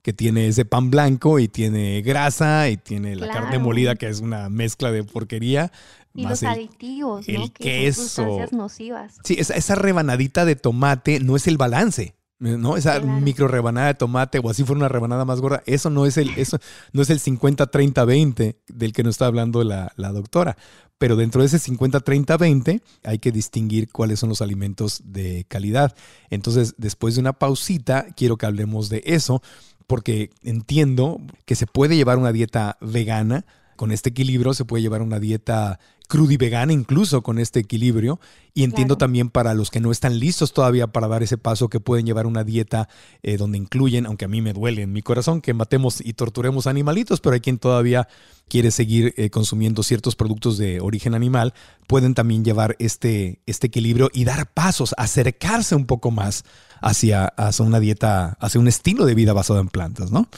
que 0.03 0.13
tiene 0.13 0.49
ese 0.49 0.65
pan 0.65 0.91
blanco 0.91 1.39
y 1.39 1.49
tiene 1.49 2.01
grasa 2.01 2.69
y 2.71 2.77
tiene 2.79 3.17
la 3.17 3.29
carne 3.29 3.59
molida 3.59 3.97
que 3.97 4.09
es 4.09 4.21
una 4.21 4.49
mezcla 4.49 4.91
de 4.91 5.05
porquería. 5.05 5.71
Y 6.15 6.27
los 6.27 6.43
aditivos, 6.43 7.29
el 7.29 7.41
¿no? 7.41 7.53
queso. 7.53 8.27
nocivas. 8.51 9.19
Sí, 9.25 9.37
esa, 9.39 9.55
esa, 9.55 9.75
rebanadita 9.77 10.45
de 10.45 10.57
tomate 10.57 11.21
no 11.21 11.37
es 11.37 11.47
el 11.47 11.57
balance. 11.57 12.15
¿no? 12.41 12.77
Esa 12.77 13.01
micro 13.01 13.49
rebanada 13.49 13.89
de 13.89 13.95
tomate 13.95 14.41
o 14.43 14.49
así 14.49 14.65
fuera 14.65 14.79
una 14.79 14.89
rebanada 14.89 15.25
más 15.25 15.41
gorda, 15.41 15.63
eso 15.67 15.91
no 15.91 16.07
es 16.07 16.17
el, 16.17 16.31
eso 16.39 16.59
no 16.93 17.03
es 17.03 17.11
el 17.11 17.21
50-30-20 17.21 18.57
del 18.67 18.93
que 18.93 19.03
nos 19.03 19.15
está 19.15 19.27
hablando 19.27 19.63
la, 19.63 19.93
la 19.97 20.11
doctora. 20.11 20.57
Pero 20.99 21.17
dentro 21.17 21.41
de 21.43 21.47
ese 21.47 21.59
50-30-20 21.59 22.83
hay 23.05 23.19
que 23.19 23.33
distinguir 23.33 23.91
cuáles 23.91 24.21
son 24.21 24.29
los 24.29 24.43
alimentos 24.43 25.03
de 25.05 25.45
calidad. 25.49 25.95
Entonces, 26.29 26.75
después 26.77 27.15
de 27.15 27.21
una 27.21 27.33
pausita, 27.33 28.07
quiero 28.17 28.37
que 28.37 28.47
hablemos 28.47 28.89
de 28.89 29.03
eso 29.07 29.43
porque 29.87 30.31
entiendo 30.43 31.21
que 31.47 31.57
se 31.57 31.67
puede 31.67 31.97
llevar 31.97 32.19
una 32.19 32.33
dieta 32.33 32.77
vegana 32.81 33.45
con 33.81 33.93
este 33.93 34.11
equilibrio, 34.11 34.53
se 34.53 34.67
puede 34.67 34.83
llevar 34.83 35.01
una 35.01 35.19
dieta 35.19 35.81
cruda 36.07 36.35
y 36.35 36.37
vegana 36.37 36.75
incluso 36.75 37.23
con 37.23 37.39
este 37.39 37.61
equilibrio. 37.61 38.21
Y 38.53 38.65
entiendo 38.65 38.99
también 38.99 39.31
para 39.31 39.55
los 39.55 39.71
que 39.71 39.81
no 39.81 39.91
están 39.91 40.19
listos 40.19 40.53
todavía 40.53 40.89
para 40.89 41.09
dar 41.09 41.23
ese 41.23 41.39
paso, 41.39 41.71
que 41.71 41.81
pueden 41.81 42.05
llevar 42.05 42.27
una 42.27 42.45
dieta 42.45 42.91
eh, 43.23 43.39
donde 43.39 43.57
incluyen, 43.57 44.05
aunque 44.05 44.27
a 44.27 44.29
mí 44.29 44.43
me 44.43 44.53
duele 44.53 44.83
en 44.83 44.93
mi 44.93 45.01
corazón 45.01 45.41
que 45.41 45.55
matemos 45.55 46.03
y 46.05 46.13
torturemos 46.13 46.67
animalitos, 46.67 47.23
pero 47.23 47.33
hay 47.33 47.41
quien 47.41 47.57
todavía 47.57 48.07
quiere 48.49 48.71
seguir 48.71 49.15
eh, 49.17 49.31
consumiendo 49.31 49.83
ciertos 49.83 50.15
productos 50.15 50.59
de 50.59 50.83
origen 50.83 51.15
animal, 51.15 51.55
pueden 51.87 52.13
también 52.13 52.45
llevar 52.45 52.77
este, 52.81 53.41
este 53.47 53.69
equilibrio 53.69 54.11
y 54.13 54.25
dar 54.25 54.53
pasos, 54.53 54.95
acercarse 54.99 55.75
un 55.75 55.87
poco 55.87 56.11
más 56.11 56.45
hacia, 56.83 57.25
hacia 57.25 57.65
una 57.65 57.81
dieta, 57.81 58.37
hacia 58.41 58.61
un 58.61 58.69
estilo 58.69 59.07
de 59.07 59.15
vida 59.15 59.33
basado 59.33 59.59
en 59.59 59.69
plantas, 59.69 60.11
¿no? 60.13 60.29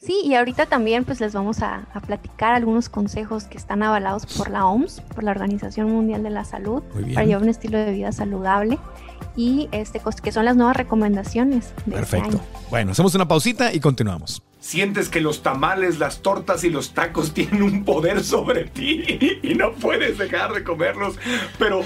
Sí, 0.00 0.22
y 0.24 0.34
ahorita 0.34 0.64
también 0.64 1.04
pues 1.04 1.20
les 1.20 1.34
vamos 1.34 1.62
a, 1.62 1.86
platicar 2.06 2.54
algunos 2.54 2.88
consejos 2.88 3.44
que 3.44 3.58
están 3.58 3.82
avalados 3.82 4.24
por 4.24 4.48
la 4.48 4.64
OMS, 4.64 5.02
por 5.14 5.24
la 5.24 5.30
Organización 5.30 5.92
Mundial 5.92 6.22
de 6.22 6.30
la 6.30 6.44
Salud, 6.44 6.82
para 7.12 7.26
llevar 7.26 7.42
un 7.42 7.50
estilo 7.50 7.76
de 7.76 7.92
vida 7.92 8.10
saludable 8.10 8.78
y 9.36 9.68
este 9.72 10.00
que 10.22 10.32
son 10.32 10.44
las 10.44 10.56
nuevas 10.56 10.76
recomendaciones 10.76 11.72
de 11.86 11.96
este 11.96 12.16
Perfecto. 12.16 12.40
Bueno, 12.70 12.92
hacemos 12.92 13.14
una 13.14 13.26
pausita 13.26 13.72
y 13.72 13.80
continuamos. 13.80 14.42
Sientes 14.60 15.08
que 15.08 15.22
los 15.22 15.42
tamales, 15.42 15.98
las 15.98 16.20
tortas 16.20 16.64
y 16.64 16.70
los 16.70 16.92
tacos 16.92 17.32
tienen 17.34 17.62
un 17.62 17.84
poder 17.84 18.22
sobre 18.22 18.64
ti 18.64 19.40
y 19.42 19.54
no 19.54 19.72
puedes 19.72 20.18
dejar 20.18 20.52
de 20.52 20.62
comerlos, 20.62 21.18
pero 21.58 21.82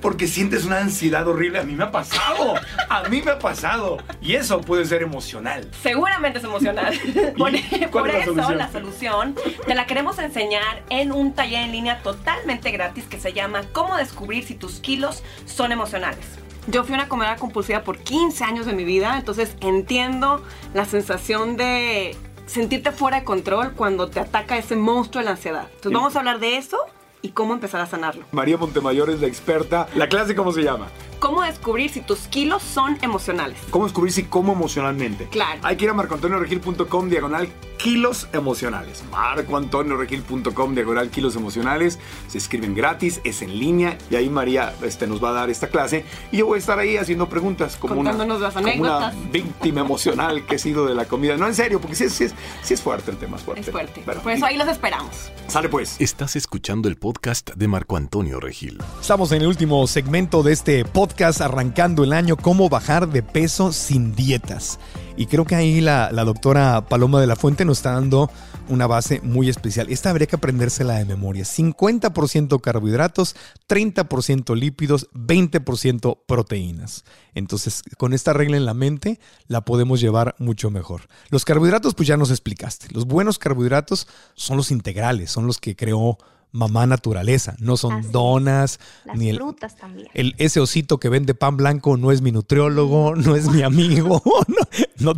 porque 0.00 0.26
sientes 0.26 0.64
una 0.64 0.78
ansiedad 0.78 1.28
horrible. 1.28 1.60
A 1.60 1.62
mí 1.62 1.76
me 1.76 1.84
ha 1.84 1.92
pasado, 1.92 2.54
a 2.88 3.08
mí 3.08 3.22
me 3.22 3.30
ha 3.30 3.38
pasado. 3.38 3.98
Y 4.20 4.34
eso 4.34 4.60
puede 4.60 4.84
ser 4.84 5.02
emocional. 5.02 5.68
Seguramente 5.80 6.40
es 6.40 6.44
emocional. 6.44 6.92
por, 7.92 8.08
eso 8.08 8.52
la 8.52 8.70
solución 8.70 9.36
te 9.66 9.74
la 9.76 9.86
queremos 9.86 10.18
enseñar 10.18 10.82
en 10.90 11.12
un 11.12 11.34
taller 11.34 11.62
en 11.64 11.72
línea 11.72 12.02
totalmente 12.02 12.72
gratis 12.72 13.04
que 13.04 13.20
se 13.20 13.32
llama 13.32 13.62
Cómo 13.72 13.96
descubrir 13.96 14.44
si 14.44 14.54
tus 14.54 14.80
kilos 14.80 15.22
son 15.46 15.70
emocionales. 15.70 16.26
Yo 16.70 16.84
fui 16.84 16.94
una 16.94 17.08
comedora 17.08 17.36
compulsiva 17.36 17.82
por 17.82 17.96
15 17.96 18.44
años 18.44 18.66
de 18.66 18.74
mi 18.74 18.84
vida, 18.84 19.16
entonces 19.16 19.56
entiendo 19.60 20.42
la 20.74 20.84
sensación 20.84 21.56
de 21.56 22.14
sentirte 22.44 22.92
fuera 22.92 23.20
de 23.20 23.24
control 23.24 23.72
cuando 23.72 24.08
te 24.08 24.20
ataca 24.20 24.58
ese 24.58 24.76
monstruo 24.76 25.20
de 25.20 25.24
la 25.24 25.30
ansiedad. 25.30 25.68
Entonces 25.76 25.92
vamos 25.92 26.14
a 26.14 26.18
hablar 26.18 26.40
de 26.40 26.58
eso 26.58 26.76
y 27.22 27.30
cómo 27.30 27.54
empezar 27.54 27.80
a 27.80 27.86
sanarlo. 27.86 28.26
María 28.32 28.58
Montemayor 28.58 29.08
es 29.08 29.22
la 29.22 29.28
experta. 29.28 29.88
¿La 29.94 30.10
clase 30.10 30.34
cómo 30.34 30.52
se 30.52 30.62
llama? 30.62 30.88
Cómo 31.18 31.42
descubrir 31.42 31.90
si 31.90 32.00
tus 32.00 32.20
kilos 32.28 32.62
son 32.62 32.98
emocionales. 33.02 33.58
¿Cómo 33.70 33.84
descubrir 33.84 34.12
si 34.12 34.24
como 34.24 34.52
emocionalmente? 34.52 35.26
Claro. 35.28 35.60
Hay 35.62 35.76
que 35.76 35.84
ir 35.84 35.90
a 35.90 35.94
marcoantonioregil.com 35.94 37.08
diagonal 37.08 37.48
kilos 37.76 38.28
emocionales. 38.32 39.04
marcoantonioregil.com 39.10 40.74
diagonal 40.74 41.10
kilos 41.10 41.36
emocionales. 41.36 41.98
Se 42.28 42.38
escriben 42.38 42.74
gratis, 42.74 43.20
es 43.24 43.42
en 43.42 43.58
línea 43.58 43.98
y 44.10 44.16
ahí 44.16 44.28
María 44.28 44.74
este, 44.82 45.06
nos 45.06 45.22
va 45.22 45.30
a 45.30 45.32
dar 45.32 45.50
esta 45.50 45.68
clase 45.68 46.04
y 46.32 46.38
yo 46.38 46.46
voy 46.46 46.56
a 46.56 46.58
estar 46.58 46.78
ahí 46.78 46.96
haciendo 46.96 47.28
preguntas 47.28 47.76
como, 47.76 48.00
una, 48.00 48.12
las 48.12 48.56
anécdotas. 48.56 49.14
Como 49.14 49.22
una 49.22 49.30
víctima 49.30 49.80
emocional 49.80 50.44
que 50.46 50.56
he 50.56 50.58
sido 50.58 50.86
de 50.86 50.94
la 50.94 51.06
comida. 51.06 51.36
No, 51.36 51.46
en 51.46 51.54
serio, 51.54 51.80
porque 51.80 51.96
sí, 51.96 52.04
es, 52.04 52.14
sí 52.14 52.74
es 52.74 52.82
fuerte 52.82 53.10
el 53.10 53.16
tema, 53.16 53.36
es 53.36 53.42
fuerte. 53.42 53.62
Es 53.62 53.70
fuerte. 53.70 54.00
Por 54.00 54.32
eso 54.32 54.46
ahí 54.46 54.56
los 54.56 54.68
esperamos. 54.68 55.30
Sale 55.46 55.68
pues. 55.68 56.00
Estás 56.00 56.36
escuchando 56.36 56.88
el 56.88 56.96
podcast 56.96 57.50
de 57.54 57.68
Marco 57.68 57.96
Antonio 57.96 58.40
Regil. 58.40 58.78
Estamos 59.00 59.32
en 59.32 59.42
el 59.42 59.48
último 59.48 59.86
segmento 59.86 60.42
de 60.42 60.52
este 60.52 60.84
podcast 60.84 61.07
podcast 61.08 61.40
arrancando 61.40 62.04
el 62.04 62.12
año, 62.12 62.36
cómo 62.36 62.68
bajar 62.68 63.08
de 63.08 63.22
peso 63.22 63.72
sin 63.72 64.14
dietas. 64.14 64.78
Y 65.16 65.24
creo 65.24 65.46
que 65.46 65.54
ahí 65.54 65.80
la, 65.80 66.10
doctora 66.12 66.84
Paloma 66.86 67.18
de 67.18 67.26
la 67.26 67.34
Fuente 67.34 67.64
nos 67.64 67.78
está 67.78 67.92
dando 67.92 68.30
una 68.68 68.86
base 68.86 69.22
muy 69.22 69.48
especial. 69.48 69.88
Esta 69.88 70.10
habría 70.10 70.26
que 70.26 70.36
aprendérsela 70.36 70.96
de 70.96 71.06
memoria. 71.06 71.44
50% 71.44 72.60
carbohidratos, 72.60 73.36
30% 73.68 74.54
lípidos, 74.54 75.08
20% 75.14 76.18
proteínas. 76.26 77.04
Entonces, 77.34 77.82
con 77.96 78.12
esta 78.12 78.34
regla 78.34 78.58
en 78.58 78.66
la 78.66 78.74
mente, 78.74 79.18
la 79.46 79.62
podemos 79.62 80.00
llevar 80.00 80.36
mucho 80.38 80.70
mejor. 80.70 81.08
Los 81.30 81.46
carbohidratos, 81.46 81.94
pues 81.94 82.06
ya 82.06 82.18
nos 82.18 82.30
explicaste. 82.30 82.88
Los 82.92 83.06
buenos 83.06 83.38
carbohidratos 83.38 84.08
son 84.34 84.58
los 84.58 84.70
integrales, 84.70 85.30
son 85.30 85.46
los 85.46 85.58
que 85.58 85.74
creó 85.74 86.18
mamá 86.52 86.86
naturaleza, 86.86 87.54
no 87.58 87.76
son 87.76 88.10
donas, 88.10 88.80
ni 89.14 89.28
el, 89.28 89.36
frutas 89.36 89.76
también. 89.76 90.08
El, 90.14 90.34
ese 90.38 90.60
osito 90.60 90.98
que 90.98 91.08
vende 91.08 91.34
pan 91.34 91.56
blanco 91.56 91.96
no 91.96 92.10
es 92.10 92.22
mi 92.22 92.32
nutriólogo, 92.32 93.14
no 93.14 93.36
es 93.36 93.48
mi 93.50 93.62
amigo, 93.62 94.22
no, 94.98 95.12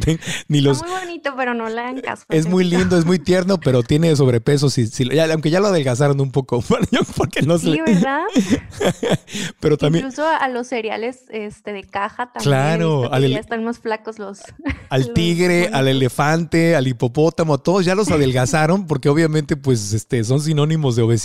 ni 0.49 0.61
los... 0.61 0.79
Es 0.79 0.83
muy 0.83 1.01
bonito, 1.01 1.35
pero 1.37 1.55
no 1.55 1.69
le 1.69 1.77
dan 1.77 2.01
caso. 2.01 2.25
Es 2.29 2.47
muy 2.47 2.65
lindo, 2.65 2.99
es 2.99 3.05
muy 3.05 3.19
tierno, 3.19 3.59
pero 3.59 3.83
tiene 3.83 4.15
sobrepeso, 4.17 4.71
si, 4.71 4.89
aunque 5.31 5.51
ya 5.51 5.61
lo 5.61 5.69
adelgazaron 5.69 6.21
un 6.21 6.33
poco, 6.33 6.63
porque 7.17 7.43
no 7.43 7.59
Sí, 7.59 7.79
¿verdad? 7.87 8.23
pero 9.61 9.77
también... 9.77 10.07
Incluso 10.07 10.27
a 10.27 10.49
los 10.49 10.67
cereales 10.67 11.25
este, 11.31 11.73
de 11.73 11.85
caja 11.85 12.33
también. 12.33 12.43
Claro. 12.43 13.11
ya 13.19 13.39
están 13.39 13.65
más 13.65 13.79
flacos 13.79 14.19
los... 14.19 14.41
Al 14.89 15.13
tigre, 15.13 15.69
al 15.73 15.87
elefante, 15.87 16.75
al 16.75 16.89
hipopótamo, 16.89 17.59
todos 17.59 17.85
ya 17.85 17.95
los 17.95 18.11
adelgazaron 18.11 18.87
porque 18.87 19.09
obviamente 19.09 19.57
pues 19.57 19.93
este, 19.93 20.25
son 20.25 20.41
sinónimos 20.41 20.97
de 20.97 21.03
obesidad 21.03 21.20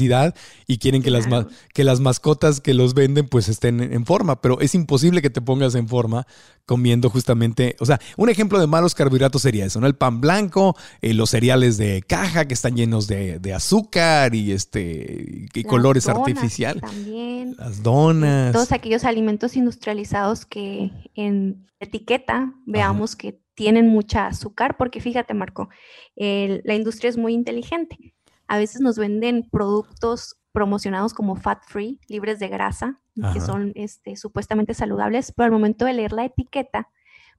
y 0.67 0.77
quieren 0.77 1.01
que, 1.01 1.11
las, 1.11 1.27
que 1.73 1.83
las 1.83 1.99
mascotas 1.99 2.61
que 2.61 2.73
los 2.73 2.93
venden 2.93 3.27
pues 3.27 3.49
estén 3.49 3.81
en 3.81 4.05
forma, 4.05 4.41
pero 4.41 4.59
es 4.59 4.75
imposible 4.75 5.21
que 5.21 5.29
te 5.29 5.41
pongas 5.41 5.75
en 5.75 5.87
forma 5.87 6.25
comiendo 6.65 7.09
justamente, 7.09 7.75
o 7.79 7.85
sea, 7.85 7.99
un 8.17 8.29
ejemplo 8.29 8.59
de 8.59 8.67
malos 8.67 8.95
carbohidratos 8.95 9.41
sería 9.41 9.65
eso, 9.65 9.79
¿no? 9.79 9.87
El 9.87 9.95
pan 9.95 10.19
blanco, 10.19 10.75
eh, 11.01 11.13
los 11.13 11.29
cereales 11.29 11.77
de 11.77 12.01
caja 12.01 12.47
que 12.47 12.53
están 12.53 12.75
llenos 12.75 13.07
de, 13.07 13.39
azúcar 13.55 14.35
y 14.35 14.51
este 14.51 15.47
y 15.53 15.63
colores 15.63 16.09
artificiales. 16.09 16.81
También. 16.81 17.55
Las 17.57 17.83
donas. 17.83 18.51
Todos 18.51 18.71
aquellos 18.71 19.05
alimentos 19.05 19.55
industrializados 19.55 20.45
que 20.45 20.91
en 21.13 21.67
etiqueta 21.79 22.53
veamos 22.65 23.15
que 23.15 23.39
tienen 23.53 23.87
mucha 23.87 24.27
azúcar, 24.27 24.75
porque 24.77 24.99
fíjate, 24.99 25.33
Marco, 25.33 25.69
la 26.15 26.75
industria 26.75 27.09
es 27.09 27.17
muy 27.17 27.33
inteligente 27.33 28.14
a 28.47 28.57
veces 28.57 28.81
nos 28.81 28.97
venden 28.97 29.47
productos 29.49 30.37
promocionados 30.51 31.13
como 31.13 31.35
fat 31.35 31.63
free, 31.67 31.99
libres 32.07 32.39
de 32.39 32.47
grasa, 32.47 32.99
que 33.33 33.39
son 33.39 33.71
este, 33.75 34.15
supuestamente 34.15 34.73
saludables, 34.73 35.31
pero 35.31 35.45
al 35.45 35.51
momento 35.51 35.85
de 35.85 35.93
leer 35.93 36.11
la 36.11 36.25
etiqueta, 36.25 36.89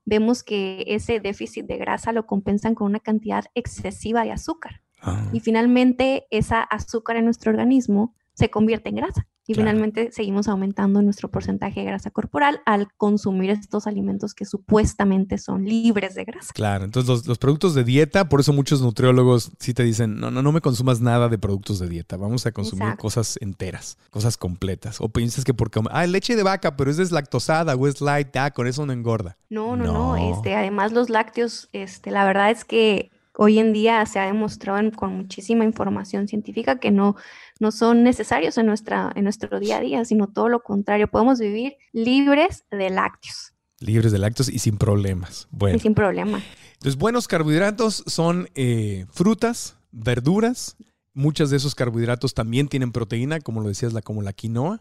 vemos 0.05 0.43
que 0.43 0.85
ese 0.87 1.21
déficit 1.21 1.67
de 1.67 1.77
grasa 1.77 2.13
lo 2.13 2.27
compensan 2.27 2.75
con 2.75 2.87
una 2.87 3.01
cantidad 3.01 3.45
excesiva 3.55 4.23
de 4.25 4.33
azúcar. 4.33 4.83
Ah. 5.03 5.29
Y 5.33 5.41
finalmente, 5.41 6.27
esa 6.31 6.63
azúcar 6.63 7.17
en 7.17 7.25
nuestro 7.25 7.51
organismo 7.51 8.15
se 8.37 8.51
convierte 8.51 8.91
en 8.91 8.97
grasa. 8.97 9.26
Y 9.49 9.55
Claro. 9.55 9.68
finalmente 9.70 10.11
seguimos 10.11 10.49
aumentando 10.49 11.01
nuestro 11.03 11.30
porcentaje 11.30 11.78
de 11.80 11.87
grasa 11.87 12.11
corporal 12.11 12.61
al 12.66 12.89
consumir 12.97 13.51
estos 13.51 13.87
alimentos 13.87 14.34
que 14.34 14.45
supuestamente 14.45 15.39
son 15.39 15.64
libres 15.64 16.14
de 16.16 16.24
grasa. 16.24 16.53
Claro, 16.53 16.84
entonces 16.84 17.09
los, 17.09 17.26
los 17.28 17.39
productos 17.39 17.74
de 17.74 17.84
dieta, 17.84 18.28
por 18.28 18.41
eso 18.41 18.53
muchos 18.53 18.82
nutriólogos 18.82 19.53
sí 19.61 19.72
te 19.72 19.84
dicen, 19.84 20.18
no, 20.18 20.30
no, 20.32 20.43
no 20.43 20.51
me 20.53 20.61
consumas 20.61 21.01
nada 21.01 21.28
de 21.28 21.39
productos 21.39 21.78
de 21.78 21.89
dieta, 21.89 22.16
vamos 22.16 22.45
a 22.45 22.51
consumir 22.53 22.82
Exacto. 22.82 23.03
cosas 23.03 23.39
enteras, 23.41 23.97
cosas 24.11 24.37
completas. 24.37 25.01
O 25.01 25.09
piensas 25.09 25.45
que 25.45 25.55
porque, 25.55 25.80
ah, 25.91 26.07
leche 26.07 26.34
de 26.37 26.43
vaca, 26.43 26.76
pero 26.76 26.91
es 26.91 26.97
deslactosada 26.97 27.74
o 27.76 27.87
es 27.87 28.01
light, 28.01 28.37
ah, 28.37 28.51
con 28.51 28.66
eso 28.66 28.84
no 28.84 28.93
engorda. 28.93 29.39
No, 29.49 29.76
no, 29.76 29.84
No. 29.84 30.16
no. 30.16 30.34
Este, 30.34 30.57
además 30.57 30.93
los 30.93 31.09
lácteos, 31.09 31.68
este, 31.72 32.11
la 32.11 32.24
verdad 32.24 32.51
es 32.51 32.64
que 32.64 33.11
hoy 33.37 33.59
en 33.59 33.72
día 33.72 34.05
se 34.07 34.18
ha 34.18 34.26
demostrado 34.26 34.78
en- 34.78 34.91
con 34.91 35.14
muchísima 35.16 35.64
información 35.64 36.26
científica 36.28 36.78
que 36.78 36.91
no, 36.91 37.16
no 37.61 37.70
son 37.70 38.03
necesarios 38.03 38.57
en 38.59 38.66
nuestra, 38.66 39.12
en 39.14 39.24
nuestro 39.24 39.61
día 39.61 39.76
a 39.78 39.80
día, 39.80 40.05
sino 40.05 40.26
todo 40.28 40.49
lo 40.49 40.62
contrario. 40.62 41.09
Podemos 41.09 41.39
vivir 41.39 41.76
libres 41.93 42.64
de 42.70 42.91
lácteos 42.91 43.53
Libres 43.78 44.11
de 44.11 44.18
lácteos 44.18 44.49
y 44.49 44.59
sin 44.59 44.78
problemas. 44.78 45.49
Bueno, 45.51 45.76
y 45.76 45.80
sin 45.80 45.95
problema. 45.95 46.43
entonces 46.72 46.97
buenos 46.99 47.28
carbohidratos 47.28 48.05
son 48.07 48.49
eh, 48.55 49.05
frutas, 49.11 49.76
verduras. 49.93 50.76
Muchos 51.12 51.51
de 51.51 51.59
esos 51.59 51.74
carbohidratos 51.74 52.32
también 52.32 52.68
tienen 52.68 52.91
proteína, 52.93 53.41
como 53.41 53.61
lo 53.61 53.68
decías, 53.68 53.93
la, 53.93 54.01
como 54.01 54.22
la 54.22 54.32
quinoa, 54.32 54.80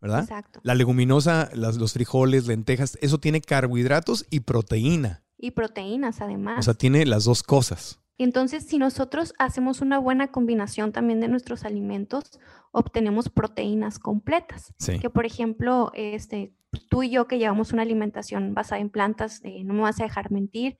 ¿verdad? 0.00 0.20
Exacto. 0.22 0.60
La 0.62 0.76
leguminosa, 0.76 1.50
las- 1.54 1.76
los 1.76 1.92
frijoles, 1.92 2.46
lentejas, 2.46 2.96
eso 3.02 3.18
tiene 3.18 3.40
carbohidratos 3.40 4.24
y 4.30 4.40
proteína. 4.40 5.24
Y 5.38 5.52
proteínas 5.52 6.20
además. 6.20 6.60
O 6.60 6.62
sea, 6.62 6.74
tiene 6.74 7.04
las 7.06 7.24
dos 7.24 7.42
cosas. 7.42 8.00
Entonces, 8.18 8.64
si 8.66 8.78
nosotros 8.78 9.34
hacemos 9.38 9.82
una 9.82 9.98
buena 9.98 10.28
combinación 10.28 10.92
también 10.92 11.20
de 11.20 11.28
nuestros 11.28 11.64
alimentos, 11.64 12.24
obtenemos 12.72 13.28
proteínas 13.28 13.98
completas. 13.98 14.72
Sí. 14.78 14.98
Que, 14.98 15.10
por 15.10 15.26
ejemplo, 15.26 15.90
este, 15.94 16.54
tú 16.88 17.02
y 17.02 17.10
yo 17.10 17.26
que 17.26 17.38
llevamos 17.38 17.72
una 17.72 17.82
alimentación 17.82 18.54
basada 18.54 18.80
en 18.80 18.90
plantas, 18.90 19.40
eh, 19.44 19.64
no 19.64 19.74
me 19.74 19.82
vas 19.82 20.00
a 20.00 20.04
dejar 20.04 20.30
mentir, 20.30 20.78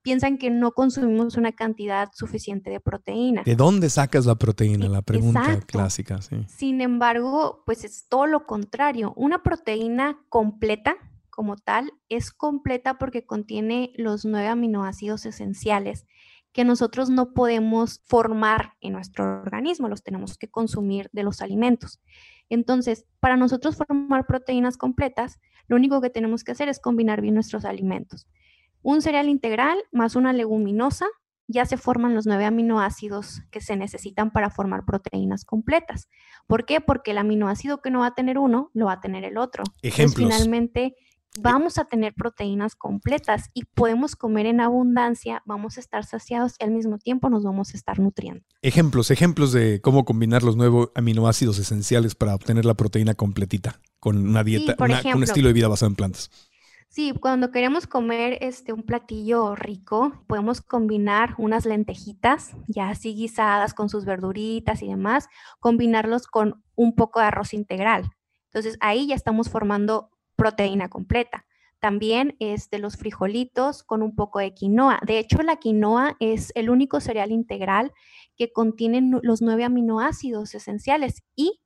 piensan 0.00 0.38
que 0.38 0.48
no 0.50 0.72
consumimos 0.72 1.36
una 1.36 1.52
cantidad 1.52 2.08
suficiente 2.14 2.70
de 2.70 2.80
proteína. 2.80 3.42
¿De 3.42 3.56
dónde 3.56 3.90
sacas 3.90 4.24
la 4.24 4.36
proteína? 4.36 4.88
La 4.88 5.02
pregunta 5.02 5.40
Exacto. 5.40 5.66
clásica, 5.66 6.22
sí. 6.22 6.36
Sin 6.48 6.80
embargo, 6.80 7.62
pues 7.66 7.84
es 7.84 8.06
todo 8.08 8.26
lo 8.26 8.46
contrario. 8.46 9.12
Una 9.16 9.42
proteína 9.42 10.18
completa 10.30 10.96
como 11.38 11.54
tal 11.54 11.92
es 12.08 12.32
completa 12.32 12.98
porque 12.98 13.24
contiene 13.24 13.92
los 13.94 14.24
nueve 14.24 14.48
aminoácidos 14.48 15.24
esenciales 15.24 16.04
que 16.52 16.64
nosotros 16.64 17.10
no 17.10 17.32
podemos 17.32 18.02
formar 18.06 18.72
en 18.80 18.94
nuestro 18.94 19.42
organismo, 19.42 19.88
los 19.88 20.02
tenemos 20.02 20.36
que 20.36 20.50
consumir 20.50 21.08
de 21.12 21.22
los 21.22 21.40
alimentos. 21.40 22.00
Entonces, 22.48 23.06
para 23.20 23.36
nosotros 23.36 23.76
formar 23.76 24.26
proteínas 24.26 24.76
completas, 24.76 25.38
lo 25.68 25.76
único 25.76 26.00
que 26.00 26.10
tenemos 26.10 26.42
que 26.42 26.50
hacer 26.50 26.68
es 26.68 26.80
combinar 26.80 27.20
bien 27.20 27.34
nuestros 27.34 27.64
alimentos. 27.64 28.26
Un 28.82 29.00
cereal 29.00 29.28
integral 29.28 29.78
más 29.92 30.16
una 30.16 30.32
leguminosa, 30.32 31.06
ya 31.46 31.66
se 31.66 31.76
forman 31.76 32.16
los 32.16 32.26
nueve 32.26 32.46
aminoácidos 32.46 33.42
que 33.52 33.60
se 33.60 33.76
necesitan 33.76 34.32
para 34.32 34.50
formar 34.50 34.84
proteínas 34.84 35.44
completas. 35.44 36.08
¿Por 36.48 36.66
qué? 36.66 36.80
Porque 36.80 37.12
el 37.12 37.18
aminoácido 37.18 37.80
que 37.80 37.92
no 37.92 38.00
va 38.00 38.06
a 38.06 38.14
tener 38.16 38.38
uno, 38.38 38.72
lo 38.74 38.86
va 38.86 38.94
a 38.94 39.00
tener 39.00 39.22
el 39.22 39.38
otro. 39.38 39.62
Entonces, 39.82 39.92
Ejemplos. 39.92 40.16
finalmente, 40.16 40.96
vamos 41.40 41.78
a 41.78 41.84
tener 41.84 42.14
proteínas 42.14 42.74
completas 42.74 43.50
y 43.54 43.64
podemos 43.64 44.16
comer 44.16 44.46
en 44.46 44.60
abundancia, 44.60 45.42
vamos 45.44 45.76
a 45.76 45.80
estar 45.80 46.04
saciados 46.04 46.54
y 46.58 46.64
al 46.64 46.70
mismo 46.70 46.98
tiempo 46.98 47.30
nos 47.30 47.44
vamos 47.44 47.74
a 47.74 47.76
estar 47.76 47.98
nutriendo. 47.98 48.44
Ejemplos, 48.62 49.10
ejemplos 49.10 49.52
de 49.52 49.80
cómo 49.80 50.04
combinar 50.04 50.42
los 50.42 50.56
nuevos 50.56 50.90
aminoácidos 50.94 51.58
esenciales 51.58 52.14
para 52.14 52.34
obtener 52.34 52.64
la 52.64 52.74
proteína 52.74 53.14
completita 53.14 53.80
con 54.00 54.16
una 54.16 54.42
dieta, 54.44 54.76
por 54.76 54.88
una- 54.88 55.02
con 55.02 55.16
un 55.16 55.22
estilo 55.24 55.48
de 55.48 55.54
vida 55.54 55.68
basado 55.68 55.90
en 55.90 55.96
plantas. 55.96 56.30
Sí, 56.90 57.12
cuando 57.20 57.50
queremos 57.50 57.86
comer 57.86 58.38
este, 58.40 58.72
un 58.72 58.82
platillo 58.82 59.54
rico, 59.54 60.24
podemos 60.26 60.62
combinar 60.62 61.34
unas 61.36 61.66
lentejitas, 61.66 62.52
ya 62.66 62.88
así 62.88 63.14
guisadas 63.14 63.74
con 63.74 63.90
sus 63.90 64.06
verduritas 64.06 64.82
y 64.82 64.88
demás, 64.88 65.28
combinarlos 65.60 66.26
con 66.26 66.64
un 66.74 66.94
poco 66.94 67.20
de 67.20 67.26
arroz 67.26 67.52
integral. 67.52 68.10
Entonces 68.50 68.78
ahí 68.80 69.06
ya 69.06 69.14
estamos 69.14 69.50
formando 69.50 70.10
proteína 70.38 70.88
completa. 70.88 71.44
También 71.80 72.36
este, 72.38 72.78
los 72.78 72.96
frijolitos 72.96 73.82
con 73.82 74.02
un 74.02 74.14
poco 74.14 74.38
de 74.38 74.54
quinoa. 74.54 75.00
De 75.06 75.18
hecho, 75.18 75.42
la 75.42 75.56
quinoa 75.56 76.16
es 76.20 76.52
el 76.54 76.70
único 76.70 77.00
cereal 77.00 77.30
integral 77.30 77.92
que 78.36 78.52
contiene 78.52 79.20
los 79.22 79.42
nueve 79.42 79.64
aminoácidos 79.64 80.54
esenciales 80.54 81.22
y, 81.36 81.60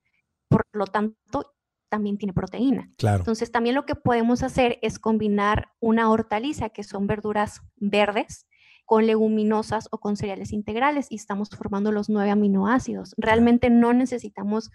por 0.48 0.66
lo 0.72 0.86
tanto, 0.86 1.54
también 1.88 2.18
tiene 2.18 2.32
proteína. 2.32 2.90
Claro. 2.96 3.18
Entonces, 3.18 3.52
también 3.52 3.74
lo 3.74 3.86
que 3.86 3.94
podemos 3.94 4.42
hacer 4.42 4.78
es 4.82 4.98
combinar 4.98 5.72
una 5.78 6.10
hortaliza, 6.10 6.70
que 6.70 6.82
son 6.82 7.06
verduras 7.06 7.60
verdes, 7.76 8.46
con 8.84 9.06
leguminosas 9.06 9.88
o 9.90 9.98
con 9.98 10.16
cereales 10.16 10.52
integrales 10.52 11.06
y 11.10 11.16
estamos 11.16 11.48
formando 11.50 11.92
los 11.92 12.08
nueve 12.08 12.30
aminoácidos. 12.30 13.14
Realmente 13.16 13.70
no 13.70 13.92
necesitamos 13.92 14.70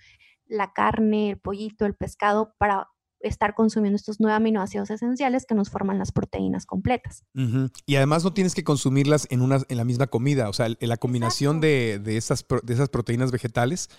la 0.45 0.73
carne, 0.73 1.31
el 1.31 1.39
pollito, 1.39 1.85
el 1.85 1.95
pescado 1.95 2.55
para 2.57 2.87
estar 3.21 3.55
consumiendo 3.55 3.95
estos 3.95 4.19
nueve 4.19 4.35
aminoácidos 4.35 4.89
esenciales 4.91 5.45
que 5.45 5.55
nos 5.55 5.69
forman 5.69 5.97
las 5.97 6.11
proteínas 6.11 6.65
completas. 6.65 7.23
Y 7.85 7.95
además 7.95 8.23
no 8.23 8.33
tienes 8.33 8.53
que 8.55 8.63
consumirlas 8.63 9.27
en, 9.31 9.41
una, 9.41 9.59
en 9.67 9.77
la 9.77 9.83
misma 9.83 10.07
comida. 10.07 10.49
O 10.49 10.53
sea, 10.53 10.67
el- 10.67 10.77
la 10.79 10.97
combinación 10.97 11.59
de, 11.61 11.99
de 12.03 12.17
esas, 12.17 12.45
de 12.63 12.73
esas 12.73 12.89
proteínas 12.89 13.31
vegetales. 13.31 13.89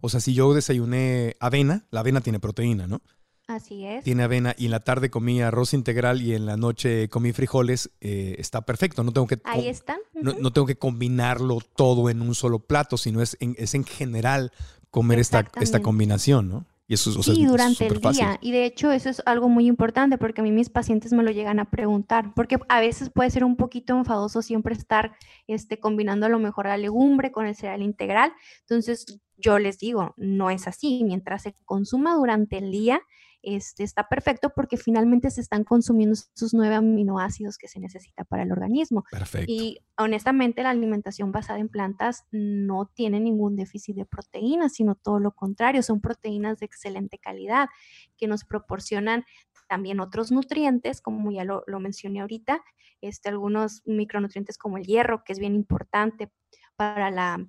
O 0.00 0.08
sea, 0.08 0.20
si 0.20 0.34
yo 0.34 0.52
desayuné 0.52 1.36
avena, 1.40 1.86
la 1.90 2.00
avena 2.00 2.20
tiene 2.20 2.38
proteína, 2.38 2.86
¿no? 2.86 3.00
Así 3.48 3.86
es. 3.86 4.02
Tiene 4.04 4.24
avena 4.24 4.54
y 4.58 4.64
en 4.64 4.72
la 4.72 4.80
tarde 4.80 5.08
comí 5.08 5.40
arroz 5.40 5.72
integral 5.72 6.20
y 6.20 6.34
en 6.34 6.46
la 6.46 6.56
noche 6.56 7.08
comí 7.08 7.32
frijoles, 7.32 7.90
eh, 8.00 8.34
está 8.38 8.62
perfecto. 8.62 9.04
No 9.04 9.12
tengo 9.12 9.26
que 9.28 9.40
Ahí 9.44 9.68
están. 9.68 9.98
no, 10.14 10.32
no 10.32 10.52
tengo 10.52 10.66
que 10.66 10.76
combinarlo 10.76 11.58
todo 11.76 12.10
en 12.10 12.22
un 12.22 12.34
solo 12.34 12.58
plato, 12.58 12.96
sino 12.98 13.22
es 13.22 13.36
en, 13.40 13.54
es 13.56 13.74
en 13.74 13.84
general 13.84 14.50
comer 14.90 15.20
esta, 15.20 15.44
esta 15.60 15.80
combinación, 15.80 16.48
¿no? 16.48 16.66
Y 16.88 16.94
eso 16.94 17.10
es, 17.10 17.16
o 17.16 17.22
sea, 17.22 17.34
Sí, 17.34 17.42
es 17.42 17.50
durante 17.50 17.86
el 17.86 18.00
día. 18.00 18.38
Y 18.40 18.52
de 18.52 18.64
hecho 18.64 18.92
eso 18.92 19.08
es 19.08 19.20
algo 19.26 19.48
muy 19.48 19.66
importante 19.66 20.18
porque 20.18 20.40
a 20.40 20.44
mí 20.44 20.52
mis 20.52 20.70
pacientes 20.70 21.12
me 21.12 21.24
lo 21.24 21.32
llegan 21.32 21.58
a 21.58 21.70
preguntar, 21.70 22.32
porque 22.34 22.58
a 22.68 22.80
veces 22.80 23.10
puede 23.10 23.30
ser 23.30 23.42
un 23.42 23.56
poquito 23.56 23.96
enfadoso 23.96 24.40
siempre 24.40 24.74
estar 24.74 25.16
este, 25.48 25.80
combinando 25.80 26.26
a 26.26 26.28
lo 26.28 26.38
mejor 26.38 26.66
la 26.66 26.76
legumbre 26.76 27.32
con 27.32 27.46
el 27.46 27.56
cereal 27.56 27.82
integral. 27.82 28.32
Entonces 28.60 29.20
yo 29.36 29.58
les 29.58 29.78
digo, 29.78 30.14
no 30.16 30.50
es 30.50 30.68
así. 30.68 31.02
Mientras 31.04 31.42
se 31.42 31.56
consuma 31.64 32.14
durante 32.14 32.58
el 32.58 32.70
día, 32.70 33.00
este, 33.46 33.84
está 33.84 34.08
perfecto 34.08 34.50
porque 34.54 34.76
finalmente 34.76 35.30
se 35.30 35.40
están 35.40 35.62
consumiendo 35.62 36.14
esos 36.14 36.52
nueve 36.52 36.74
aminoácidos 36.74 37.58
que 37.58 37.68
se 37.68 37.78
necesita 37.78 38.24
para 38.24 38.42
el 38.42 38.50
organismo. 38.50 39.04
Perfecto. 39.08 39.46
Y 39.46 39.78
honestamente 39.96 40.64
la 40.64 40.70
alimentación 40.70 41.30
basada 41.30 41.60
en 41.60 41.68
plantas 41.68 42.24
no 42.32 42.90
tiene 42.92 43.20
ningún 43.20 43.54
déficit 43.54 43.94
de 43.94 44.04
proteínas, 44.04 44.72
sino 44.72 44.96
todo 44.96 45.20
lo 45.20 45.30
contrario, 45.30 45.84
son 45.84 46.00
proteínas 46.00 46.58
de 46.58 46.66
excelente 46.66 47.18
calidad 47.18 47.68
que 48.16 48.26
nos 48.26 48.44
proporcionan 48.44 49.24
también 49.68 50.00
otros 50.00 50.32
nutrientes, 50.32 51.00
como 51.00 51.30
ya 51.30 51.44
lo, 51.44 51.62
lo 51.68 51.78
mencioné 51.78 52.22
ahorita, 52.22 52.64
este, 53.00 53.28
algunos 53.28 53.82
micronutrientes 53.84 54.58
como 54.58 54.76
el 54.76 54.84
hierro, 54.84 55.22
que 55.24 55.32
es 55.32 55.38
bien 55.38 55.54
importante 55.54 56.32
para 56.74 57.12
la 57.12 57.46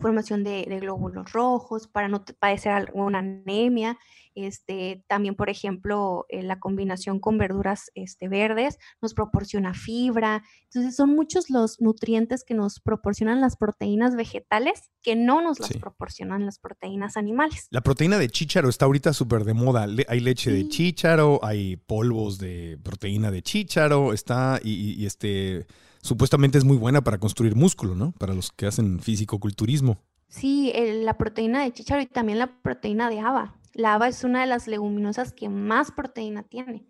formación 0.00 0.44
de, 0.44 0.64
de 0.68 0.80
glóbulos 0.80 1.32
rojos, 1.32 1.86
para 1.88 2.08
no 2.08 2.24
padecer 2.38 2.72
alguna 2.72 3.18
anemia. 3.20 3.98
Este, 4.36 5.04
también, 5.06 5.36
por 5.36 5.48
ejemplo, 5.48 6.26
eh, 6.28 6.42
la 6.42 6.58
combinación 6.58 7.20
con 7.20 7.38
verduras 7.38 7.92
este, 7.94 8.28
verdes 8.28 8.78
nos 9.00 9.14
proporciona 9.14 9.74
fibra. 9.74 10.42
Entonces, 10.64 10.96
son 10.96 11.10
muchos 11.14 11.50
los 11.50 11.80
nutrientes 11.80 12.42
que 12.44 12.54
nos 12.54 12.80
proporcionan 12.80 13.40
las 13.40 13.56
proteínas 13.56 14.16
vegetales 14.16 14.90
que 15.02 15.14
no 15.14 15.40
nos 15.40 15.60
las 15.60 15.68
Sí. 15.68 15.78
proporcionan 15.78 16.44
las 16.46 16.58
proteínas 16.58 17.16
animales. 17.16 17.68
La 17.70 17.80
proteína 17.82 18.18
de 18.18 18.28
chícharo 18.28 18.68
está 18.68 18.86
ahorita 18.86 19.12
súper 19.12 19.44
de 19.44 19.54
moda. 19.54 19.86
Le- 19.86 20.06
hay 20.08 20.18
leche 20.18 20.50
de 20.50 20.68
chícharo, 20.68 21.38
hay 21.44 21.76
polvos 21.76 22.38
de 22.38 22.76
proteína 22.82 23.30
de 23.30 23.40
chícharo, 23.42 24.12
está 24.12 24.58
y, 24.64 24.72
y- 24.72 24.94
y 24.94 25.06
este 25.06 25.66
supuestamente 26.04 26.58
es 26.58 26.64
muy 26.64 26.76
buena 26.76 27.02
para 27.02 27.18
construir 27.18 27.56
músculo, 27.56 27.94
¿no? 27.94 28.12
Para 28.12 28.34
los 28.34 28.52
que 28.52 28.66
hacen 28.66 29.00
físico-culturismo. 29.00 29.98
Sí, 30.28 30.72
la 30.76 31.16
proteína 31.16 31.62
de 31.62 31.72
chícharo 31.72 32.02
y 32.02 32.06
también 32.06 32.38
la 32.38 32.60
proteína 32.60 33.08
de 33.08 33.20
haba. 33.20 33.56
La 33.72 33.94
haba 33.94 34.08
es 34.08 34.22
una 34.22 34.42
de 34.42 34.46
las 34.46 34.68
leguminosas 34.68 35.32
que 35.32 35.48
más 35.48 35.90
proteína 35.90 36.42
tiene. 36.42 36.86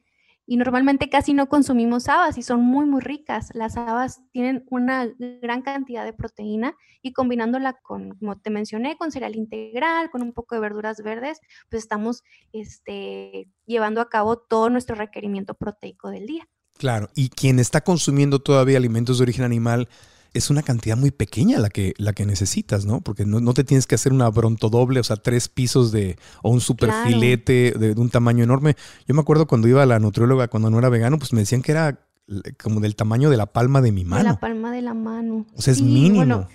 Y 0.47 0.57
normalmente 0.59 1.09
casi 1.09 1.33
no 1.33 1.49
consumimos 1.49 2.09
habas 2.09 2.37
y 2.37 2.43
son 2.43 2.61
muy, 2.61 2.85
muy 2.87 3.01
ricas. 3.01 3.51
Las 3.55 3.77
habas 3.77 4.21
tienen 4.33 4.67
una 4.69 5.09
gran 5.41 5.63
cantidad 5.63 6.05
de 6.05 6.13
proteína 6.13 6.77
y 7.01 7.13
combinándola 7.13 7.75
con, 7.83 8.17
como 8.17 8.39
te 8.39 8.51
mencioné, 8.51 8.97
con 8.99 9.11
cereal 9.11 9.37
integral, 9.37 10.11
con 10.11 10.23
un 10.23 10.33
poco 10.33 10.55
de 10.55 10.61
verduras 10.61 11.03
verdes, 11.03 11.41
pues 11.71 11.83
estamos 11.83 12.25
este, 12.53 13.49
llevando 13.65 14.01
a 14.01 14.11
cabo 14.11 14.37
todo 14.37 14.69
nuestro 14.69 14.97
requerimiento 14.97 15.55
proteico 15.55 16.11
del 16.11 16.27
día. 16.27 16.49
Claro, 16.79 17.09
y 17.15 17.29
quien 17.29 17.59
está 17.61 17.83
consumiendo 17.83 18.41
todavía 18.41 18.77
alimentos 18.79 19.19
de 19.19 19.23
origen 19.23 19.45
animal 19.45 19.89
es 20.33 20.51
una 20.51 20.63
cantidad 20.65 20.97
muy 20.97 21.13
pequeña 21.13 21.61
la 21.61 21.71
que, 21.71 21.95
la 21.97 22.13
que 22.13 22.27
necesitas, 22.27 22.85
¿no? 22.85 23.01
Porque 23.01 23.25
no, 23.25 23.39
no 23.39 23.55
te 23.55 23.63
tienes 23.63 23.87
que 23.87 23.95
hacer 23.95 24.13
una 24.13 24.29
brontodoble, 24.31 24.99
o 24.99 25.05
sea, 25.05 25.15
tres 25.17 25.49
pisos 25.49 25.93
de, 25.93 26.17
o 26.43 26.51
un 26.51 26.61
super 26.61 26.89
Claro. 26.89 27.09
filete 27.09 27.73
de, 27.79 27.95
de 27.95 28.01
un 28.01 28.11
tamaño 28.11 28.43
enorme. 28.43 28.75
Yo 29.07 29.15
me 29.15 29.21
acuerdo 29.21 29.47
cuando 29.47 29.69
iba 29.69 29.85
a 29.85 29.87
la 29.87 30.01
nutrióloga, 30.01 30.49
cuando 30.49 30.71
no 30.71 30.79
era 30.81 30.89
vegano, 30.89 31.19
pues 31.21 31.33
me 31.33 31.41
decían 31.41 31.63
que 31.63 31.71
era 31.71 32.01
eh, 32.27 32.41
como 32.61 32.81
del 32.81 32.97
tamaño 32.97 33.31
de 33.31 33.37
la 33.37 33.47
palma 33.47 33.81
de 33.81 33.93
mi 33.93 34.03
De 34.03 34.09
mano. 34.11 34.25
la 34.25 34.41
palma 34.41 34.73
de 34.73 34.83
la 34.83 34.95
mano. 34.95 35.47
O 35.55 35.63
sea, 35.63 35.71
es 35.71 35.79
Sí, 35.79 35.85
mínimo. 35.85 36.17
Bueno, 36.17 36.49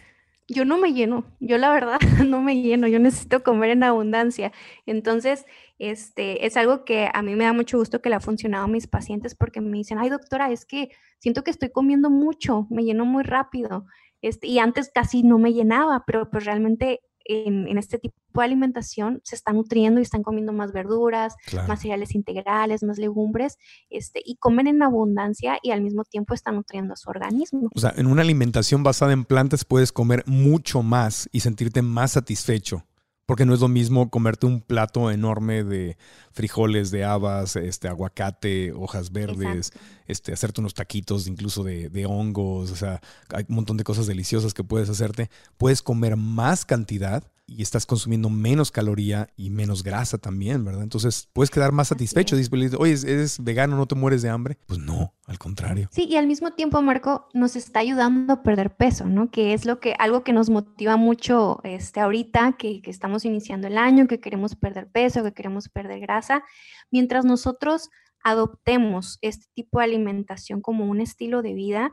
yo 0.50 0.66
no 0.66 0.78
me 0.78 0.94
lleno, 0.94 1.26
yo 1.40 1.58
la 1.58 1.72
verdad 1.72 2.00
no 2.28 2.42
me 2.42 2.62
lleno, 2.62 2.88
yo 2.88 3.00
necesito 3.00 3.44
comer 3.44 3.72
en 3.72 3.84
abundancia. 3.84 4.52
Entonces, 4.86 5.46
este, 5.78 6.46
es 6.46 6.58
algo 6.58 6.86
que 6.86 7.10
a 7.14 7.22
mí 7.22 7.36
me 7.36 7.46
da 7.46 7.54
mucho 7.54 7.78
gusto 7.78 8.02
que 8.02 8.10
le 8.10 8.16
ha 8.16 8.20
funcionado 8.20 8.66
a 8.66 8.68
mis 8.68 8.88
pacientes 8.88 9.36
porque 9.36 9.62
me 9.62 9.78
dicen, 9.78 9.98
ay 10.00 10.10
doctora, 10.10 10.52
es 10.52 10.66
que 10.66 10.90
siento 11.20 11.44
que 11.44 11.52
estoy 11.52 11.70
comiendo 11.72 12.10
mucho, 12.10 12.68
me 12.70 12.84
lleno 12.84 13.06
muy 13.06 13.24
rápido. 13.24 13.86
Este, 14.22 14.48
y 14.48 14.60
antes 14.60 14.92
casi 14.94 15.24
no 15.24 15.40
me 15.40 15.54
llenaba, 15.54 16.04
pero 16.06 16.30
pues 16.30 16.46
realmente 16.46 17.02
en, 17.30 17.68
en 17.68 17.78
este 17.78 18.00
tipo 18.00 18.16
de 18.36 18.44
alimentación 18.44 19.22
se 19.24 19.36
están 19.36 19.56
nutriendo 19.56 20.00
y 20.00 20.04
están 20.04 20.24
comiendo 20.24 20.52
más 20.54 20.72
verduras, 20.72 21.36
Claro. 21.46 21.68
más 21.68 21.82
cereales 21.82 22.16
integrales, 22.16 22.84
más 22.84 22.98
legumbres, 22.98 23.58
este, 23.90 24.22
y 24.26 24.36
comen 24.38 24.68
en 24.68 24.82
abundancia 24.84 25.58
y 25.62 25.72
al 25.72 25.82
mismo 25.82 26.04
tiempo 26.04 26.34
están 26.34 26.56
nutriendo 26.56 26.94
a 26.94 26.98
su 26.98 27.10
organismo. 27.10 27.70
O 27.76 27.80
sea, 27.80 27.94
en 27.96 28.08
una 28.08 28.22
alimentación 28.22 28.84
basada 28.84 29.14
en 29.14 29.26
plantas 29.26 29.66
puedes 29.66 29.92
comer 29.92 30.24
mucho 30.26 30.82
más 30.84 31.30
y 31.32 31.40
sentirte 31.42 31.82
más 31.82 32.12
satisfecho. 32.12 32.86
Porque 33.30 33.46
no 33.46 33.54
es 33.54 33.60
lo 33.60 33.68
mismo 33.68 34.10
comerte 34.10 34.48
un 34.48 34.60
plato 34.60 35.12
enorme 35.12 35.64
de 35.64 35.98
frijoles, 36.32 36.90
de 36.90 37.04
habas, 37.04 37.56
este, 37.58 37.88
aguacate, 37.88 38.72
hojas 38.72 39.12
verdes, 39.12 39.68
Exacto. 39.68 39.80
este, 40.08 40.34
hacerte 40.34 40.62
unos 40.62 40.74
taquitos 40.74 41.28
incluso 41.28 41.62
de, 41.62 41.92
de 41.92 42.08
hongos. 42.08 42.72
O 42.72 42.76
sea, 42.76 43.00
hay 43.32 43.46
un 43.48 43.58
montón 43.58 43.78
de 43.78 43.84
cosas 43.84 44.08
deliciosas 44.08 44.56
que 44.56 44.64
puedes 44.64 44.90
hacerte. 44.90 45.30
Puedes 45.58 45.84
comer 45.84 46.18
más 46.18 46.66
cantidad 46.66 47.24
y 47.50 47.62
estás 47.62 47.86
consumiendo 47.86 48.30
menos 48.30 48.72
caloría 48.72 49.30
y 49.36 49.50
menos 49.50 49.84
grasa 49.84 50.18
también, 50.18 50.64
¿verdad? 50.64 50.84
Entonces 50.84 51.28
puedes 51.34 51.50
quedar 51.50 51.72
más 51.72 51.90
satisfecho. 51.90 52.36
es. 52.36 52.50
Dices, 52.50 52.76
Oye, 52.80 52.94
¿eres 53.06 53.44
vegano? 53.44 53.76
¿No 53.76 53.88
te 53.88 53.96
mueres 53.96 54.22
de 54.22 54.30
hambre? 54.30 54.58
Pues 54.68 54.80
no, 54.80 55.14
al 55.26 55.40
contrario. 55.40 55.90
Sí, 55.92 56.06
y 56.06 56.16
al 56.16 56.28
mismo 56.28 56.52
tiempo, 56.52 56.82
Marco, 56.82 57.28
nos 57.34 57.56
está 57.56 57.80
ayudando 57.80 58.34
a 58.34 58.44
perder 58.44 58.76
peso, 58.76 59.06
¿no? 59.06 59.32
Que 59.32 59.54
es 59.54 59.66
lo 59.66 59.80
que, 59.80 59.96
algo 59.98 60.24
que 60.24 60.34
nos 60.34 60.50
motiva 60.50 60.98
mucho 60.98 61.60
este, 61.64 62.00
ahorita, 62.00 62.56
que, 62.58 62.82
que 62.82 62.92
estamos 62.92 63.26
iniciando 63.26 63.68
el 63.68 63.78
año, 63.78 64.08
que 64.08 64.20
queremos 64.20 64.56
perder 64.56 64.90
peso, 64.92 65.24
que 65.24 65.34
queremos 65.34 65.70
perder 65.70 66.00
grasa. 66.00 66.44
Mientras 66.92 67.26
nosotros 67.26 67.90
adoptemos 68.24 69.18
este 69.22 69.48
tipo 69.54 69.80
de 69.80 69.86
alimentación 69.86 70.62
como 70.62 70.86
un 70.86 71.02
estilo 71.02 71.42
de 71.42 71.54
vida, 71.54 71.92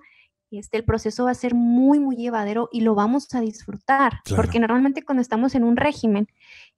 este, 0.51 0.77
el 0.77 0.85
proceso 0.85 1.25
va 1.25 1.33
a 1.33 1.35
ser 1.35 1.55
muy, 1.55 1.99
muy 1.99 2.17
llevadero 2.17 2.69
y 2.73 2.81
lo 2.81 2.95
vamos 2.95 3.35
a 3.35 3.41
disfrutar. 3.41 4.21
Claro. 4.25 4.43
Porque 4.43 4.61
normalmente 4.61 5.03
cuando 5.03 5.23
estamos 5.23 5.55
en 5.55 5.65
un 5.65 5.77
régimen, 5.77 6.29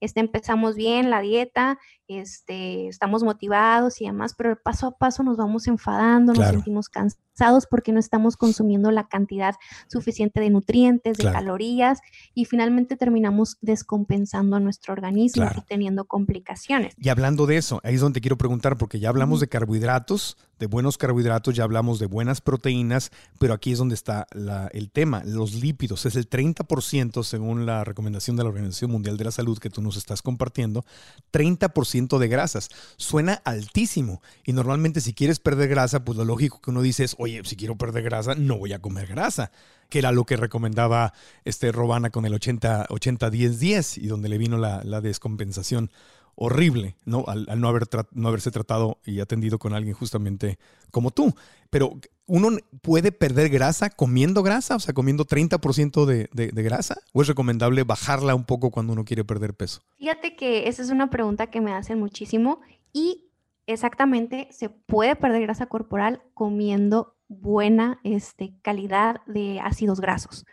este, 0.01 0.21
empezamos 0.21 0.75
bien 0.77 1.11
la 1.11 1.21
dieta, 1.21 1.79
este, 2.07 2.89
estamos 2.89 3.23
motivados 3.23 4.01
y 4.01 4.07
demás, 4.07 4.35
pero 4.37 4.59
paso 4.63 4.87
a 4.89 4.91
paso 4.99 5.23
nos 5.23 5.37
vamos 5.37 5.67
enfadando, 5.67 6.33
nos 6.33 6.49
sentimos 6.49 6.89
cansados 6.89 7.67
porque 7.71 7.93
no 7.93 8.01
estamos 8.01 8.37
consumiendo 8.37 8.91
la 8.91 9.09
cantidad 9.09 9.55
suficiente 9.89 10.41
de 10.41 10.51
nutrientes, 10.51 11.17
de 11.19 11.23
Claro. 11.25 11.39
calorías 11.39 12.01
y 12.35 12.47
finalmente 12.47 12.97
terminamos 12.97 13.59
descompensando 13.61 14.57
a 14.57 14.61
nuestro 14.61 14.93
organismo 14.95 15.43
Claro. 15.43 15.61
y 15.65 15.69
teniendo 15.69 16.07
complicaciones. 16.07 16.95
Y 16.99 17.11
hablando 17.11 17.47
de 17.47 17.59
eso, 17.59 17.81
ahí 17.85 17.95
es 17.95 18.01
donde 18.01 18.21
quiero 18.21 18.39
preguntar, 18.39 18.77
porque 18.79 18.99
ya 18.99 19.11
hablamos 19.11 19.41
de 19.41 19.49
carbohidratos, 19.49 20.37
de 20.59 20.67
buenos 20.67 20.99
carbohidratos, 20.99 21.55
ya 21.55 21.63
hablamos 21.65 21.99
de 22.01 22.07
buenas 22.07 22.41
proteínas, 22.41 23.13
pero 23.39 23.55
aquí 23.55 23.73
es 23.73 23.79
donde 23.79 23.95
está 23.95 24.27
la- 24.33 24.69
el 24.73 24.91
tema, 24.91 25.23
los 25.25 25.55
lípidos. 25.55 26.07
Es 26.07 26.17
el 26.17 26.27
30% 26.27 27.23
según 27.23 27.67
la 27.67 27.85
recomendación 27.85 28.37
de 28.37 28.43
la 28.43 28.49
Organización 28.49 28.91
Mundial 28.91 29.17
de 29.17 29.25
la 29.25 29.31
Salud 29.31 29.58
que 29.61 29.71
tú 29.71 29.83
nos 29.83 29.97
estás 29.97 30.23
compartiendo, 30.23 30.85
30% 31.33 32.19
de 32.19 32.29
grasas. 32.29 32.69
Suena 32.97 33.35
altísimo. 33.45 34.23
Y 34.45 34.53
normalmente 34.53 35.01
si 35.01 35.13
quieres 35.13 35.41
perder 35.41 35.69
grasa, 35.69 36.05
pues 36.05 36.17
lo 36.17 36.25
lógico 36.25 36.61
que 36.61 36.71
uno 36.71 36.83
dice 36.83 37.05
es, 37.05 37.17
oye, 37.19 37.43
si 37.45 37.57
quiero 37.57 37.77
perder 37.77 38.05
grasa, 38.05 38.35
no 38.35 38.59
voy 38.59 38.73
a 38.73 38.81
comer 38.81 39.07
grasa 39.07 39.51
que 39.89 39.99
era 40.01 40.13
lo 40.13 40.25
que 40.25 40.37
recomendaba 40.37 41.13
este 41.45 41.73
Robana 41.73 42.11
con 42.11 42.27
el 42.27 42.35
80-10-10 42.35 44.03
y 44.03 44.07
donde 44.07 44.29
le 44.29 44.39
vino 44.39 44.59
la, 44.59 45.01
descompensación 45.01 45.91
horrible, 46.35 46.97
¿no? 47.05 47.25
Al, 47.27 47.47
no, 47.59 47.69
haber 47.69 47.85
no 48.13 48.29
haberse 48.29 48.51
tratado 48.51 48.99
y 49.05 49.21
atendido 49.21 49.59
con 49.59 49.73
alguien 49.75 49.95
justamente 49.95 50.59
como 50.91 51.11
tú. 51.11 51.35
Pero 51.71 51.99
uno 52.29 52.51
puede 52.83 53.11
perder 53.11 53.49
grasa 53.49 53.91
comiendo 53.91 54.43
grasa, 54.43 54.77
o 54.77 54.81
sea, 54.81 54.95
comiendo 54.95 55.25
30% 55.25 56.05
de, 56.05 56.29
de, 56.33 56.63
grasa, 56.63 56.97
o 57.13 57.23
es 57.23 57.29
recomendable 57.29 57.83
bajarla 57.83 58.35
un 58.35 58.45
poco 58.45 58.71
cuando 58.71 58.93
uno 58.93 59.05
quiere 59.05 59.25
perder 59.25 59.55
peso. 59.55 59.81
Fíjate 59.97 60.37
que 60.37 60.69
esa 60.69 60.83
es 60.83 60.91
una 60.91 61.11
pregunta 61.11 61.49
que 61.49 61.61
me 61.61 61.73
hacen 61.73 61.99
muchísimo 61.99 62.61
y 62.93 63.31
exactamente 63.67 64.49
se 64.51 64.69
puede 64.69 65.17
perder 65.17 65.43
grasa 65.43 65.67
corporal 65.67 66.23
comiendo 66.35 67.17
buena 67.29 67.99
este, 68.05 68.55
calidad 68.63 69.23
de 69.27 69.61
ácidos 69.61 70.01
grasos. 70.01 70.47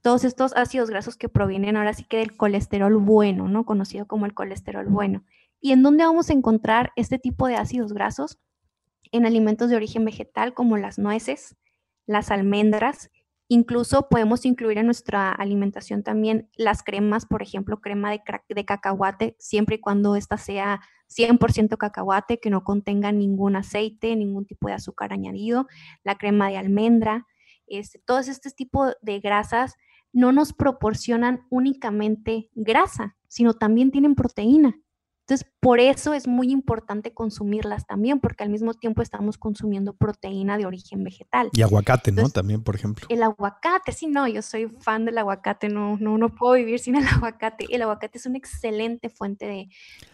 Todos 0.00 0.24
estos 0.24 0.52
ácidos 0.56 0.90
grasos 0.90 1.16
que 1.16 1.28
provienen 1.28 1.76
ahora 1.76 1.94
sí 1.94 2.04
que 2.04 2.18
del 2.18 2.36
colesterol 2.36 2.96
bueno, 2.96 3.48
¿no? 3.48 3.64
Conocido 3.64 4.06
como 4.06 4.26
el 4.26 4.34
colesterol 4.34 4.86
bueno. 4.86 5.24
¿Y 5.60 5.70
en 5.72 5.82
dónde 5.82 6.04
vamos 6.04 6.28
a 6.28 6.32
encontrar 6.32 6.92
este 6.96 7.18
tipo 7.18 7.46
de 7.46 7.54
ácidos 7.54 7.92
grasos? 7.92 8.38
En 9.12 9.26
alimentos 9.26 9.70
de 9.70 9.76
origen 9.76 10.04
vegetal 10.04 10.54
como 10.54 10.76
las 10.76 10.98
nueces, 10.98 11.56
las 12.06 12.30
almendras, 12.30 13.10
Incluso 13.54 14.08
podemos 14.08 14.46
incluir 14.46 14.78
en 14.78 14.86
nuestra 14.86 15.30
alimentación 15.30 16.02
también 16.02 16.48
las 16.56 16.82
cremas, 16.82 17.26
por 17.26 17.42
ejemplo, 17.42 17.82
crema 17.82 18.10
de, 18.10 18.64
cacahuate, 18.64 19.36
siempre 19.38 19.76
y 19.76 19.78
cuando 19.78 20.16
esta 20.16 20.38
sea 20.38 20.80
100% 21.14 21.76
cacahuate, 21.76 22.40
que 22.40 22.48
no 22.48 22.64
contenga 22.64 23.12
ningún 23.12 23.56
aceite, 23.56 24.16
ningún 24.16 24.46
tipo 24.46 24.68
de 24.68 24.72
azúcar 24.72 25.12
añadido, 25.12 25.66
la 26.02 26.16
crema 26.16 26.48
de 26.48 26.56
almendra, 26.56 27.26
este, 27.66 27.98
todos 27.98 28.28
estos 28.28 28.54
tipos 28.54 28.96
de 29.02 29.20
grasas 29.20 29.74
no 30.14 30.32
nos 30.32 30.54
proporcionan 30.54 31.46
únicamente 31.50 32.48
grasa, 32.54 33.18
sino 33.28 33.52
también 33.52 33.90
tienen 33.90 34.14
proteína. 34.14 34.80
Entonces, 35.26 35.46
por 35.60 35.78
eso 35.78 36.14
es 36.14 36.26
muy 36.26 36.50
importante 36.50 37.14
consumirlas 37.14 37.86
también, 37.86 38.18
porque 38.18 38.42
al 38.42 38.50
mismo 38.50 38.74
tiempo 38.74 39.02
estamos 39.02 39.38
consumiendo 39.38 39.92
proteína 39.94 40.58
de 40.58 40.66
origen 40.66 41.04
vegetal. 41.04 41.48
Y 41.52 41.62
aguacate, 41.62 42.10
¿no? 42.10 42.28
También, 42.28 42.64
por 42.64 42.74
ejemplo. 42.74 43.06
El 43.08 43.22
aguacate, 43.22 43.92
sí, 43.92 44.08
no, 44.08 44.26
yo 44.26 44.42
soy 44.42 44.66
fan 44.80 45.04
del 45.04 45.16
aguacate, 45.18 45.68
no, 45.68 45.96
no, 46.00 46.18
no 46.18 46.28
puedo 46.28 46.54
vivir 46.54 46.80
sin 46.80 46.96
el 46.96 47.06
aguacate. 47.06 47.66
El 47.70 47.82
aguacate 47.82 48.18
es 48.18 48.26
una 48.26 48.36
excelente 48.36 49.10
fuente 49.10 49.46
de, 49.46 49.68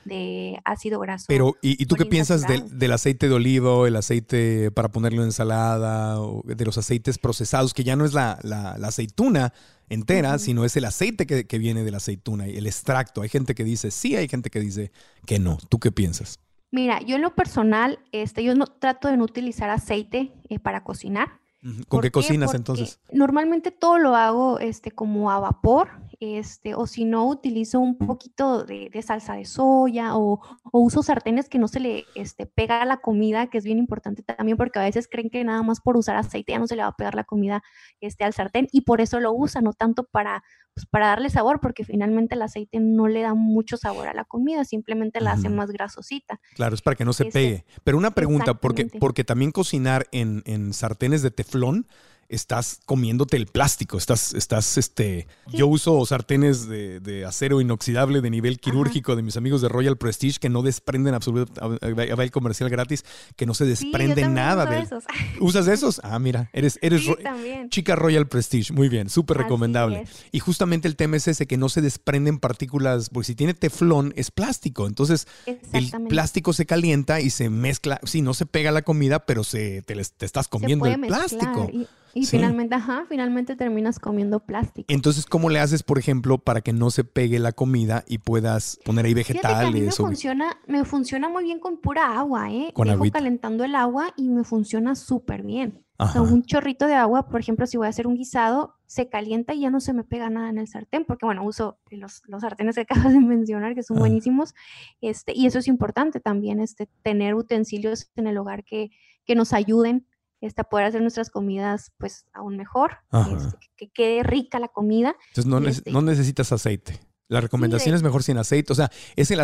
de 0.05 0.61
ácido 0.65 1.01
graso. 1.01 1.25
Pero, 1.29 1.55
¿y, 1.63 1.83
y 1.83 1.87
tú 1.87 1.97
qué 1.97 2.05
piensas 2.05 2.47
del, 2.47 2.93
aceite 2.93 3.29
de 3.29 3.35
olivo, 3.35 3.87
el 3.87 3.97
aceite 3.97 4.71
para 4.71 4.91
ponerlo 4.91 5.23
en 5.23 5.29
ensalada, 5.29 6.21
o 6.21 6.43
de 6.45 6.65
los 6.67 6.77
aceites 6.77 7.19
procesados, 7.19 7.73
que 7.73 7.83
ya 7.83 7.97
no 7.97 8.05
es 8.05 8.13
la, 8.13 8.39
la- 8.43 8.77
la 8.77 8.89
aceituna 8.89 9.55
entera, 9.89 10.39
sino 10.39 10.65
es 10.65 10.77
el 10.77 10.85
aceite 10.85 11.27
que, 11.27 11.47
que 11.47 11.59
viene 11.59 11.85
de 11.85 11.91
la 11.91 11.97
aceituna, 11.99 12.49
y 12.49 12.57
el 12.57 12.67
extracto? 12.67 13.23
Hay 13.23 13.29
gente 13.29 13.55
que 13.55 13.65
dice 13.65 13.91
sí, 13.91 14.17
hay 14.17 14.29
gente 14.29 14.51
que 14.51 14.61
dice 14.61 14.93
que 15.27 15.39
no. 15.39 15.59
¿Tú 15.69 15.79
qué 15.79 15.93
piensas? 15.93 16.39
Mira, 16.71 17.01
yo 17.01 17.17
en 17.17 17.23
lo 17.23 17.35
personal, 17.35 17.99
este, 18.13 18.45
yo 18.45 18.55
no 18.55 18.67
trato 18.67 19.09
de 19.09 19.17
no 19.17 19.25
utilizar 19.25 19.71
aceite 19.71 20.33
eh, 20.49 20.59
para 20.59 20.85
cocinar. 20.85 21.41
¿Con 21.63 21.85
¿Por 21.89 22.03
qué 22.03 22.09
qué? 22.09 22.13
cocinas 22.13 22.49
Porque 22.49 22.57
entonces? 22.59 23.01
Normalmente 23.11 23.71
todo 23.71 23.99
lo 23.99 24.15
hago 24.15 24.59
este, 24.59 24.91
como 24.91 25.31
a 25.31 25.41
vapor, 25.41 25.89
este, 26.21 26.75
o 26.75 26.87
si 26.87 27.05
no, 27.05 27.27
utilizo 27.27 27.79
un 27.81 27.97
poquito 27.97 28.65
de, 28.65 28.91
de 28.93 29.03
salsa 29.03 29.35
de 29.35 29.45
soya 29.45 30.17
o, 30.17 30.41
o 30.65 30.81
uso 30.81 31.03
sartenes 31.03 31.49
que 31.49 31.59
no 31.59 31.69
se 31.69 31.81
le 31.81 32.05
este, 32.15 32.47
pega 32.47 32.83
a 32.83 32.85
la 32.85 32.97
comida, 32.99 33.49
que 33.49 33.59
es 33.59 33.65
bien 33.65 33.79
importante 33.79 34.23
también 34.23 34.57
porque 34.57 34.79
a 34.79 34.83
veces 34.83 35.09
creen 35.11 35.31
que 35.31 35.45
nada 35.45 35.63
más 35.63 35.81
por 35.81 35.97
usar 35.97 36.17
aceite 36.17 36.53
ya 36.53 36.59
no 36.59 36.67
se 36.67 36.77
le 36.77 36.83
va 36.83 36.89
a 36.89 36.97
pegar 36.97 37.15
la 37.15 37.25
comida 37.25 37.63
este, 38.01 38.25
al 38.25 38.33
sartén 38.35 38.67
y 38.73 38.81
por 38.83 39.01
eso 39.01 39.21
lo 39.21 39.33
usan, 39.33 39.65
no 39.65 39.73
tanto 39.73 40.05
para, 40.05 40.43
pues, 40.75 40.87
para 40.87 41.07
darle 41.07 41.31
sabor, 41.31 41.61
porque 41.61 41.85
finalmente 41.85 42.35
el 42.35 42.43
aceite 42.43 42.81
no 42.81 43.07
le 43.07 43.23
da 43.23 43.35
mucho 43.35 43.77
sabor 43.77 44.09
a 44.09 44.15
la 44.15 44.25
comida, 44.25 44.65
simplemente 44.65 45.21
la 45.21 45.33
hace 45.33 45.49
más 45.49 45.71
grasosita. 45.71 46.41
Claro, 46.55 46.75
es 46.75 46.83
para 46.83 46.97
que 46.97 47.05
no 47.05 47.13
se 47.13 47.29
Este, 47.29 47.39
pegue. 47.39 47.65
Pero 47.85 47.97
una 47.97 48.11
pregunta, 48.13 48.55
porque, 48.55 48.87
porque 48.87 49.25
también 49.25 49.53
cocinar 49.53 50.07
en, 50.13 50.43
en 50.47 50.73
sartenes 50.73 51.23
de 51.23 51.31
teflón, 51.31 51.87
estás 52.29 52.81
comiéndote 52.85 53.37
el 53.37 53.47
plástico. 53.47 53.97
Estás, 53.97 54.35
estás, 54.35 54.77
este. 54.79 55.27
Yo 55.53 55.67
uso 55.67 56.05
sartenes 56.05 56.69
de, 56.69 57.01
de 57.01 57.25
acero 57.25 57.61
inoxidable 57.61 58.21
de 58.21 58.31
nivel 58.31 58.61
quirúrgico 58.61 59.17
de 59.17 59.23
mis 59.23 59.37
amigos 59.37 59.63
de 59.63 59.69
Royal 59.69 59.97
Prestige 59.97 60.39
que 60.39 60.49
no 60.49 60.63
desprenden 60.63 61.15
absolutamente. 61.15 61.93
Va 62.15 62.23
el 62.25 62.31
comercial 62.31 62.69
gratis, 62.69 63.05
que 63.37 63.47
no 63.47 63.55
se 63.55 63.65
desprende 63.65 64.29
nada 64.29 64.65
uso 64.65 64.73
esos. 64.75 65.05
¿Usas 65.41 65.69
esos? 65.69 66.01
Ah, 66.05 66.19
mira, 66.19 66.51
eres, 66.53 66.79
eres 66.83 67.03
Sí, 67.03 67.09
ro- 67.09 67.17
también. 67.23 67.71
chica 67.71 67.97
Royal 67.97 68.29
Prestige. 68.29 68.73
Muy 68.73 68.89
bien, 68.89 69.09
súper 69.09 69.39
recomendable. 69.39 70.05
Y 70.33 70.41
justamente 70.41 70.87
el 70.89 70.97
tema 70.97 71.17
es 71.17 71.29
ese, 71.29 71.47
que 71.47 71.57
no 71.57 71.69
se 71.69 71.81
desprenden 71.81 72.39
partículas, 72.39 73.09
porque 73.11 73.27
si 73.29 73.35
tiene 73.35 73.55
teflón 73.55 74.13
es 74.17 74.31
plástico. 74.31 74.87
Entonces 74.87 75.27
el 75.73 75.91
plástico 76.09 76.53
se 76.53 76.67
calienta 76.67 77.21
y 77.21 77.31
se 77.31 77.49
mezcla. 77.49 78.01
Sí, 78.05 78.21
no 78.21 78.35
se 78.35 78.45
pega 78.47 78.71
la 78.71 78.83
comida, 78.83 79.21
pero 79.25 79.45
se, 79.45 79.83
te, 79.83 79.95
les- 79.95 80.13
te 80.13 80.27
estás 80.27 80.47
comiendo 80.49 80.85
el 80.87 80.99
mezclar 80.99 81.21
plástico. 81.29 81.71
y- 81.73 81.87
Y 82.15 82.27
finalmente, 82.27 82.75
ajá, 82.75 83.05
finalmente 83.09 83.57
terminas 83.57 83.99
comiendo 83.99 84.41
plástico. 84.41 84.87
Entonces, 84.93 85.27
¿cómo 85.27 85.51
le 85.51 85.61
haces, 85.61 85.83
por 85.83 85.99
ejemplo, 85.99 86.39
para 86.39 86.61
que 86.61 86.73
no 86.73 86.91
se 86.91 87.05
pegue 87.05 87.39
la 87.39 87.53
comida 87.53 88.05
y 88.07 88.19
puedas 88.19 88.79
poner 88.85 89.07
ahí 89.07 89.15
vegetales? 89.15 89.73
me, 89.73 89.91
funciona, 89.91 90.59
me 90.67 90.85
funciona 90.85 91.29
muy 91.29 91.45
bien 91.45 91.61
con 91.61 91.79
pura 91.79 92.19
agua, 92.19 92.51
¿eh? 92.51 92.71
Con 92.75 92.89
Dejo 92.89 93.05
calentando 93.13 93.65
el 93.65 93.75
agua 93.75 94.13
y 94.17 94.29
me 94.29 94.45
funciona 94.45 94.95
súper 94.95 95.43
bien. 95.43 95.85
O 96.01 96.07
sea, 96.07 96.23
un 96.23 96.45
chorrito 96.45 96.87
de 96.87 96.95
agua, 96.95 97.29
por 97.29 97.41
ejemplo, 97.41 97.67
si 97.67 97.77
voy 97.77 97.87
a 97.87 97.91
hacer 97.91 98.07
un 98.07 98.15
guisado, 98.15 98.77
se 98.87 99.09
calienta 99.09 99.53
y 99.53 99.63
ya 99.63 99.71
no 99.71 99.81
se 99.81 99.93
me 99.93 100.05
pega 100.05 100.31
nada 100.31 100.49
en 100.49 100.59
el 100.59 100.69
sartén, 100.69 101.05
porque 101.05 101.27
bueno, 101.27 101.45
uso 101.45 101.81
los, 101.91 102.23
los 102.27 102.43
sartenes 102.43 102.77
que 102.77 102.83
acabas 102.89 103.13
de 103.13 103.19
mencionar, 103.19 103.75
que 103.75 103.83
son 103.83 103.99
buenísimos, 103.99 104.55
este, 105.01 105.33
y 105.35 105.47
eso 105.47 105.59
es 105.59 105.67
importante 105.67 106.21
también, 106.21 106.61
este, 106.61 106.89
tener 107.03 107.35
utensilios 107.35 108.13
en 108.15 108.29
el 108.29 108.39
hogar 108.39 108.63
que, 108.63 108.93
que 109.25 109.35
nos 109.35 109.53
ayuden 109.53 110.07
este, 110.41 110.65
poder 110.65 110.87
hacer 110.87 111.03
nuestras 111.03 111.31
comidas 111.31 111.93
pues 111.99 112.27
aún 112.33 112.57
mejor, 112.57 112.99
este, 113.13 113.59
que, 113.77 113.89
quede 113.89 114.23
rica 114.23 114.59
la 114.59 114.69
comida. 114.69 115.17
Entonces 115.29 115.47
no, 115.47 115.59
este 115.67 115.91
no 115.91 116.03
necesitas 116.03 116.53
aceite. 116.53 117.01
La 117.29 117.41
recomendación 117.41 117.95
es 117.95 118.03
mejor 118.03 118.23
sin 118.23 118.39
aceite. 118.39 118.73
O 118.73 118.77
sea, 118.77 118.91
es 119.17 119.31
el, 119.31 119.41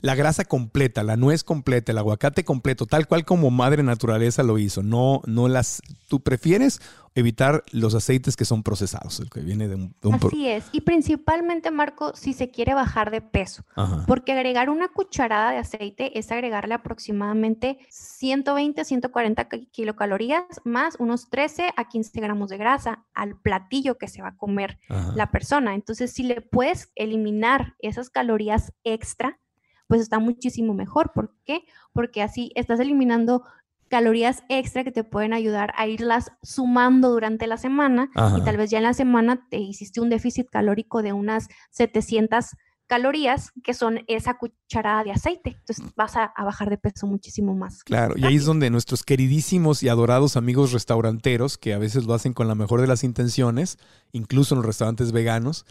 la 0.00 0.14
grasa 0.14 0.44
completa, 0.44 1.02
la 1.02 1.16
nuez 1.16 1.44
completa, 1.44 1.92
el 1.92 1.98
aguacate 1.98 2.44
completo, 2.44 2.86
tal 2.86 3.06
cual 3.06 3.24
como 3.24 3.50
madre 3.50 3.82
naturaleza 3.82 4.42
lo 4.42 4.58
hizo. 4.58 4.82
No, 4.82 5.20
no 5.26 5.48
las. 5.48 5.82
¿Tú 6.08 6.20
prefieres 6.20 6.80
evitar 7.14 7.64
los 7.72 7.94
aceites 7.94 8.36
que 8.36 8.44
son 8.44 8.62
procesados, 8.62 9.20
el 9.20 9.30
que 9.30 9.40
viene 9.40 9.68
de 9.68 9.74
un... 9.74 9.94
Así 10.12 10.48
es, 10.48 10.64
y 10.72 10.82
principalmente, 10.82 11.70
Marco, 11.70 12.12
si 12.14 12.32
se 12.32 12.50
quiere 12.50 12.74
bajar 12.74 13.10
de 13.10 13.20
peso, 13.20 13.64
porque 14.06 14.32
agregar 14.32 14.70
una 14.70 14.88
cucharada 14.88 15.50
de 15.50 15.58
aceite 15.58 16.18
es 16.18 16.30
agregarle 16.30 16.74
aproximadamente 16.74 17.78
120, 17.90 18.84
140 18.84 19.48
kilocalorías 19.70 20.44
más 20.64 20.96
unos 20.98 21.28
13 21.30 21.70
a 21.76 21.88
15 21.88 22.20
gramos 22.20 22.50
de 22.50 22.58
grasa 22.58 23.04
al 23.14 23.36
platillo 23.36 23.98
que 23.98 24.08
se 24.08 24.22
va 24.22 24.28
a 24.28 24.36
comer 24.36 24.78
la 25.14 25.30
persona. 25.30 25.74
Entonces, 25.74 26.12
si 26.12 26.22
le 26.22 26.40
puedes 26.40 26.90
eliminar 27.10 27.74
esas 27.78 28.10
calorías 28.10 28.72
extra, 28.84 29.38
pues 29.86 30.00
está 30.00 30.18
muchísimo 30.18 30.74
mejor. 30.74 31.12
¿Por 31.12 31.34
qué? 31.44 31.64
Porque 31.92 32.22
así 32.22 32.52
estás 32.54 32.80
eliminando 32.80 33.44
calorías 33.88 34.44
extra 34.48 34.84
que 34.84 34.92
te 34.92 35.02
pueden 35.02 35.32
ayudar 35.32 35.72
a 35.76 35.88
irlas 35.88 36.30
sumando 36.42 37.10
durante 37.10 37.48
la 37.48 37.56
semana 37.56 38.08
y 38.38 38.42
tal 38.42 38.56
vez 38.56 38.70
ya 38.70 38.78
en 38.78 38.84
la 38.84 38.94
semana 38.94 39.48
te 39.50 39.58
hiciste 39.58 40.00
un 40.00 40.10
déficit 40.10 40.48
calórico 40.48 41.02
de 41.02 41.12
unas 41.12 41.48
700 41.72 42.52
calorías, 42.90 43.52
que 43.62 43.72
son 43.72 44.00
esa 44.08 44.34
cucharada 44.34 45.04
de 45.04 45.12
aceite. 45.12 45.56
Entonces 45.60 45.84
vas 45.94 46.16
a, 46.16 46.32
bajar 46.36 46.70
de 46.70 46.76
peso 46.76 47.06
muchísimo 47.06 47.54
más. 47.54 47.84
Claro, 47.84 48.14
y 48.16 48.24
ahí 48.24 48.34
es 48.34 48.44
donde 48.44 48.68
nuestros 48.68 49.04
queridísimos 49.04 49.84
y 49.84 49.88
adorados 49.88 50.36
amigos 50.36 50.72
restauranteros, 50.72 51.56
que 51.56 51.72
a 51.72 51.78
veces 51.78 52.06
lo 52.06 52.14
hacen 52.14 52.32
con 52.32 52.48
la 52.48 52.56
mejor 52.56 52.80
de 52.80 52.88
las 52.88 53.04
intenciones, 53.04 53.78
incluso 54.10 54.54
en 54.54 54.58
los 54.58 54.66
restaurantes 54.66 55.12
veganos, 55.12 55.66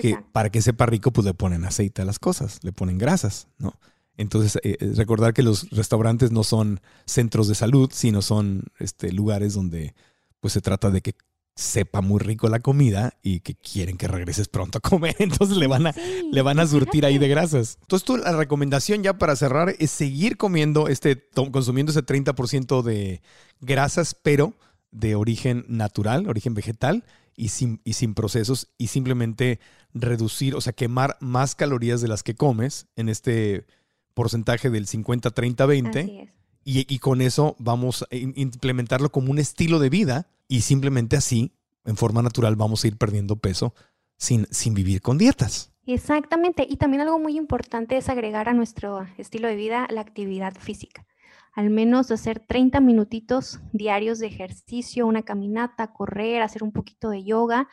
que 0.00 0.18
para 0.32 0.50
que 0.50 0.62
sepa 0.62 0.86
rico, 0.86 1.12
pues 1.12 1.24
le 1.24 1.34
ponen 1.34 1.64
aceite 1.64 2.02
a 2.02 2.04
las 2.04 2.18
cosas, 2.18 2.60
le 2.62 2.72
ponen 2.72 2.98
grasas, 2.98 3.48
¿no? 3.58 3.78
Entonces, 4.16 4.56
eh, 4.62 4.76
eh, 4.80 4.92
recordar 4.94 5.34
que 5.34 5.42
los 5.42 5.70
restaurantes 5.70 6.30
no 6.30 6.44
son 6.44 6.80
centros 7.04 7.48
de 7.48 7.54
salud, 7.54 7.90
sino 7.92 8.22
son 8.22 8.64
este, 8.78 9.12
lugares 9.12 9.54
donde 9.54 9.94
pues 10.40 10.52
se 10.52 10.60
trata 10.60 10.90
de 10.90 11.00
que 11.00 11.14
sepa 11.56 12.00
muy 12.00 12.18
rico 12.18 12.48
la 12.48 12.58
comida 12.58 13.14
y 13.22 13.40
que 13.40 13.54
quieren 13.54 13.96
que 13.96 14.08
regreses 14.08 14.48
pronto 14.48 14.78
a 14.78 14.80
comer. 14.80 15.16
Entonces 15.20 15.56
le 15.56 15.66
van 15.66 15.86
a, 15.86 15.94
le 16.30 16.42
van 16.42 16.60
a 16.60 16.66
surtir 16.66 17.06
ahí 17.06 17.18
de 17.18 17.28
grasas. 17.28 17.78
Entonces, 17.82 18.04
tú, 18.04 18.16
la 18.16 18.36
recomendación 18.36 19.02
ya 19.02 19.18
para 19.18 19.36
cerrar 19.36 19.74
es 19.78 19.90
seguir 19.90 20.36
comiendo 20.36 20.88
este, 20.88 21.28
consumiendo 21.50 21.90
ese 21.90 22.04
30% 22.04 22.82
de 22.82 23.22
grasas, 23.60 24.14
pero 24.14 24.54
de 24.90 25.16
origen 25.16 25.64
natural, 25.68 26.28
origen 26.28 26.54
vegetal 26.54 27.04
y 27.36 27.48
sin, 27.48 27.80
y 27.84 27.94
sin 27.94 28.14
procesos 28.14 28.72
y 28.78 28.88
simplemente 28.88 29.60
reducir, 29.92 30.54
o 30.54 30.60
sea, 30.60 30.72
quemar 30.72 31.16
más 31.20 31.54
calorías 31.54 32.00
de 32.00 32.08
las 32.08 32.22
que 32.22 32.34
comes 32.34 32.86
en 32.96 33.08
este 33.08 33.66
porcentaje 34.14 34.70
del 34.70 34.86
50, 34.86 35.30
30, 35.30 35.66
20. 35.66 36.32
Y, 36.66 36.94
y, 36.94 36.98
con 36.98 37.20
eso 37.20 37.56
vamos 37.58 38.04
a 38.04 38.14
implementarlo 38.14 39.12
como 39.12 39.30
un 39.30 39.38
estilo 39.38 39.78
de 39.78 39.90
vida 39.90 40.28
y 40.48 40.62
simplemente 40.62 41.16
así, 41.16 41.52
en 41.84 41.96
forma 41.96 42.22
natural, 42.22 42.56
vamos 42.56 42.84
a 42.84 42.86
ir 42.88 42.96
perdiendo 42.96 43.36
peso 43.36 43.74
sin, 44.16 44.46
sin 44.50 44.72
vivir 44.72 45.02
con 45.02 45.18
dietas. 45.18 45.72
Exactamente. 45.86 46.66
Y 46.68 46.76
también 46.76 47.02
algo 47.02 47.18
muy 47.18 47.36
importante 47.36 47.96
es 47.96 48.08
agregar 48.08 48.48
a 48.48 48.54
nuestro 48.54 49.06
estilo 49.18 49.48
de 49.48 49.56
vida 49.56 49.86
la 49.90 50.00
actividad 50.00 50.54
física. 50.54 51.06
Al 51.54 51.70
menos 51.70 52.10
hacer 52.10 52.40
30 52.40 52.80
minutitos 52.80 53.60
diarios 53.72 54.18
de 54.18 54.26
ejercicio, 54.26 55.06
una 55.06 55.22
caminata, 55.22 55.92
correr, 55.92 56.42
hacer 56.42 56.62
un 56.62 56.72
poquito 56.72 57.10
de 57.10 57.24
yoga 57.24 57.68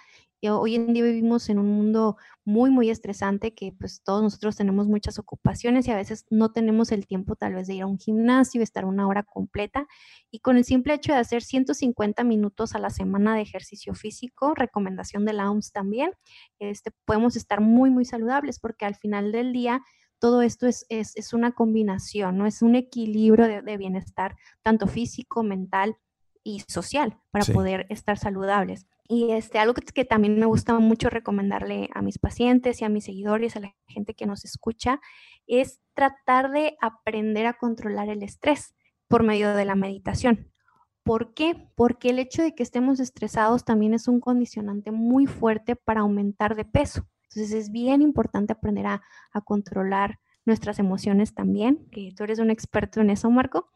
hoy 0.49 0.75
en 0.75 0.93
día 0.93 1.03
vivimos 1.03 1.49
en 1.49 1.59
un 1.59 1.67
mundo 1.67 2.17
muy, 2.43 2.71
muy 2.71 2.89
estresante 2.89 3.53
que 3.53 3.73
pues 3.77 4.01
todos 4.03 4.23
nosotros 4.23 4.55
tenemos 4.55 4.87
muchas 4.87 5.19
ocupaciones 5.19 5.87
y 5.87 5.91
a 5.91 5.95
veces 5.95 6.25
no 6.31 6.51
tenemos 6.51 6.91
el 6.91 7.05
tiempo 7.05 7.35
tal 7.35 7.53
vez 7.53 7.67
de 7.67 7.75
ir 7.75 7.83
a 7.83 7.87
un 7.87 7.99
gimnasio, 7.99 8.63
estar 8.63 8.85
una 8.85 9.07
hora 9.07 9.21
completa. 9.21 9.87
Y 10.31 10.39
con 10.39 10.57
el 10.57 10.65
simple 10.65 10.95
hecho 10.95 11.13
de 11.13 11.19
hacer 11.19 11.43
150 11.43 12.23
minutos 12.23 12.73
a 12.73 12.79
la 12.79 12.89
semana 12.89 13.35
de 13.35 13.41
ejercicio 13.41 13.93
físico, 13.93 14.55
recomendación 14.55 15.25
de 15.25 15.33
la 15.33 15.51
OMS 15.51 15.71
también, 15.71 16.11
este, 16.57 16.91
podemos 17.05 17.35
estar 17.35 17.61
muy, 17.61 17.91
muy 17.91 18.05
saludables 18.05 18.59
porque 18.59 18.85
al 18.85 18.95
final 18.95 19.31
del 19.31 19.53
día 19.53 19.83
todo 20.21 20.43
esto 20.43 20.67
es, 20.67 20.85
es, 20.89 21.33
una 21.33 21.51
combinación, 21.53 22.37
¿no? 22.37 22.45
Es 22.45 22.61
un 22.61 22.75
equilibrio 22.75 23.47
de, 23.63 23.77
bienestar, 23.77 24.35
tanto 24.61 24.85
físico, 24.85 25.41
mental 25.41 25.97
y 26.43 26.59
social, 26.67 27.19
para 27.31 27.43
poder 27.45 27.87
estar 27.89 28.19
saludables. 28.19 28.85
Y 29.09 29.31
este, 29.31 29.57
algo 29.57 29.73
que, 29.73 30.05
también 30.05 30.39
me 30.39 30.45
gusta 30.45 30.77
mucho 30.77 31.09
recomendarle 31.09 31.89
a 31.95 32.03
mis 32.03 32.19
pacientes 32.19 32.81
y 32.81 32.85
a 32.85 32.89
mis 32.89 33.05
seguidores, 33.05 33.55
a 33.55 33.61
la 33.61 33.75
gente 33.87 34.13
que 34.13 34.27
nos 34.27 34.45
escucha, 34.45 35.01
es 35.47 35.81
tratar 35.95 36.51
de 36.51 36.77
aprender 36.81 37.47
a 37.47 37.53
controlar 37.53 38.07
el 38.07 38.21
estrés 38.21 38.75
por 39.07 39.23
medio 39.23 39.55
de 39.55 39.65
la 39.65 39.73
meditación. 39.73 40.53
¿Por 41.01 41.33
qué? 41.33 41.67
Porque 41.75 42.11
el 42.11 42.19
hecho 42.19 42.43
de 42.43 42.53
que 42.53 42.61
estemos 42.61 42.99
estresados 42.99 43.65
también 43.65 43.95
es 43.95 44.07
un 44.07 44.19
condicionante 44.19 44.91
muy 44.91 45.25
fuerte 45.25 45.75
para 45.75 46.01
aumentar 46.01 46.55
de 46.55 46.65
peso. 46.65 47.07
Entonces 47.33 47.53
es 47.53 47.71
bien 47.71 48.01
importante 48.01 48.53
aprender 48.53 48.85
a, 48.87 49.01
a 49.31 49.41
controlar 49.41 50.19
nuestras 50.45 50.79
emociones 50.79 51.33
también, 51.33 51.87
que 51.91 52.11
tú 52.15 52.23
eres 52.23 52.39
un 52.39 52.49
experto 52.49 52.99
en 52.99 53.09
eso, 53.09 53.29
Marco. 53.29 53.69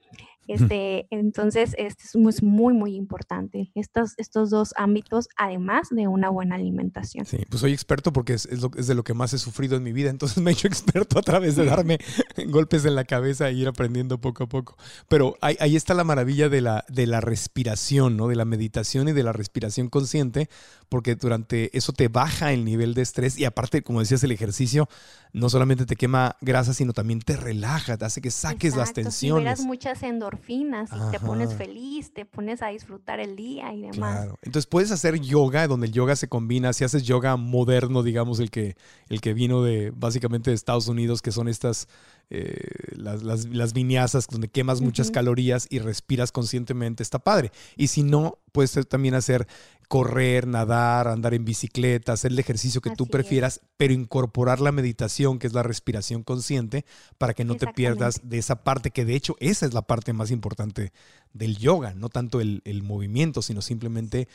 Este, 0.48 1.08
entonces, 1.10 1.74
este 1.78 2.04
es 2.04 2.44
muy, 2.44 2.74
muy 2.74 2.96
importante, 2.96 3.72
estos, 3.74 4.14
estos 4.18 4.52
dos 4.52 4.74
ámbitos, 4.78 5.28
además 5.38 5.90
de 5.90 6.08
una 6.08 6.30
buena 6.30 6.56
alimentación. 6.56 7.26
Sí, 7.26 7.38
pues 7.50 7.62
soy 7.62 7.74
experto 7.74 8.14
porque 8.14 8.34
es, 8.34 8.46
es, 8.46 8.62
lo, 8.62 8.70
es, 8.78 8.86
de 8.86 8.94
lo 8.94 9.04
que 9.04 9.16
más 9.16 9.34
he 9.34 9.40
sufrido 9.40 9.76
en 9.76 9.84
mi 9.84 9.92
vida, 9.92 10.12
entonces 10.12 10.38
me 10.44 10.52
he 10.52 10.54
hecho 10.54 10.68
experto 10.68 11.18
a 11.18 11.24
través 11.24 11.56
de 11.56 11.66
darme 11.66 11.98
golpes 12.48 12.86
en 12.86 12.96
la 12.96 13.06
cabeza 13.06 13.50
e 13.50 13.54
ir 13.54 13.68
aprendiendo 13.68 14.20
poco 14.20 14.44
a 14.44 14.48
poco. 14.48 14.78
Pero 15.08 15.36
ahí, 15.42 15.58
ahí, 15.60 15.76
está 15.76 15.94
la 15.94 16.04
maravilla 16.04 16.48
de 16.48 16.62
la, 16.62 16.86
de 16.90 17.08
la 17.08 17.22
respiración, 17.22 18.16
¿no? 18.16 18.28
De 18.28 18.36
la 18.36 18.46
meditación 18.46 19.08
y 19.08 19.14
de 19.14 19.24
la 19.24 19.34
respiración 19.34 19.90
consciente, 19.90 20.50
porque 20.90 21.16
durante 21.16 21.76
eso 21.76 21.92
te 21.92 22.08
baja 22.08 22.54
el 22.54 22.66
nivel 22.66 22.94
de 22.94 23.02
estrés 23.02 23.38
y 23.40 23.46
aparte, 23.46 23.82
como 23.82 24.00
decías, 24.00 24.24
el 24.24 24.32
ejercicio 24.32 24.88
no 25.34 25.50
solamente 25.50 25.86
te 25.86 25.96
quema 25.96 26.38
grasa, 26.40 26.74
sino 26.74 26.94
también 26.94 27.20
te 27.20 27.36
relaja, 27.36 27.98
te 27.98 28.06
hace 28.06 28.22
que 28.22 28.32
saques 28.32 28.76
las 28.76 28.94
tensiones. 28.94 29.60
muchas 29.62 30.02
endorfinas 30.04 30.35
y 30.48 31.12
te 31.12 31.20
pones 31.20 31.54
feliz, 31.54 32.14
te 32.14 32.26
pones 32.26 32.62
a 32.62 32.68
disfrutar 32.68 33.20
el 33.20 33.36
día 33.36 33.74
y 33.74 33.82
demás. 33.82 33.96
Claro. 33.96 34.40
Entonces 34.42 34.68
puedes 34.68 34.92
hacer 34.92 35.20
yoga, 35.20 35.68
donde 35.68 35.88
el 35.88 35.94
yoga 35.94 36.16
se 36.16 36.28
combina, 36.28 36.74
si 36.74 36.84
haces 36.84 37.04
yoga 37.04 37.36
moderno, 37.36 38.04
digamos, 38.04 38.40
el 38.40 38.52
que, 38.52 38.76
el 39.10 39.22
que 39.22 39.34
vino 39.34 39.64
de 39.64 39.92
básicamente 39.96 40.52
de 40.52 40.56
Estados 40.56 40.88
Unidos, 40.88 41.22
que 41.22 41.32
son 41.32 41.48
estas 41.48 41.88
eh, 42.30 42.58
las, 42.96 43.24
las, 43.24 43.74
viñazas 43.74 44.28
donde 44.28 44.48
quemas 44.48 44.82
muchas 44.82 45.12
calorías 45.12 45.68
y 45.70 45.80
respiras 45.80 46.32
conscientemente, 46.32 47.04
está 47.04 47.20
padre. 47.20 47.52
Y 47.78 47.88
si 47.88 48.04
no, 48.04 48.40
puedes 48.52 48.88
también 48.88 49.14
hacer 49.14 49.48
correr, 49.88 50.48
nadar, 50.48 51.08
andar 51.08 51.34
en 51.34 51.46
bicicleta, 51.46 52.14
hacer 52.14 52.32
el 52.32 52.40
ejercicio 52.40 52.82
que 52.82 52.96
tú 52.96 53.08
prefieras, 53.08 53.62
pero 53.78 53.94
incorporar 53.94 54.60
la 54.60 54.72
meditación, 54.72 55.38
que 55.38 55.48
es 55.48 55.54
la 55.54 55.64
respiración 55.64 56.24
consciente, 56.24 56.86
para 57.18 57.34
que 57.34 57.46
no 57.46 57.56
te 57.56 57.68
pierdas 57.68 58.22
de 58.24 58.40
esa 58.40 58.64
parte, 58.64 58.92
que 58.92 59.06
de 59.06 59.16
hecho 59.16 59.36
esa 59.40 59.66
es 59.66 59.74
la 59.74 59.84
parte 59.84 60.14
más 60.14 60.32
importante 60.32 60.92
del 61.34 61.58
yoga, 61.58 61.94
no 61.94 62.10
tanto 62.10 62.42
el, 62.42 62.62
el 62.66 62.82
movimiento, 62.82 63.42
sino 63.42 63.62
simplemente 63.62 64.28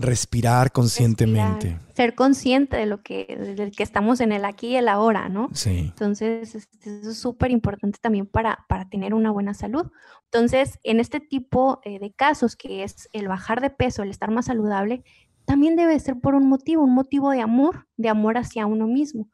Respirar 0.00 0.72
conscientemente. 0.72 1.78
Ser 1.94 2.14
consciente 2.14 2.76
de 2.76 2.86
lo 2.86 3.02
que, 3.02 3.26
de 3.56 3.70
que 3.70 3.82
estamos 3.82 4.20
en 4.20 4.32
el 4.32 4.44
aquí 4.44 4.68
y 4.68 4.76
el 4.76 4.88
ahora, 4.88 5.28
¿no? 5.28 5.50
Sí. 5.52 5.78
Entonces, 5.90 6.54
eso 6.54 7.10
es 7.10 7.18
súper 7.18 7.50
importante 7.50 7.98
también 8.00 8.26
para, 8.26 8.64
para 8.68 8.88
tener 8.88 9.12
una 9.12 9.30
buena 9.30 9.52
salud. 9.52 9.90
Entonces, 10.24 10.78
en 10.84 11.00
este 11.00 11.20
tipo 11.20 11.80
eh, 11.84 11.98
de 11.98 12.12
casos, 12.12 12.56
que 12.56 12.82
es 12.82 13.08
el 13.12 13.28
bajar 13.28 13.60
de 13.60 13.70
peso, 13.70 14.02
el 14.02 14.10
estar 14.10 14.30
más 14.30 14.46
saludable, 14.46 15.04
también 15.44 15.76
debe 15.76 15.98
ser 16.00 16.18
por 16.18 16.34
un 16.34 16.48
motivo, 16.48 16.84
un 16.84 16.94
motivo 16.94 17.30
de 17.30 17.40
amor, 17.40 17.86
de 17.96 18.08
amor 18.08 18.38
hacia 18.38 18.66
uno 18.66 18.86
mismo. 18.86 19.28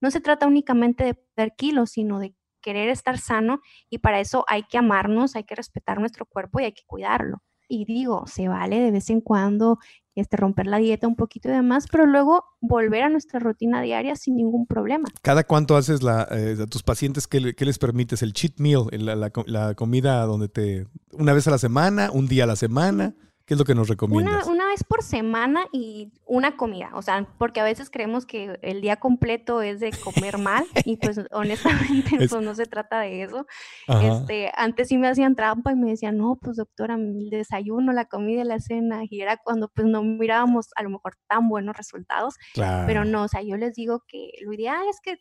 No 0.00 0.10
se 0.10 0.20
trata 0.20 0.46
únicamente 0.46 1.04
de 1.04 1.14
perder 1.14 1.54
kilos, 1.56 1.90
sino 1.90 2.18
de 2.18 2.34
querer 2.62 2.88
estar 2.88 3.18
sano 3.18 3.60
y 3.90 3.98
para 3.98 4.20
eso 4.20 4.44
hay 4.48 4.62
que 4.62 4.78
amarnos, 4.78 5.36
hay 5.36 5.44
que 5.44 5.54
respetar 5.54 5.98
nuestro 5.98 6.24
cuerpo 6.24 6.60
y 6.60 6.64
hay 6.64 6.72
que 6.72 6.84
cuidarlo. 6.86 7.42
Y 7.72 7.86
digo, 7.86 8.24
se 8.26 8.48
vale 8.48 8.80
de 8.80 8.90
vez 8.90 9.08
en 9.08 9.22
cuando 9.22 9.78
este, 10.14 10.36
romper 10.36 10.66
la 10.66 10.76
dieta 10.76 11.08
un 11.08 11.16
poquito 11.16 11.48
y 11.48 11.52
demás, 11.52 11.86
pero 11.90 12.04
luego 12.04 12.44
volver 12.60 13.02
a 13.02 13.08
nuestra 13.08 13.40
rutina 13.40 13.80
diaria 13.80 14.14
sin 14.14 14.36
ningún 14.36 14.66
problema. 14.66 15.08
¿Cada 15.22 15.44
cuánto 15.44 15.74
haces 15.74 16.02
la, 16.02 16.28
eh, 16.30 16.56
a 16.62 16.66
tus 16.66 16.82
pacientes, 16.82 17.26
qué, 17.26 17.40
les 17.40 17.78
permites? 17.78 18.22
¿El 18.22 18.34
cheat 18.34 18.58
meal, 18.58 18.88
la, 18.92 19.32
la, 19.46 19.74
comida 19.74 20.22
donde 20.26 20.50
te, 20.50 20.86
una 21.12 21.32
vez 21.32 21.48
a 21.48 21.50
la 21.50 21.56
semana, 21.56 22.10
un 22.12 22.28
día 22.28 22.44
a 22.44 22.46
la 22.46 22.56
semana? 22.56 23.14
¿Qué 23.46 23.54
es 23.54 23.58
lo 23.58 23.64
que 23.64 23.74
nos 23.74 23.88
recomiendas? 23.88 24.46
Una, 24.46 24.66
vez 24.66 24.84
por 24.84 25.02
semana 25.02 25.66
y 25.72 26.12
una 26.26 26.56
comida, 26.56 26.90
o 26.94 27.02
sea, 27.02 27.26
porque 27.38 27.60
a 27.60 27.64
veces 27.64 27.90
creemos 27.90 28.24
que 28.24 28.58
el 28.62 28.80
día 28.80 28.96
completo 28.96 29.62
es 29.62 29.80
de 29.80 29.90
comer 29.90 30.38
mal 30.38 30.64
y 30.84 30.96
pues 30.96 31.20
honestamente 31.32 32.16
pues 32.16 32.42
no 32.42 32.54
se 32.54 32.66
trata 32.66 33.00
de 33.00 33.22
eso. 33.22 33.46
Este, 33.88 34.50
antes 34.54 34.88
sí 34.88 34.98
me 34.98 35.08
hacían 35.08 35.34
trampa 35.34 35.72
y 35.72 35.76
me 35.76 35.90
decían, 35.90 36.16
no, 36.16 36.38
pues 36.40 36.56
doctora, 36.56 36.94
el 36.94 37.30
desayuno, 37.30 37.92
la 37.92 38.04
comida 38.04 38.44
la 38.44 38.60
cena, 38.60 39.02
y 39.08 39.20
era 39.20 39.36
cuando 39.36 39.68
pues 39.68 39.86
no 39.86 40.02
mirábamos 40.02 40.68
a 40.76 40.82
lo 40.82 40.90
mejor 40.90 41.16
tan 41.28 41.48
buenos 41.48 41.76
resultados, 41.76 42.34
pero 42.54 43.04
no, 43.04 43.24
o 43.24 43.28
sea, 43.28 43.42
yo 43.42 43.56
les 43.56 43.74
digo 43.74 44.04
que 44.06 44.30
lo 44.42 44.52
ideal 44.52 44.82
es 44.88 44.98
que 45.02 45.16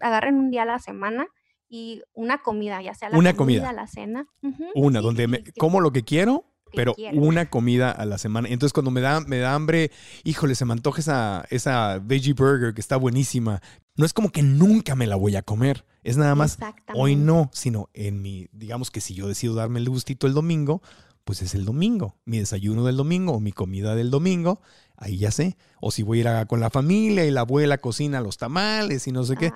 agarren 0.00 0.36
un 0.36 0.50
día 0.50 0.62
a 0.62 0.66
la 0.66 0.78
semana 0.78 1.26
y 1.68 2.02
una 2.12 2.38
comida, 2.38 2.80
ya 2.80 2.94
sea 2.94 3.10
la 3.10 3.18
una 3.18 3.34
comida, 3.34 3.62
comida. 3.66 3.72
la 3.72 3.86
cena. 3.86 4.28
una, 4.74 5.00
donde 5.00 5.28
me, 5.28 5.44
como 5.58 5.80
lo 5.80 5.92
que 5.92 6.04
quiero 6.04 6.55
pero 6.74 6.94
una 7.12 7.48
comida 7.48 7.90
a 7.90 8.04
la 8.04 8.18
semana. 8.18 8.48
Entonces 8.48 8.72
cuando 8.72 8.90
me 8.90 9.00
da, 9.00 9.20
me 9.20 9.38
da 9.38 9.54
hambre, 9.54 9.90
híjole, 10.24 10.54
se 10.54 10.64
me 10.64 10.72
antoja 10.72 11.00
esa, 11.00 11.44
esa 11.50 11.98
veggie 11.98 12.34
burger 12.34 12.74
que 12.74 12.80
está 12.80 12.96
buenísima. 12.96 13.62
No 13.96 14.04
es 14.04 14.12
como 14.12 14.30
que 14.30 14.42
nunca 14.42 14.94
me 14.94 15.06
la 15.06 15.16
voy 15.16 15.36
a 15.36 15.42
comer. 15.42 15.84
Es 16.02 16.16
nada 16.16 16.34
más 16.34 16.58
hoy 16.94 17.16
no, 17.16 17.50
sino 17.52 17.88
en 17.94 18.22
mi, 18.22 18.48
digamos 18.52 18.90
que 18.90 19.00
si 19.00 19.14
yo 19.14 19.26
decido 19.26 19.54
darme 19.54 19.80
el 19.80 19.88
gustito 19.88 20.26
el 20.26 20.34
domingo, 20.34 20.82
pues 21.24 21.42
es 21.42 21.54
el 21.56 21.64
domingo. 21.64 22.16
Mi 22.24 22.38
desayuno 22.38 22.84
del 22.84 22.96
domingo 22.96 23.32
o 23.32 23.40
mi 23.40 23.50
comida 23.50 23.96
del 23.96 24.10
domingo, 24.10 24.60
ahí 24.96 25.18
ya 25.18 25.32
sé. 25.32 25.56
O 25.80 25.90
si 25.90 26.04
voy 26.04 26.18
a 26.18 26.20
ir 26.20 26.28
a, 26.28 26.46
con 26.46 26.60
la 26.60 26.70
familia 26.70 27.24
y 27.24 27.32
la 27.32 27.40
abuela 27.40 27.78
cocina 27.78 28.20
los 28.20 28.38
tamales 28.38 29.08
y 29.08 29.12
no 29.12 29.24
sé 29.24 29.36
qué. 29.36 29.52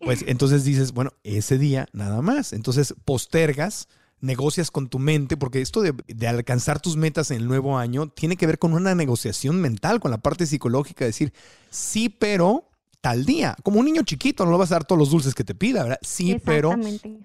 Pues 0.00 0.24
entonces 0.26 0.64
dices, 0.64 0.92
bueno, 0.92 1.12
ese 1.22 1.56
día 1.56 1.86
nada 1.92 2.20
más. 2.22 2.52
Entonces 2.52 2.94
postergas 3.04 3.86
negocias 4.24 4.70
con 4.70 4.88
tu 4.88 4.98
mente, 4.98 5.36
porque 5.36 5.60
esto 5.60 5.82
de, 5.82 5.94
alcanzar 6.26 6.80
tus 6.80 6.96
metas 6.96 7.30
en 7.30 7.38
el 7.38 7.48
nuevo 7.48 7.78
año 7.78 8.08
tiene 8.08 8.36
que 8.36 8.46
ver 8.46 8.58
con 8.58 8.72
una 8.72 8.94
negociación 8.94 9.60
mental, 9.60 10.00
con 10.00 10.10
la 10.10 10.18
parte 10.18 10.46
psicológica, 10.46 11.04
decir, 11.04 11.32
sí, 11.70 12.08
pero 12.08 12.70
tal 13.00 13.26
día, 13.26 13.54
como 13.62 13.80
un 13.80 13.86
niño 13.86 14.02
chiquito, 14.02 14.46
no 14.46 14.52
le 14.52 14.58
vas 14.58 14.72
a 14.72 14.76
dar 14.76 14.84
todos 14.84 14.98
los 14.98 15.10
dulces 15.10 15.34
que 15.34 15.44
te 15.44 15.54
pida, 15.54 15.82
¿verdad? 15.82 15.98
Sí, 16.00 16.40
pero 16.42 16.74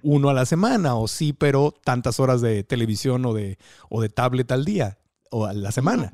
uno 0.04 0.30
a 0.30 0.34
la 0.34 0.46
semana, 0.46 0.96
o 0.96 1.08
sí, 1.08 1.32
pero 1.32 1.74
tantas 1.84 2.20
horas 2.20 2.42
de 2.42 2.64
televisión 2.64 3.26
o 3.26 3.34
de, 3.34 3.58
o 3.90 4.02
de 4.02 4.10
tablet 4.10 4.52
al 4.52 4.66
día, 4.66 4.98
o 5.32 5.46
a 5.46 5.54
la 5.54 5.72
semana. 5.72 6.14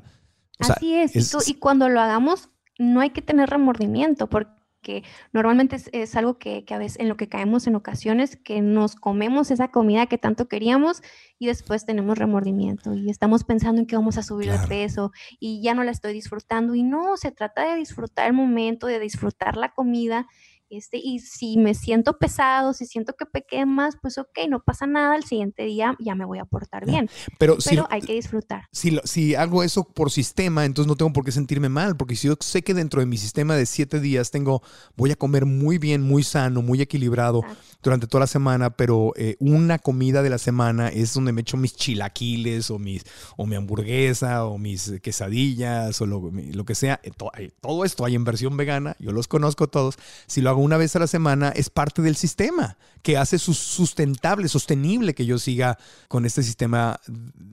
Así 0.60 0.94
es, 0.94 1.48
y 1.48 1.54
cuando 1.54 1.88
lo 1.88 2.00
hagamos, 2.00 2.48
no 2.78 3.00
hay 3.00 3.10
que 3.10 3.22
tener 3.22 3.50
remordimiento, 3.50 4.28
porque 4.28 4.55
que 4.86 5.02
normalmente 5.32 5.78
es, 5.90 6.14
algo 6.14 6.38
que, 6.38 6.64
a 6.70 6.78
veces 6.78 7.00
en 7.00 7.08
lo 7.08 7.16
que 7.16 7.28
caemos 7.28 7.66
en 7.66 7.74
ocasiones, 7.74 8.36
que 8.36 8.62
nos 8.62 8.94
comemos 8.94 9.50
esa 9.50 9.66
comida 9.66 10.06
que 10.06 10.16
tanto 10.16 10.46
queríamos 10.46 11.02
y 11.40 11.48
después 11.48 11.84
tenemos 11.84 12.16
remordimiento 12.16 12.94
y 12.94 13.10
estamos 13.10 13.42
pensando 13.42 13.80
en 13.80 13.88
que 13.88 13.96
vamos 13.96 14.16
a 14.16 14.22
subir 14.22 14.48
de 14.48 14.64
peso 14.68 15.10
y 15.40 15.60
ya 15.60 15.74
no 15.74 15.82
la 15.82 15.90
estoy 15.90 16.12
disfrutando. 16.12 16.76
Y 16.76 16.84
no, 16.84 17.16
se 17.16 17.32
trata 17.32 17.68
de 17.68 17.74
disfrutar 17.74 18.28
el 18.28 18.32
momento, 18.34 18.86
de 18.86 19.00
disfrutar 19.00 19.56
la 19.56 19.72
comida 19.72 20.28
este, 20.68 20.98
y 20.98 21.20
si 21.20 21.56
me 21.58 21.74
siento 21.74 22.18
pesado, 22.18 22.72
si 22.72 22.86
siento 22.86 23.14
que 23.14 23.26
pequé 23.26 23.66
más, 23.66 23.96
pues 24.00 24.18
ok, 24.18 24.38
no 24.48 24.60
pasa 24.60 24.86
nada, 24.86 25.16
el 25.16 25.24
siguiente 25.24 25.64
día 25.64 25.96
ya 25.98 26.14
me 26.14 26.24
voy 26.24 26.38
a 26.38 26.44
portar 26.44 26.86
bien. 26.86 27.08
Pero, 27.38 27.56
hay 27.90 28.00
que 28.00 28.14
disfrutar. 28.14 28.64
Si, 28.72 28.98
si 29.04 29.34
hago 29.34 29.62
eso 29.62 29.84
por 29.84 30.10
sistema, 30.10 30.64
entonces 30.64 30.88
no 30.88 30.96
tengo 30.96 31.12
por 31.12 31.24
qué 31.24 31.32
sentirme 31.32 31.68
mal, 31.68 31.96
porque 31.96 32.16
si 32.16 32.28
yo 32.28 32.34
sé 32.40 32.62
que 32.62 32.74
dentro 32.74 33.00
de 33.00 33.06
mi 33.06 33.16
sistema 33.16 33.54
de 33.54 33.66
siete 33.66 34.00
días 34.00 34.30
tengo, 34.30 34.62
voy 34.96 35.10
a 35.12 35.16
comer 35.16 35.46
muy 35.46 35.78
bien, 35.78 36.02
muy 36.02 36.22
sano, 36.22 36.62
muy 36.62 36.80
equilibrado 36.80 37.42
durante 37.82 38.06
toda 38.06 38.20
la 38.20 38.26
semana, 38.26 38.70
pero 38.70 39.12
eh, 39.16 39.36
una 39.38 39.78
comida 39.78 40.22
de 40.22 40.30
la 40.30 40.38
semana 40.38 40.88
es 40.88 41.14
donde 41.14 41.32
me 41.32 41.42
echo 41.42 41.56
mis 41.56 41.74
chilaquiles 41.74 42.70
o, 42.70 42.78
mis, 42.78 43.04
o 43.36 43.46
mi 43.46 43.56
hamburguesa 43.56 44.44
o 44.46 44.58
mis 44.58 44.92
quesadillas 45.02 46.00
o 46.00 46.06
lo, 46.06 46.30
lo 46.32 46.64
que 46.64 46.74
sea. 46.74 47.00
Eh, 47.02 47.12
eh, 47.38 47.50
todo 47.60 47.84
esto 47.84 48.04
hay 48.04 48.14
en 48.14 48.24
versión 48.24 48.56
vegana, 48.56 48.96
yo 48.98 49.12
los 49.12 49.28
conozco 49.28 49.68
todos. 49.68 49.96
Si 50.26 50.40
lo 50.40 50.50
hago 50.50 50.55
una 50.58 50.76
vez 50.76 50.96
a 50.96 50.98
la 50.98 51.06
semana, 51.06 51.50
es 51.50 51.70
parte 51.70 52.02
del 52.02 52.16
sistema 52.16 52.76
que 53.02 53.16
hace 53.16 53.38
sustentable, 53.38 54.48
sostenible 54.48 55.14
que 55.14 55.26
yo 55.26 55.38
siga 55.38 55.78
con 56.08 56.26
este 56.26 56.42
sistema 56.42 57.00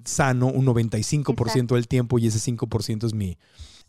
sano 0.06 0.48
un 0.48 0.66
95% 0.66 1.76
del 1.76 1.88
tiempo 1.88 2.20
y 2.20 2.28
ese 2.28 2.40
5% 2.40 3.06
es 3.06 3.14
mi, 3.14 3.38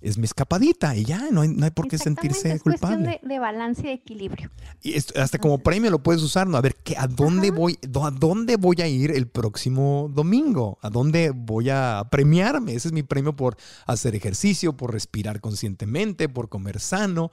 es 0.04 0.18
mi 0.18 0.24
escapadita 0.26 0.94
y 0.94 1.04
ya, 1.04 1.30
no 1.30 1.40
hay, 1.40 1.48
no 1.48 1.64
hay 1.64 1.70
por 1.70 1.88
qué 1.88 1.96
sentirse 1.96 2.52
es 2.52 2.62
culpable. 2.62 3.04
Cuestión 3.04 3.28
de, 3.28 3.38
balance 3.38 3.80
y 3.80 3.84
de 3.84 3.92
equilibrio. 3.92 4.50
Y 4.82 4.94
hasta 4.96 5.38
como 5.38 5.58
premio 5.58 5.90
lo 5.90 6.02
puedes 6.02 6.22
usar, 6.22 6.46
¿no? 6.46 6.58
A 6.58 6.60
ver, 6.60 6.76
¿qué, 6.76 6.94
¿a 6.98 7.06
dónde 7.06 7.50
voy 7.50 7.78
a 8.02 8.10
dónde 8.10 8.56
voy 8.56 8.76
a 8.82 8.86
ir 8.86 9.10
el 9.12 9.26
próximo 9.28 10.10
domingo? 10.12 10.78
¿A 10.82 10.90
dónde 10.90 11.30
voy 11.34 11.70
a 11.70 12.06
premiarme? 12.10 12.74
Ese 12.74 12.88
es 12.88 12.92
mi 12.92 13.02
premio 13.02 13.34
por 13.34 13.56
hacer 13.86 14.14
ejercicio, 14.14 14.76
por 14.76 14.92
respirar 14.92 15.40
conscientemente, 15.40 16.28
por 16.28 16.50
comer 16.50 16.80
sano. 16.80 17.30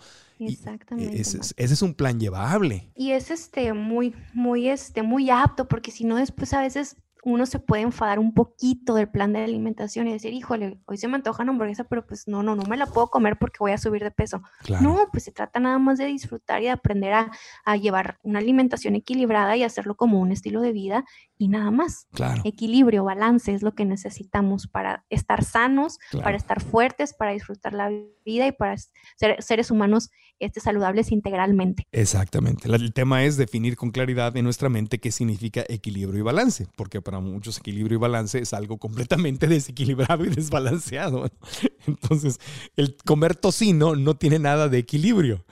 Exactamente. 0.47 1.19
Ese 1.19 1.39
es, 1.39 1.53
ese 1.57 1.73
es, 1.73 1.81
un 1.81 1.93
plan 1.93 2.19
llevable. 2.19 2.91
Y 2.95 3.11
es 3.11 3.31
este 3.31 3.73
muy, 3.73 4.15
muy, 4.33 4.69
este, 4.69 5.03
muy 5.03 5.29
apto, 5.29 5.67
porque 5.67 5.91
si 5.91 6.03
no, 6.03 6.15
después 6.15 6.53
a 6.53 6.61
veces 6.61 6.97
uno 7.23 7.45
se 7.45 7.59
puede 7.59 7.83
enfadar 7.83 8.19
un 8.19 8.33
poquito 8.33 8.95
del 8.95 9.09
plan 9.09 9.33
de 9.33 9.43
alimentación 9.43 10.07
y 10.07 10.13
decir, 10.13 10.33
híjole, 10.33 10.79
hoy 10.85 10.97
se 10.97 11.07
me 11.07 11.15
antoja 11.15 11.43
una 11.43 11.51
hamburguesa, 11.51 11.83
pero 11.83 12.05
pues 12.05 12.27
no, 12.27 12.41
no, 12.41 12.55
no 12.55 12.63
me 12.63 12.77
la 12.77 12.87
puedo 12.87 13.07
comer 13.09 13.37
porque 13.37 13.57
voy 13.59 13.71
a 13.71 13.77
subir 13.77 14.03
de 14.03 14.11
peso. 14.11 14.41
No, 14.81 15.07
pues 15.11 15.25
se 15.25 15.31
trata 15.31 15.59
nada 15.59 15.77
más 15.77 15.97
de 15.97 16.05
disfrutar 16.05 16.61
y 16.61 16.65
de 16.65 16.71
aprender 16.71 17.13
a, 17.13 17.31
llevar 17.75 18.19
una 18.21 18.39
alimentación 18.39 18.95
equilibrada 18.95 19.55
y 19.55 19.63
hacerlo 19.63 19.95
como 19.95 20.19
un 20.19 20.31
estilo 20.31 20.61
de 20.61 20.71
vida 20.71 21.05
y 21.37 21.47
nada 21.47 21.71
más. 21.71 22.07
Claro. 22.11 22.41
Equilibrio, 22.43 23.03
balance 23.03 23.53
es 23.53 23.63
lo 23.63 23.73
que 23.73 23.85
necesitamos 23.85 24.67
para 24.67 25.05
estar 25.09 25.43
sanos, 25.43 25.99
para 26.23 26.37
estar 26.37 26.61
fuertes, 26.61 27.13
para 27.13 27.31
disfrutar 27.31 27.73
la 27.73 27.89
vida 28.25 28.47
y 28.47 28.51
para 28.51 28.75
ser 28.77 29.41
seres 29.41 29.71
humanos 29.71 30.09
este, 30.39 30.59
saludables 30.59 31.11
integralmente. 31.11 31.83
Exactamente. 31.91 32.67
El 32.67 32.93
tema 32.93 33.23
es 33.23 33.37
definir 33.37 33.77
con 33.77 33.91
claridad 33.91 34.35
en 34.35 34.43
nuestra 34.43 34.69
mente 34.69 34.99
qué 34.99 35.11
significa 35.11 35.63
equilibrio 35.69 36.19
y 36.19 36.23
balance, 36.23 36.67
porque 36.75 37.01
para 37.01 37.10
muchos 37.19 37.57
equilibrio 37.57 37.97
y 37.97 37.99
balance 37.99 38.39
es 38.39 38.53
algo 38.53 38.77
completamente 38.77 39.47
desequilibrado 39.47 40.25
y 40.25 40.29
desbalanceado. 40.29 41.29
Entonces, 41.87 42.39
el 42.75 42.95
comer 43.05 43.35
tocino 43.35 43.95
no 43.95 44.15
tiene 44.15 44.39
nada 44.39 44.69
de 44.69 44.77
equilibrio. 44.77 45.45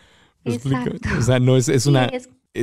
Exacto. 0.46 1.10
O 1.18 1.22
sea, 1.22 1.40
no 1.40 1.58
es, 1.58 1.86
una 1.86 2.10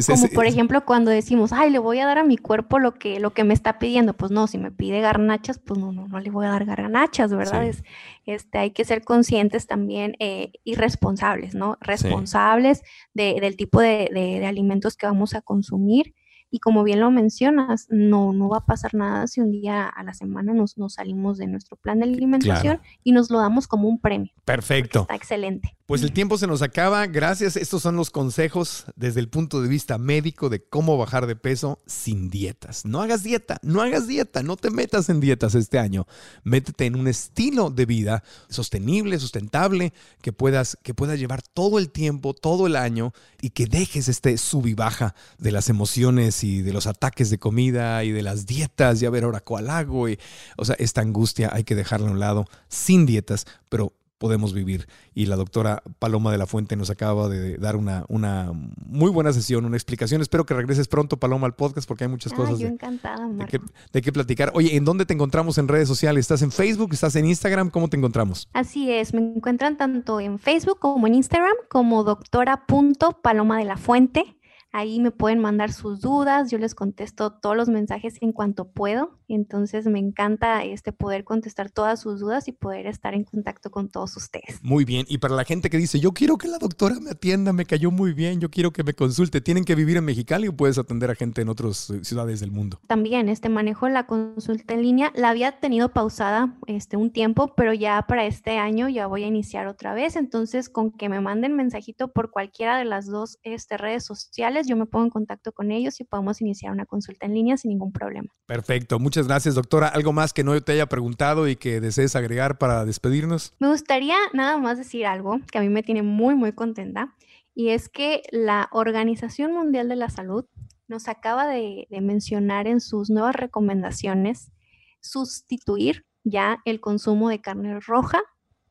como 0.08 0.28
por 0.30 0.46
ejemplo 0.46 0.84
cuando 0.84 1.10
decimos, 1.12 1.52
ay, 1.52 1.70
le 1.70 1.78
voy 1.78 2.00
a 2.00 2.06
dar 2.06 2.18
a 2.18 2.24
mi 2.24 2.36
cuerpo 2.36 2.78
lo 2.80 2.94
que, 2.94 3.20
lo 3.20 3.32
que 3.32 3.44
me 3.44 3.54
está 3.54 3.78
pidiendo. 3.78 4.14
Pues 4.14 4.32
no, 4.32 4.46
si 4.46 4.58
me 4.58 4.72
pide 4.72 5.00
garnachas, 5.00 5.58
pues 5.58 5.78
no, 5.78 5.92
no, 5.92 6.08
no 6.08 6.18
le 6.18 6.30
voy 6.30 6.46
a 6.46 6.50
dar 6.50 6.64
garnachas, 6.64 7.32
¿verdad? 7.32 7.64
Es, 7.64 7.84
este, 8.24 8.58
hay 8.58 8.72
que 8.72 8.84
ser 8.84 9.04
conscientes 9.04 9.66
también 9.66 10.16
eh, 10.18 10.52
y 10.64 10.74
responsables, 10.74 11.54
¿no? 11.54 11.78
Responsables 11.80 12.82
de, 13.14 13.38
del 13.40 13.56
tipo 13.56 13.80
de, 13.80 14.10
de, 14.12 14.40
de, 14.40 14.46
alimentos 14.46 14.96
que 14.96 15.06
vamos 15.06 15.34
a 15.34 15.40
consumir 15.40 16.14
y 16.56 16.58
como 16.58 16.84
bien 16.84 17.00
lo 17.00 17.10
mencionas, 17.10 17.86
no, 17.90 18.32
no 18.32 18.48
va 18.48 18.58
a 18.58 18.64
pasar 18.64 18.94
nada 18.94 19.26
si 19.26 19.42
un 19.42 19.52
día 19.52 19.86
a 19.86 20.02
la 20.02 20.14
semana 20.14 20.54
nos, 20.54 20.78
nos 20.78 20.94
salimos 20.94 21.36
de 21.36 21.46
nuestro 21.46 21.76
plan 21.76 21.98
de 21.98 22.06
alimentación 22.06 22.80
y 23.04 23.12
nos 23.12 23.30
lo 23.30 23.40
damos 23.40 23.68
como 23.68 23.90
un 23.90 24.00
premio. 24.00 24.32
Perfecto. 24.46 25.02
Está 25.02 25.16
excelente. 25.16 25.76
Pues 25.86 26.02
el 26.02 26.12
tiempo 26.12 26.36
se 26.36 26.48
nos 26.48 26.62
acaba. 26.62 27.06
Gracias. 27.06 27.56
Estos 27.56 27.82
son 27.82 27.94
los 27.94 28.10
consejos 28.10 28.86
desde 28.96 29.20
el 29.20 29.28
punto 29.28 29.60
de 29.60 29.68
vista 29.68 29.98
médico 29.98 30.48
de 30.48 30.64
cómo 30.64 30.96
bajar 30.96 31.26
de 31.26 31.36
peso 31.36 31.78
sin 31.86 32.30
dietas. 32.30 32.84
No 32.86 33.02
hagas 33.02 33.22
dieta, 33.22 33.58
no 33.62 33.82
hagas 33.82 34.08
dieta, 34.08 34.42
no 34.42 34.56
te 34.56 34.70
metas 34.70 35.10
en 35.10 35.20
dietas 35.20 35.54
este 35.54 35.78
año. 35.78 36.06
Métete 36.42 36.86
en 36.86 36.96
un 36.96 37.06
estilo 37.06 37.70
de 37.70 37.86
vida 37.86 38.24
sostenible, 38.48 39.18
sustentable, 39.20 39.92
que 40.22 40.32
puedas, 40.32 40.78
que 40.82 40.94
puedas 40.94 41.18
llevar 41.20 41.42
todo 41.42 41.78
el 41.78 41.90
tiempo, 41.90 42.34
todo 42.34 42.66
el 42.66 42.74
año 42.74 43.12
y 43.40 43.50
que 43.50 43.66
dejes 43.66 44.08
este 44.08 44.38
sub 44.38 44.66
y 44.66 44.74
baja 44.74 45.14
de 45.38 45.52
las 45.52 45.68
emociones 45.68 46.42
y 46.42 46.45
de 46.62 46.72
los 46.72 46.86
ataques 46.86 47.30
de 47.30 47.38
comida 47.38 48.04
y 48.04 48.12
de 48.12 48.22
las 48.22 48.46
dietas 48.46 49.02
y 49.02 49.06
a 49.06 49.10
ver 49.10 49.24
ahora 49.24 49.40
cuál 49.40 49.70
hago. 49.70 50.08
Y, 50.08 50.18
o 50.56 50.64
sea, 50.64 50.76
esta 50.78 51.00
angustia 51.00 51.50
hay 51.52 51.64
que 51.64 51.74
dejarla 51.74 52.08
a 52.08 52.12
un 52.12 52.20
lado 52.20 52.46
sin 52.68 53.06
dietas, 53.06 53.46
pero 53.68 53.92
podemos 54.18 54.52
vivir. 54.52 54.86
Y 55.14 55.26
la 55.26 55.36
doctora 55.36 55.82
Paloma 55.98 56.32
de 56.32 56.38
la 56.38 56.46
Fuente 56.46 56.76
nos 56.76 56.90
acaba 56.90 57.28
de 57.28 57.56
dar 57.58 57.76
una, 57.76 58.04
una 58.08 58.52
muy 58.52 59.10
buena 59.10 59.32
sesión, 59.32 59.64
una 59.64 59.76
explicación. 59.76 60.20
Espero 60.22 60.46
que 60.46 60.54
regreses 60.54 60.88
pronto, 60.88 61.18
Paloma, 61.18 61.46
al 61.46 61.54
podcast, 61.54 61.86
porque 61.86 62.04
hay 62.04 62.10
muchas 62.10 62.32
cosas 62.32 62.58
de, 62.58 62.66
encantada, 62.66 63.28
de, 63.28 63.60
de, 63.92 64.02
qué 64.02 64.12
platicar. 64.12 64.52
Oye, 64.54 64.76
¿en 64.76 64.84
dónde 64.84 65.06
te 65.06 65.14
encontramos 65.14 65.58
en 65.58 65.68
redes 65.68 65.88
sociales? 65.88 66.20
¿Estás 66.20 66.42
en 66.42 66.50
Facebook? 66.50 66.90
¿Estás 66.92 67.16
en 67.16 67.26
Instagram? 67.26 67.70
¿Cómo 67.70 67.88
te 67.88 67.96
encontramos? 67.96 68.48
Así 68.52 68.90
es, 68.90 69.12
me 69.14 69.20
encuentran 69.20 69.76
tanto 69.76 70.20
en 70.20 70.38
Facebook 70.38 70.78
como 70.78 71.06
en 71.06 71.14
Instagram 71.14 71.54
como 71.68 72.04
doctora.paloma 72.04 73.58
de 73.58 73.64
la 73.64 73.76
Fuente. 73.76 74.35
Ahí 74.76 75.00
me 75.00 75.10
pueden 75.10 75.38
mandar 75.38 75.72
sus 75.72 76.02
dudas, 76.02 76.50
yo 76.50 76.58
les 76.58 76.74
contesto 76.74 77.32
todos 77.32 77.56
los 77.56 77.70
mensajes 77.70 78.18
en 78.20 78.32
cuanto 78.32 78.68
puedo. 78.68 79.18
Entonces 79.26 79.86
me 79.86 79.98
encanta 79.98 80.62
este 80.64 80.92
poder 80.92 81.24
contestar 81.24 81.70
todas 81.70 81.98
sus 81.98 82.20
dudas 82.20 82.46
y 82.46 82.52
poder 82.52 82.86
estar 82.86 83.14
en 83.14 83.24
contacto 83.24 83.70
con 83.70 83.88
todos 83.88 84.14
ustedes. 84.18 84.60
Muy 84.62 84.84
bien, 84.84 85.06
y 85.08 85.16
para 85.16 85.34
la 85.34 85.44
gente 85.44 85.70
que 85.70 85.78
dice, 85.78 85.98
yo 85.98 86.12
quiero 86.12 86.36
que 86.36 86.48
la 86.48 86.58
doctora 86.58 86.96
me 87.00 87.12
atienda, 87.12 87.54
me 87.54 87.64
cayó 87.64 87.90
muy 87.90 88.12
bien, 88.12 88.38
yo 88.38 88.50
quiero 88.50 88.70
que 88.70 88.84
me 88.84 88.92
consulte, 88.92 89.40
¿tienen 89.40 89.64
que 89.64 89.74
vivir 89.74 89.96
en 89.96 90.04
Mexicali 90.04 90.46
o 90.46 90.54
puedes 90.54 90.76
atender 90.76 91.10
a 91.10 91.14
gente 91.14 91.40
en 91.40 91.48
otras 91.48 91.88
eh, 91.88 92.04
ciudades 92.04 92.40
del 92.40 92.52
mundo? 92.52 92.78
También 92.86 93.30
este 93.30 93.48
manejo 93.48 93.88
la 93.88 94.06
consulta 94.06 94.74
en 94.74 94.82
línea, 94.82 95.10
la 95.16 95.30
había 95.30 95.58
tenido 95.58 95.88
pausada 95.94 96.54
este 96.66 96.98
un 96.98 97.10
tiempo, 97.10 97.54
pero 97.56 97.72
ya 97.72 98.04
para 98.06 98.26
este 98.26 98.58
año 98.58 98.90
ya 98.90 99.06
voy 99.06 99.24
a 99.24 99.26
iniciar 99.26 99.68
otra 99.68 99.94
vez, 99.94 100.16
entonces 100.16 100.68
con 100.68 100.90
que 100.90 101.08
me 101.08 101.22
manden 101.22 101.56
mensajito 101.56 102.12
por 102.12 102.30
cualquiera 102.30 102.76
de 102.76 102.84
las 102.84 103.06
dos 103.06 103.38
este, 103.42 103.78
redes 103.78 104.04
sociales, 104.04 104.65
yo 104.66 104.76
me 104.76 104.86
pongo 104.86 105.04
en 105.04 105.10
contacto 105.10 105.52
con 105.52 105.70
ellos 105.70 106.00
y 106.00 106.04
podemos 106.04 106.40
iniciar 106.40 106.72
una 106.72 106.86
consulta 106.86 107.26
en 107.26 107.34
línea 107.34 107.56
sin 107.56 107.70
ningún 107.70 107.92
problema. 107.92 108.28
Perfecto, 108.46 108.98
muchas 108.98 109.26
gracias 109.26 109.54
doctora. 109.54 109.88
¿Algo 109.88 110.12
más 110.12 110.32
que 110.32 110.44
no 110.44 110.60
te 110.60 110.72
haya 110.72 110.86
preguntado 110.86 111.48
y 111.48 111.56
que 111.56 111.80
desees 111.80 112.16
agregar 112.16 112.58
para 112.58 112.84
despedirnos? 112.84 113.54
Me 113.58 113.68
gustaría 113.68 114.16
nada 114.32 114.58
más 114.58 114.78
decir 114.78 115.06
algo 115.06 115.38
que 115.50 115.58
a 115.58 115.60
mí 115.60 115.68
me 115.68 115.82
tiene 115.82 116.02
muy, 116.02 116.34
muy 116.34 116.52
contenta 116.52 117.14
y 117.54 117.70
es 117.70 117.88
que 117.88 118.22
la 118.30 118.68
Organización 118.72 119.52
Mundial 119.52 119.88
de 119.88 119.96
la 119.96 120.10
Salud 120.10 120.44
nos 120.88 121.08
acaba 121.08 121.46
de, 121.46 121.86
de 121.90 122.00
mencionar 122.00 122.66
en 122.66 122.80
sus 122.80 123.10
nuevas 123.10 123.34
recomendaciones 123.34 124.52
sustituir 125.00 126.04
ya 126.24 126.58
el 126.64 126.80
consumo 126.80 127.28
de 127.28 127.40
carne 127.40 127.78
roja 127.80 128.20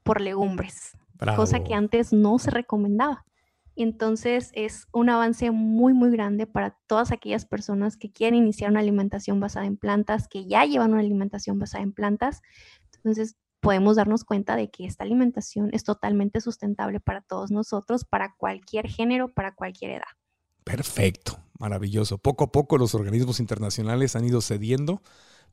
por 0.03 0.21
legumbres, 0.21 0.91
Bravo. 1.13 1.37
cosa 1.37 1.63
que 1.63 1.73
antes 1.73 2.13
no 2.13 2.37
se 2.37 2.51
recomendaba. 2.51 3.25
Entonces 3.75 4.51
es 4.53 4.87
un 4.93 5.09
avance 5.09 5.51
muy, 5.51 5.93
muy 5.93 6.11
grande 6.11 6.47
para 6.47 6.77
todas 6.87 7.11
aquellas 7.11 7.45
personas 7.45 7.97
que 7.97 8.11
quieren 8.11 8.35
iniciar 8.35 8.71
una 8.71 8.79
alimentación 8.79 9.39
basada 9.39 9.65
en 9.65 9.77
plantas, 9.77 10.27
que 10.27 10.45
ya 10.45 10.65
llevan 10.65 10.91
una 10.91 11.01
alimentación 11.01 11.59
basada 11.59 11.83
en 11.83 11.93
plantas. 11.93 12.41
Entonces 12.95 13.35
podemos 13.59 13.95
darnos 13.95 14.23
cuenta 14.23 14.55
de 14.55 14.69
que 14.69 14.85
esta 14.85 15.03
alimentación 15.03 15.69
es 15.73 15.83
totalmente 15.83 16.39
sustentable 16.39 16.99
para 16.99 17.21
todos 17.21 17.51
nosotros, 17.51 18.05
para 18.05 18.35
cualquier 18.37 18.87
género, 18.87 19.33
para 19.33 19.55
cualquier 19.55 19.91
edad. 19.91 20.13
Perfecto, 20.63 21.39
maravilloso. 21.59 22.17
Poco 22.17 22.45
a 22.45 22.51
poco 22.51 22.77
los 22.77 22.95
organismos 22.95 23.39
internacionales 23.39 24.15
han 24.15 24.25
ido 24.25 24.41
cediendo 24.41 25.01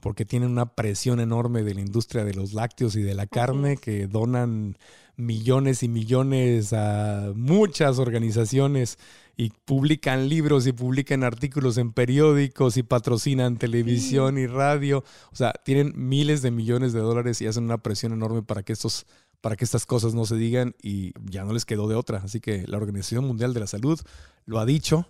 porque 0.00 0.24
tienen 0.24 0.50
una 0.50 0.74
presión 0.74 1.20
enorme 1.20 1.62
de 1.62 1.74
la 1.74 1.80
industria 1.80 2.24
de 2.24 2.34
los 2.34 2.54
lácteos 2.54 2.96
y 2.96 3.02
de 3.02 3.14
la 3.14 3.26
carne 3.26 3.76
que 3.76 4.08
donan 4.08 4.76
millones 5.16 5.82
y 5.82 5.88
millones 5.88 6.72
a 6.72 7.32
muchas 7.34 7.98
organizaciones 7.98 8.98
y 9.36 9.50
publican 9.64 10.28
libros 10.28 10.66
y 10.66 10.72
publican 10.72 11.24
artículos 11.24 11.78
en 11.78 11.92
periódicos 11.92 12.76
y 12.76 12.82
patrocinan 12.82 13.56
televisión 13.56 14.38
y 14.38 14.46
radio. 14.46 15.04
O 15.32 15.36
sea, 15.36 15.52
tienen 15.64 15.92
miles 15.96 16.42
de 16.42 16.50
millones 16.50 16.92
de 16.92 17.00
dólares 17.00 17.40
y 17.40 17.46
hacen 17.46 17.64
una 17.64 17.78
presión 17.78 18.12
enorme 18.12 18.42
para 18.42 18.62
que 18.62 18.72
estos 18.72 19.06
para 19.40 19.56
que 19.56 19.64
estas 19.64 19.86
cosas 19.86 20.14
no 20.14 20.24
se 20.24 20.36
digan 20.36 20.76
y 20.80 21.12
ya 21.28 21.44
no 21.44 21.52
les 21.52 21.64
quedó 21.64 21.88
de 21.88 21.96
otra. 21.96 22.18
Así 22.24 22.38
que 22.38 22.64
la 22.68 22.76
Organización 22.76 23.26
Mundial 23.26 23.52
de 23.52 23.60
la 23.60 23.66
Salud 23.66 24.00
lo 24.46 24.60
ha 24.60 24.64
dicho 24.64 25.08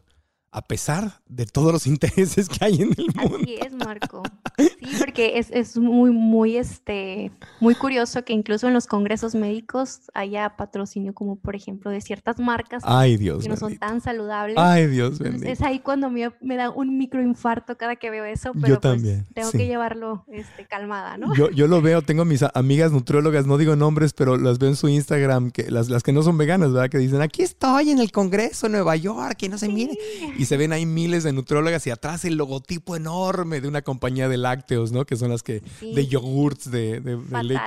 a 0.53 0.61
pesar 0.61 1.21
de 1.29 1.47
todos 1.47 1.73
los 1.73 1.87
intereses 1.89 2.49
que 2.49 2.65
hay 2.65 2.83
en 2.83 2.91
el 2.97 3.07
mundo. 3.15 3.39
Así 3.43 3.57
es, 3.67 3.73
Marco. 3.73 4.23
Sí, 4.59 4.97
porque 4.99 5.39
es, 5.39 5.51
es 5.51 5.79
muy, 5.79 6.11
muy, 6.11 6.57
este, 6.57 7.33
muy 7.61 7.75
curioso 7.75 8.25
que 8.25 8.35
incluso 8.35 8.69
en 8.69 8.75
los 8.75 8.87
congresos 8.87 9.35
médicos 9.35 10.11
haya 10.15 10.57
patrocinio, 10.57 11.15
como 11.15 11.37
por 11.37 11.57
ejemplo 11.57 11.91
de 11.91 12.01
ciertas 12.01 12.39
marcas 12.39 12.83
Ay, 12.85 13.17
Dios 13.17 13.43
que 13.43 13.49
no 13.49 13.57
son 13.57 13.77
tan 13.79 14.01
saludables. 14.01 14.57
Ay, 14.59 14.87
Dios 14.89 15.21
Entonces, 15.21 15.49
es 15.49 15.63
ahí 15.63 15.79
cuando 15.81 16.11
me, 16.11 16.31
me 16.41 16.57
da 16.57 16.71
un 16.71 16.99
microinfarto 16.99 17.79
cada 17.79 17.97
que 17.97 18.11
veo 18.11 18.25
eso, 18.25 18.53
Yo 18.55 18.61
pero 18.61 18.81
pues 18.81 18.93
también, 18.95 19.27
tengo 19.35 19.51
sí. 19.51 19.59
que 19.59 19.67
llevarlo 19.67 20.25
este, 20.29 20.67
calmada, 20.67 21.17
¿no? 21.17 21.35
Yo, 21.35 21.51
yo 21.51 21.67
lo 21.67 21.81
veo, 21.81 22.03
tengo 22.03 22.25
mis 22.25 22.45
amigas 22.55 22.93
nutriólogas, 22.93 23.47
no 23.47 23.57
digo 23.57 23.75
nombres, 23.75 24.13
pero 24.13 24.37
las 24.37 24.59
veo 24.59 24.69
en 24.69 24.77
su 24.77 24.89
Instagram, 24.89 25.51
que 25.51 25.71
las, 25.71 25.89
las 25.89 26.03
que 26.03 26.13
no 26.13 26.23
son 26.23 26.37
veganas, 26.37 26.73
¿verdad? 26.73 26.91
Que 26.91 26.99
dicen, 26.99 27.23
aquí 27.23 27.43
estoy 27.43 27.91
en 27.91 27.99
el 27.99 28.13
Congreso 28.13 28.67
en 28.67 28.73
Nueva 28.73 28.97
York, 28.97 29.39
y 29.43 29.49
no 29.49 29.57
se 29.57 29.69
mire. 29.69 29.97
Y 30.43 30.47
se 30.47 30.57
ven 30.57 30.73
ahí 30.73 30.87
miles 30.87 31.23
de 31.23 31.33
nutriólogas 31.33 31.87
y 31.87 31.91
atrás 31.91 32.25
el 32.25 32.35
logotipo 32.35 32.97
enorme 32.97 33.61
de 33.61 33.69
una 33.69 33.83
compañía 33.83 34.29
de 34.29 34.37
lácteos, 34.39 34.91
¿no? 34.91 35.05
Que 35.05 35.15
son 35.17 35.31
las 35.31 35.45
que, 35.45 35.63
Sí. 35.79 35.95
de 35.95 36.07
yogurts, 36.09 36.69
de, 36.71 37.01
de- 37.01 37.17
de 37.17 37.45
leche, 37.45 37.61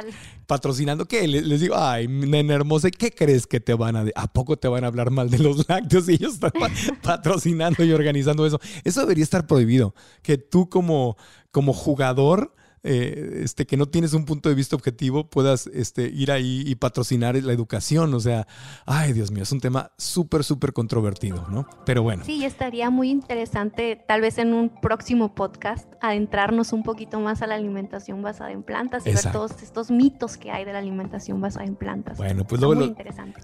patrocinando. 0.46 1.06
¿Qué? 1.06 1.26
Le- 1.28 1.42
Les 1.42 1.62
digo, 1.62 1.76
ay, 1.78 2.08
nena 2.10 2.54
hermosa, 2.54 2.92
¿qué 2.92 3.12
crees 3.12 3.48
que 3.48 3.60
te 3.62 3.74
van 3.74 3.96
a... 3.96 4.06
¿A 4.16 4.28
poco 4.28 4.58
te 4.58 4.68
van 4.68 4.84
a 4.84 4.88
hablar 4.88 5.10
mal 5.10 5.30
de 5.30 5.40
los 5.40 5.68
lácteos? 5.70 6.10
Y 6.10 6.16
ellos 6.16 6.34
están 6.34 6.52
pa- 6.52 6.70
patrocinando 7.02 7.84
y 7.86 7.94
organizando 7.94 8.46
eso. 8.46 8.60
Eso 8.84 9.00
debería 9.02 9.24
estar 9.24 9.48
prohibido. 9.48 9.96
Que 10.22 10.38
tú 10.38 10.68
como, 10.70 11.16
como 11.52 11.72
jugador... 11.72 12.54
eh, 12.86 13.42
este, 13.44 13.66
que 13.66 13.78
no 13.78 13.88
tienes 13.88 14.14
un 14.14 14.26
punto 14.26 14.48
de 14.50 14.56
vista 14.56 14.76
objetivo, 14.76 15.28
puedas 15.30 15.68
este, 15.68 16.04
ir 16.08 16.32
ahí 16.32 16.64
y 16.66 16.76
patrocinar 16.76 17.36
la 17.36 17.52
educación. 17.52 18.14
O 18.14 18.20
sea, 18.20 18.48
ay, 18.86 19.12
Dios 19.14 19.32
mío, 19.32 19.44
es 19.44 19.52
un 19.52 19.60
tema 19.60 19.92
súper, 19.98 20.44
súper 20.44 20.72
controvertido, 20.72 21.46
¿no? 21.50 21.68
Pero 21.86 22.04
bueno. 22.04 22.24
Sí, 22.26 22.46
estaría 22.46 22.90
muy 22.90 23.10
interesante, 23.10 24.02
tal 24.08 24.22
vez 24.22 24.38
en 24.38 24.54
un 24.54 24.70
próximo 24.82 25.34
podcast, 25.36 25.92
adentrarnos 26.02 26.72
un 26.74 26.84
poquito 26.84 27.20
más 27.20 27.42
a 27.42 27.48
la 27.48 27.56
alimentación 27.56 28.22
basada 28.22 28.52
en 28.52 28.64
plantas 28.64 29.06
y 29.06 29.10
Exacto. 29.10 29.40
ver 29.42 29.50
todos 29.50 29.64
estos 29.64 29.92
mitos 29.92 30.38
que 30.38 30.52
hay 30.52 30.64
de 30.66 30.74
la 30.74 30.80
alimentación 30.80 31.42
basada 31.42 31.66
en 31.66 31.76
plantas. 31.76 32.18
Bueno, 32.18 32.46
pues 32.46 32.62
luego. 32.62 32.96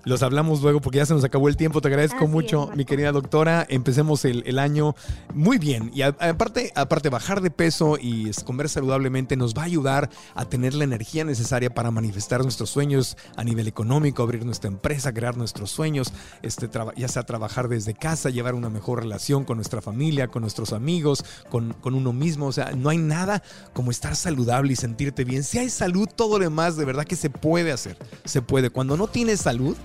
Los 0.06 0.24
hablamos 0.24 0.62
luego 0.62 0.80
porque 0.82 0.98
ya 1.00 1.06
se 1.06 1.14
nos 1.14 1.24
acabó 1.24 1.48
el 1.50 1.58
tiempo. 1.58 1.82
Te 1.82 1.88
agradezco 1.88 2.26
Así 2.26 2.28
mucho, 2.28 2.70
mi 2.76 2.86
querida 2.86 3.12
doctora. 3.12 3.66
Empecemos 3.70 4.24
el, 4.26 4.44
el 4.46 4.60
año 4.60 4.96
muy 5.34 5.58
bien. 5.58 5.90
Y 5.94 6.04
a- 6.04 6.16
aparte, 6.20 6.72
aparte, 6.76 7.10
bajar 7.10 7.42
de 7.42 7.50
peso 7.52 7.98
y 8.00 8.30
comer 8.46 8.70
saludablemente 8.70 9.31
nos 9.36 9.56
va 9.56 9.64
a 9.64 9.66
ayudar 9.66 10.10
a 10.36 10.46
tener 10.46 10.74
la 10.74 10.84
energía 10.84 11.24
necesaria 11.24 11.74
para 11.74 11.92
manifestar 11.92 12.44
nuestros 12.44 12.70
sueños 12.70 13.18
a 13.36 13.44
nivel 13.44 13.68
económico, 13.68 14.24
abrir 14.24 14.46
nuestra 14.46 14.70
empresa, 14.70 15.14
crear 15.14 15.38
nuestros 15.38 15.72
sueños, 15.72 16.14
este, 16.42 16.70
ya 16.96 17.08
sea 17.08 17.24
trabajar 17.24 17.68
desde 17.68 17.94
casa, 17.94 18.30
llevar 18.30 18.56
una 18.56 18.70
mejor 18.70 19.00
relación 19.00 19.44
con 19.44 19.58
nuestra 19.58 19.82
familia, 19.82 20.28
con 20.28 20.42
nuestros 20.42 20.74
amigos, 20.74 21.24
con, 21.50 21.74
con 21.74 21.96
uno 21.96 22.14
mismo. 22.14 22.48
O 22.48 22.52
sea, 22.52 22.72
no 22.72 22.90
hay 22.90 22.98
nada 22.98 23.44
como 23.74 23.92
estar 23.92 24.16
saludable 24.16 24.74
y 24.74 24.76
sentirte 24.76 25.24
bien. 25.24 25.44
Si 25.44 25.60
hay 25.60 25.70
salud, 25.70 26.08
todo 26.08 26.38
lo 26.38 26.44
demás 26.44 26.78
de 26.78 26.86
verdad 26.86 27.06
que 27.06 27.16
se 27.16 27.30
puede 27.30 27.72
hacer. 27.72 27.98
Se 28.26 28.42
puede. 28.42 28.70
Cuando 28.70 28.98
no 28.98 29.08
tienes 29.08 29.42
salud, 29.42 29.76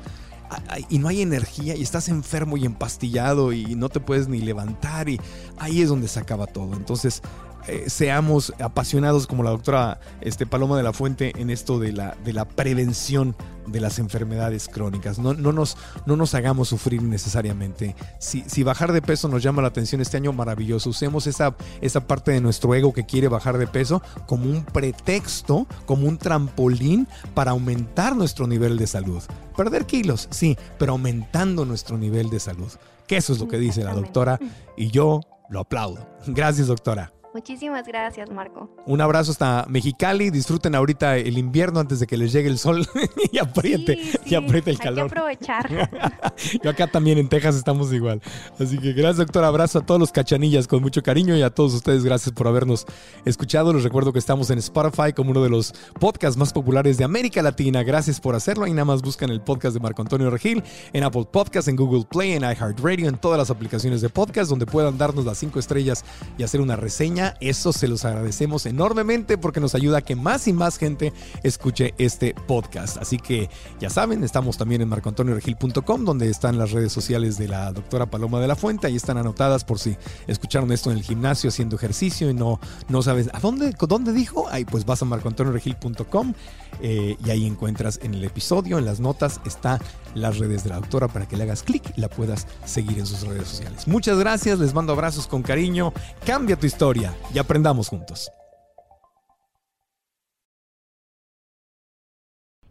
y 0.88 0.98
no 0.98 1.08
hay 1.08 1.22
energía 1.22 1.76
y 1.76 1.82
estás 1.82 2.08
enfermo 2.08 2.56
y 2.56 2.64
empastillado 2.64 3.52
y 3.52 3.74
no 3.74 3.88
te 3.88 4.00
puedes 4.00 4.28
ni 4.28 4.40
levantar 4.40 5.08
y 5.08 5.20
ahí 5.58 5.82
es 5.82 5.88
donde 5.88 6.08
se 6.08 6.20
acaba 6.20 6.46
todo. 6.46 6.74
Entonces, 6.74 7.22
eh, 7.68 7.84
seamos 7.88 8.52
apasionados 8.60 9.26
como 9.26 9.42
la 9.42 9.50
doctora 9.50 10.00
este, 10.20 10.46
Paloma 10.46 10.76
de 10.76 10.82
la 10.82 10.92
Fuente 10.92 11.32
en 11.36 11.50
esto 11.50 11.78
de 11.78 11.92
la, 11.92 12.16
de 12.24 12.32
la 12.32 12.46
prevención 12.46 13.36
de 13.66 13.80
las 13.80 13.98
enfermedades 13.98 14.68
crónicas. 14.68 15.18
No, 15.18 15.34
no, 15.34 15.52
nos, 15.52 15.76
no 16.06 16.16
nos 16.16 16.34
hagamos 16.34 16.68
sufrir 16.68 17.02
innecesariamente. 17.02 17.96
Si, 18.18 18.44
si 18.46 18.62
bajar 18.62 18.92
de 18.92 19.02
peso 19.02 19.28
nos 19.28 19.42
llama 19.42 19.62
la 19.62 19.68
atención 19.68 20.00
este 20.00 20.16
año, 20.16 20.32
maravilloso. 20.32 20.90
Usemos 20.90 21.26
esa, 21.26 21.56
esa 21.80 22.06
parte 22.06 22.30
de 22.30 22.40
nuestro 22.40 22.74
ego 22.74 22.92
que 22.92 23.06
quiere 23.06 23.28
bajar 23.28 23.58
de 23.58 23.66
peso 23.66 24.02
como 24.26 24.44
un 24.44 24.64
pretexto, 24.64 25.66
como 25.84 26.06
un 26.06 26.18
trampolín 26.18 27.08
para 27.34 27.50
aumentar 27.50 28.14
nuestro 28.14 28.46
nivel 28.46 28.78
de 28.78 28.86
salud. 28.86 29.22
Perder 29.56 29.86
kilos, 29.86 30.28
sí, 30.30 30.56
pero 30.78 30.92
aumentando 30.92 31.64
nuestro 31.64 31.98
nivel 31.98 32.30
de 32.30 32.40
salud. 32.40 32.70
Que 33.06 33.16
eso 33.16 33.32
es 33.32 33.38
lo 33.38 33.48
que 33.48 33.58
dice 33.58 33.84
la 33.84 33.94
doctora 33.94 34.38
y 34.76 34.90
yo 34.90 35.20
lo 35.48 35.60
aplaudo. 35.60 36.06
Gracias, 36.26 36.66
doctora. 36.66 37.12
Muchísimas 37.40 37.86
gracias, 37.86 38.30
Marco. 38.30 38.70
Un 38.86 38.98
abrazo 39.02 39.30
hasta 39.30 39.66
Mexicali. 39.68 40.30
Disfruten 40.30 40.74
ahorita 40.74 41.18
el 41.18 41.36
invierno 41.36 41.80
antes 41.80 42.00
de 42.00 42.06
que 42.06 42.16
les 42.16 42.32
llegue 42.32 42.48
el 42.48 42.56
sol 42.56 42.88
y 43.30 43.36
apriete, 43.36 43.94
Sí, 43.96 44.18
y 44.24 44.34
apriete 44.36 44.70
el 44.70 44.76
Hay 44.76 44.78
que 44.78 44.84
calor. 44.84 45.04
aprovechar. 45.04 45.68
Yo 46.64 46.70
acá 46.70 46.86
también 46.86 47.18
en 47.18 47.28
Texas 47.28 47.54
estamos 47.56 47.92
igual. 47.92 48.22
Así 48.58 48.78
que 48.78 48.94
gracias, 48.94 49.18
doctor. 49.18 49.44
Abrazo 49.44 49.80
a 49.80 49.82
todos 49.84 50.00
los 50.00 50.12
cachanillas 50.12 50.66
con 50.66 50.80
mucho 50.80 51.02
cariño 51.02 51.36
y 51.36 51.42
a 51.42 51.50
todos 51.50 51.74
ustedes 51.74 52.04
gracias 52.04 52.32
por 52.34 52.48
habernos 52.48 52.86
escuchado. 53.26 53.74
Les 53.74 53.82
recuerdo 53.82 54.14
que 54.14 54.18
estamos 54.18 54.48
en 54.48 54.56
Spotify 54.58 55.12
como 55.14 55.32
uno 55.32 55.42
de 55.42 55.50
los 55.50 55.74
podcasts 56.00 56.38
más 56.38 56.54
populares 56.54 56.96
de 56.96 57.04
América 57.04 57.42
Latina. 57.42 57.82
Gracias 57.82 58.18
por 58.18 58.34
hacerlo. 58.34 58.64
Ahí 58.64 58.72
nada 58.72 58.86
más 58.86 59.02
buscan 59.02 59.28
el 59.28 59.42
podcast 59.42 59.74
de 59.74 59.80
Marco 59.80 60.00
Antonio 60.00 60.30
Regil 60.30 60.64
en 60.94 61.04
Apple 61.04 61.26
Podcasts, 61.30 61.68
en 61.68 61.76
Google 61.76 62.06
Play, 62.10 62.32
en 62.32 62.44
iHeartRadio, 62.44 63.10
en 63.10 63.18
todas 63.18 63.36
las 63.36 63.50
aplicaciones 63.50 64.00
de 64.00 64.08
podcast 64.08 64.48
donde 64.48 64.64
puedan 64.64 64.96
darnos 64.96 65.26
las 65.26 65.36
cinco 65.36 65.58
estrellas 65.58 66.02
y 66.38 66.42
hacer 66.42 66.62
una 66.62 66.76
reseña. 66.76 67.25
Eso 67.40 67.72
se 67.72 67.88
los 67.88 68.04
agradecemos 68.04 68.66
enormemente 68.66 69.38
porque 69.38 69.60
nos 69.60 69.74
ayuda 69.74 69.98
a 69.98 70.02
que 70.02 70.16
más 70.16 70.46
y 70.48 70.52
más 70.52 70.78
gente 70.78 71.12
escuche 71.42 71.94
este 71.98 72.34
podcast. 72.46 72.96
Así 72.98 73.18
que 73.18 73.48
ya 73.80 73.90
saben, 73.90 74.24
estamos 74.24 74.56
también 74.56 74.82
en 74.82 74.88
marcoantonioregil.com 74.88 76.04
donde 76.04 76.28
están 76.30 76.58
las 76.58 76.72
redes 76.72 76.92
sociales 76.92 77.38
de 77.38 77.48
la 77.48 77.72
doctora 77.72 78.06
Paloma 78.06 78.40
de 78.40 78.48
la 78.48 78.56
Fuente. 78.56 78.86
Ahí 78.86 78.96
están 78.96 79.18
anotadas 79.18 79.64
por 79.64 79.78
si 79.78 79.96
escucharon 80.26 80.72
esto 80.72 80.90
en 80.90 80.98
el 80.98 81.02
gimnasio 81.02 81.48
haciendo 81.48 81.76
ejercicio 81.76 82.30
y 82.30 82.34
no, 82.34 82.60
no 82.88 83.02
sabes 83.02 83.28
a 83.32 83.40
dónde, 83.40 83.74
dónde 83.88 84.12
dijo. 84.12 84.48
Ahí 84.50 84.64
pues 84.64 84.84
vas 84.84 85.02
a 85.02 85.04
marcoantonioregil.com 85.04 86.34
eh, 86.80 87.16
y 87.24 87.30
ahí 87.30 87.46
encuentras 87.46 88.00
en 88.02 88.14
el 88.14 88.24
episodio, 88.24 88.78
en 88.78 88.84
las 88.84 89.00
notas, 89.00 89.40
está 89.44 89.80
las 90.14 90.38
redes 90.38 90.64
de 90.64 90.70
la 90.70 90.76
doctora 90.76 91.08
para 91.08 91.26
que 91.26 91.36
le 91.36 91.44
hagas 91.44 91.62
clic 91.62 91.92
y 91.96 92.00
la 92.00 92.08
puedas 92.08 92.46
seguir 92.64 92.98
en 92.98 93.06
sus 93.06 93.22
redes 93.26 93.48
sociales. 93.48 93.86
Muchas 93.86 94.18
gracias, 94.18 94.58
les 94.58 94.74
mando 94.74 94.92
abrazos 94.92 95.26
con 95.26 95.42
cariño. 95.42 95.92
Cambia 96.24 96.56
tu 96.56 96.66
historia 96.66 97.14
y 97.34 97.38
aprendamos 97.38 97.88
juntos. 97.88 98.30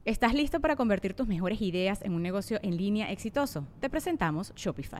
¿Estás 0.05 0.35
listo 0.35 0.59
para 0.59 0.75
convertir 0.75 1.15
tus 1.15 1.27
mejores 1.27 1.59
ideas 1.61 2.03
en 2.03 2.13
un 2.13 2.21
negocio 2.21 2.59
en 2.61 2.77
línea 2.77 3.11
exitoso? 3.11 3.65
Te 3.79 3.89
presentamos 3.89 4.53
Shopify. 4.55 4.99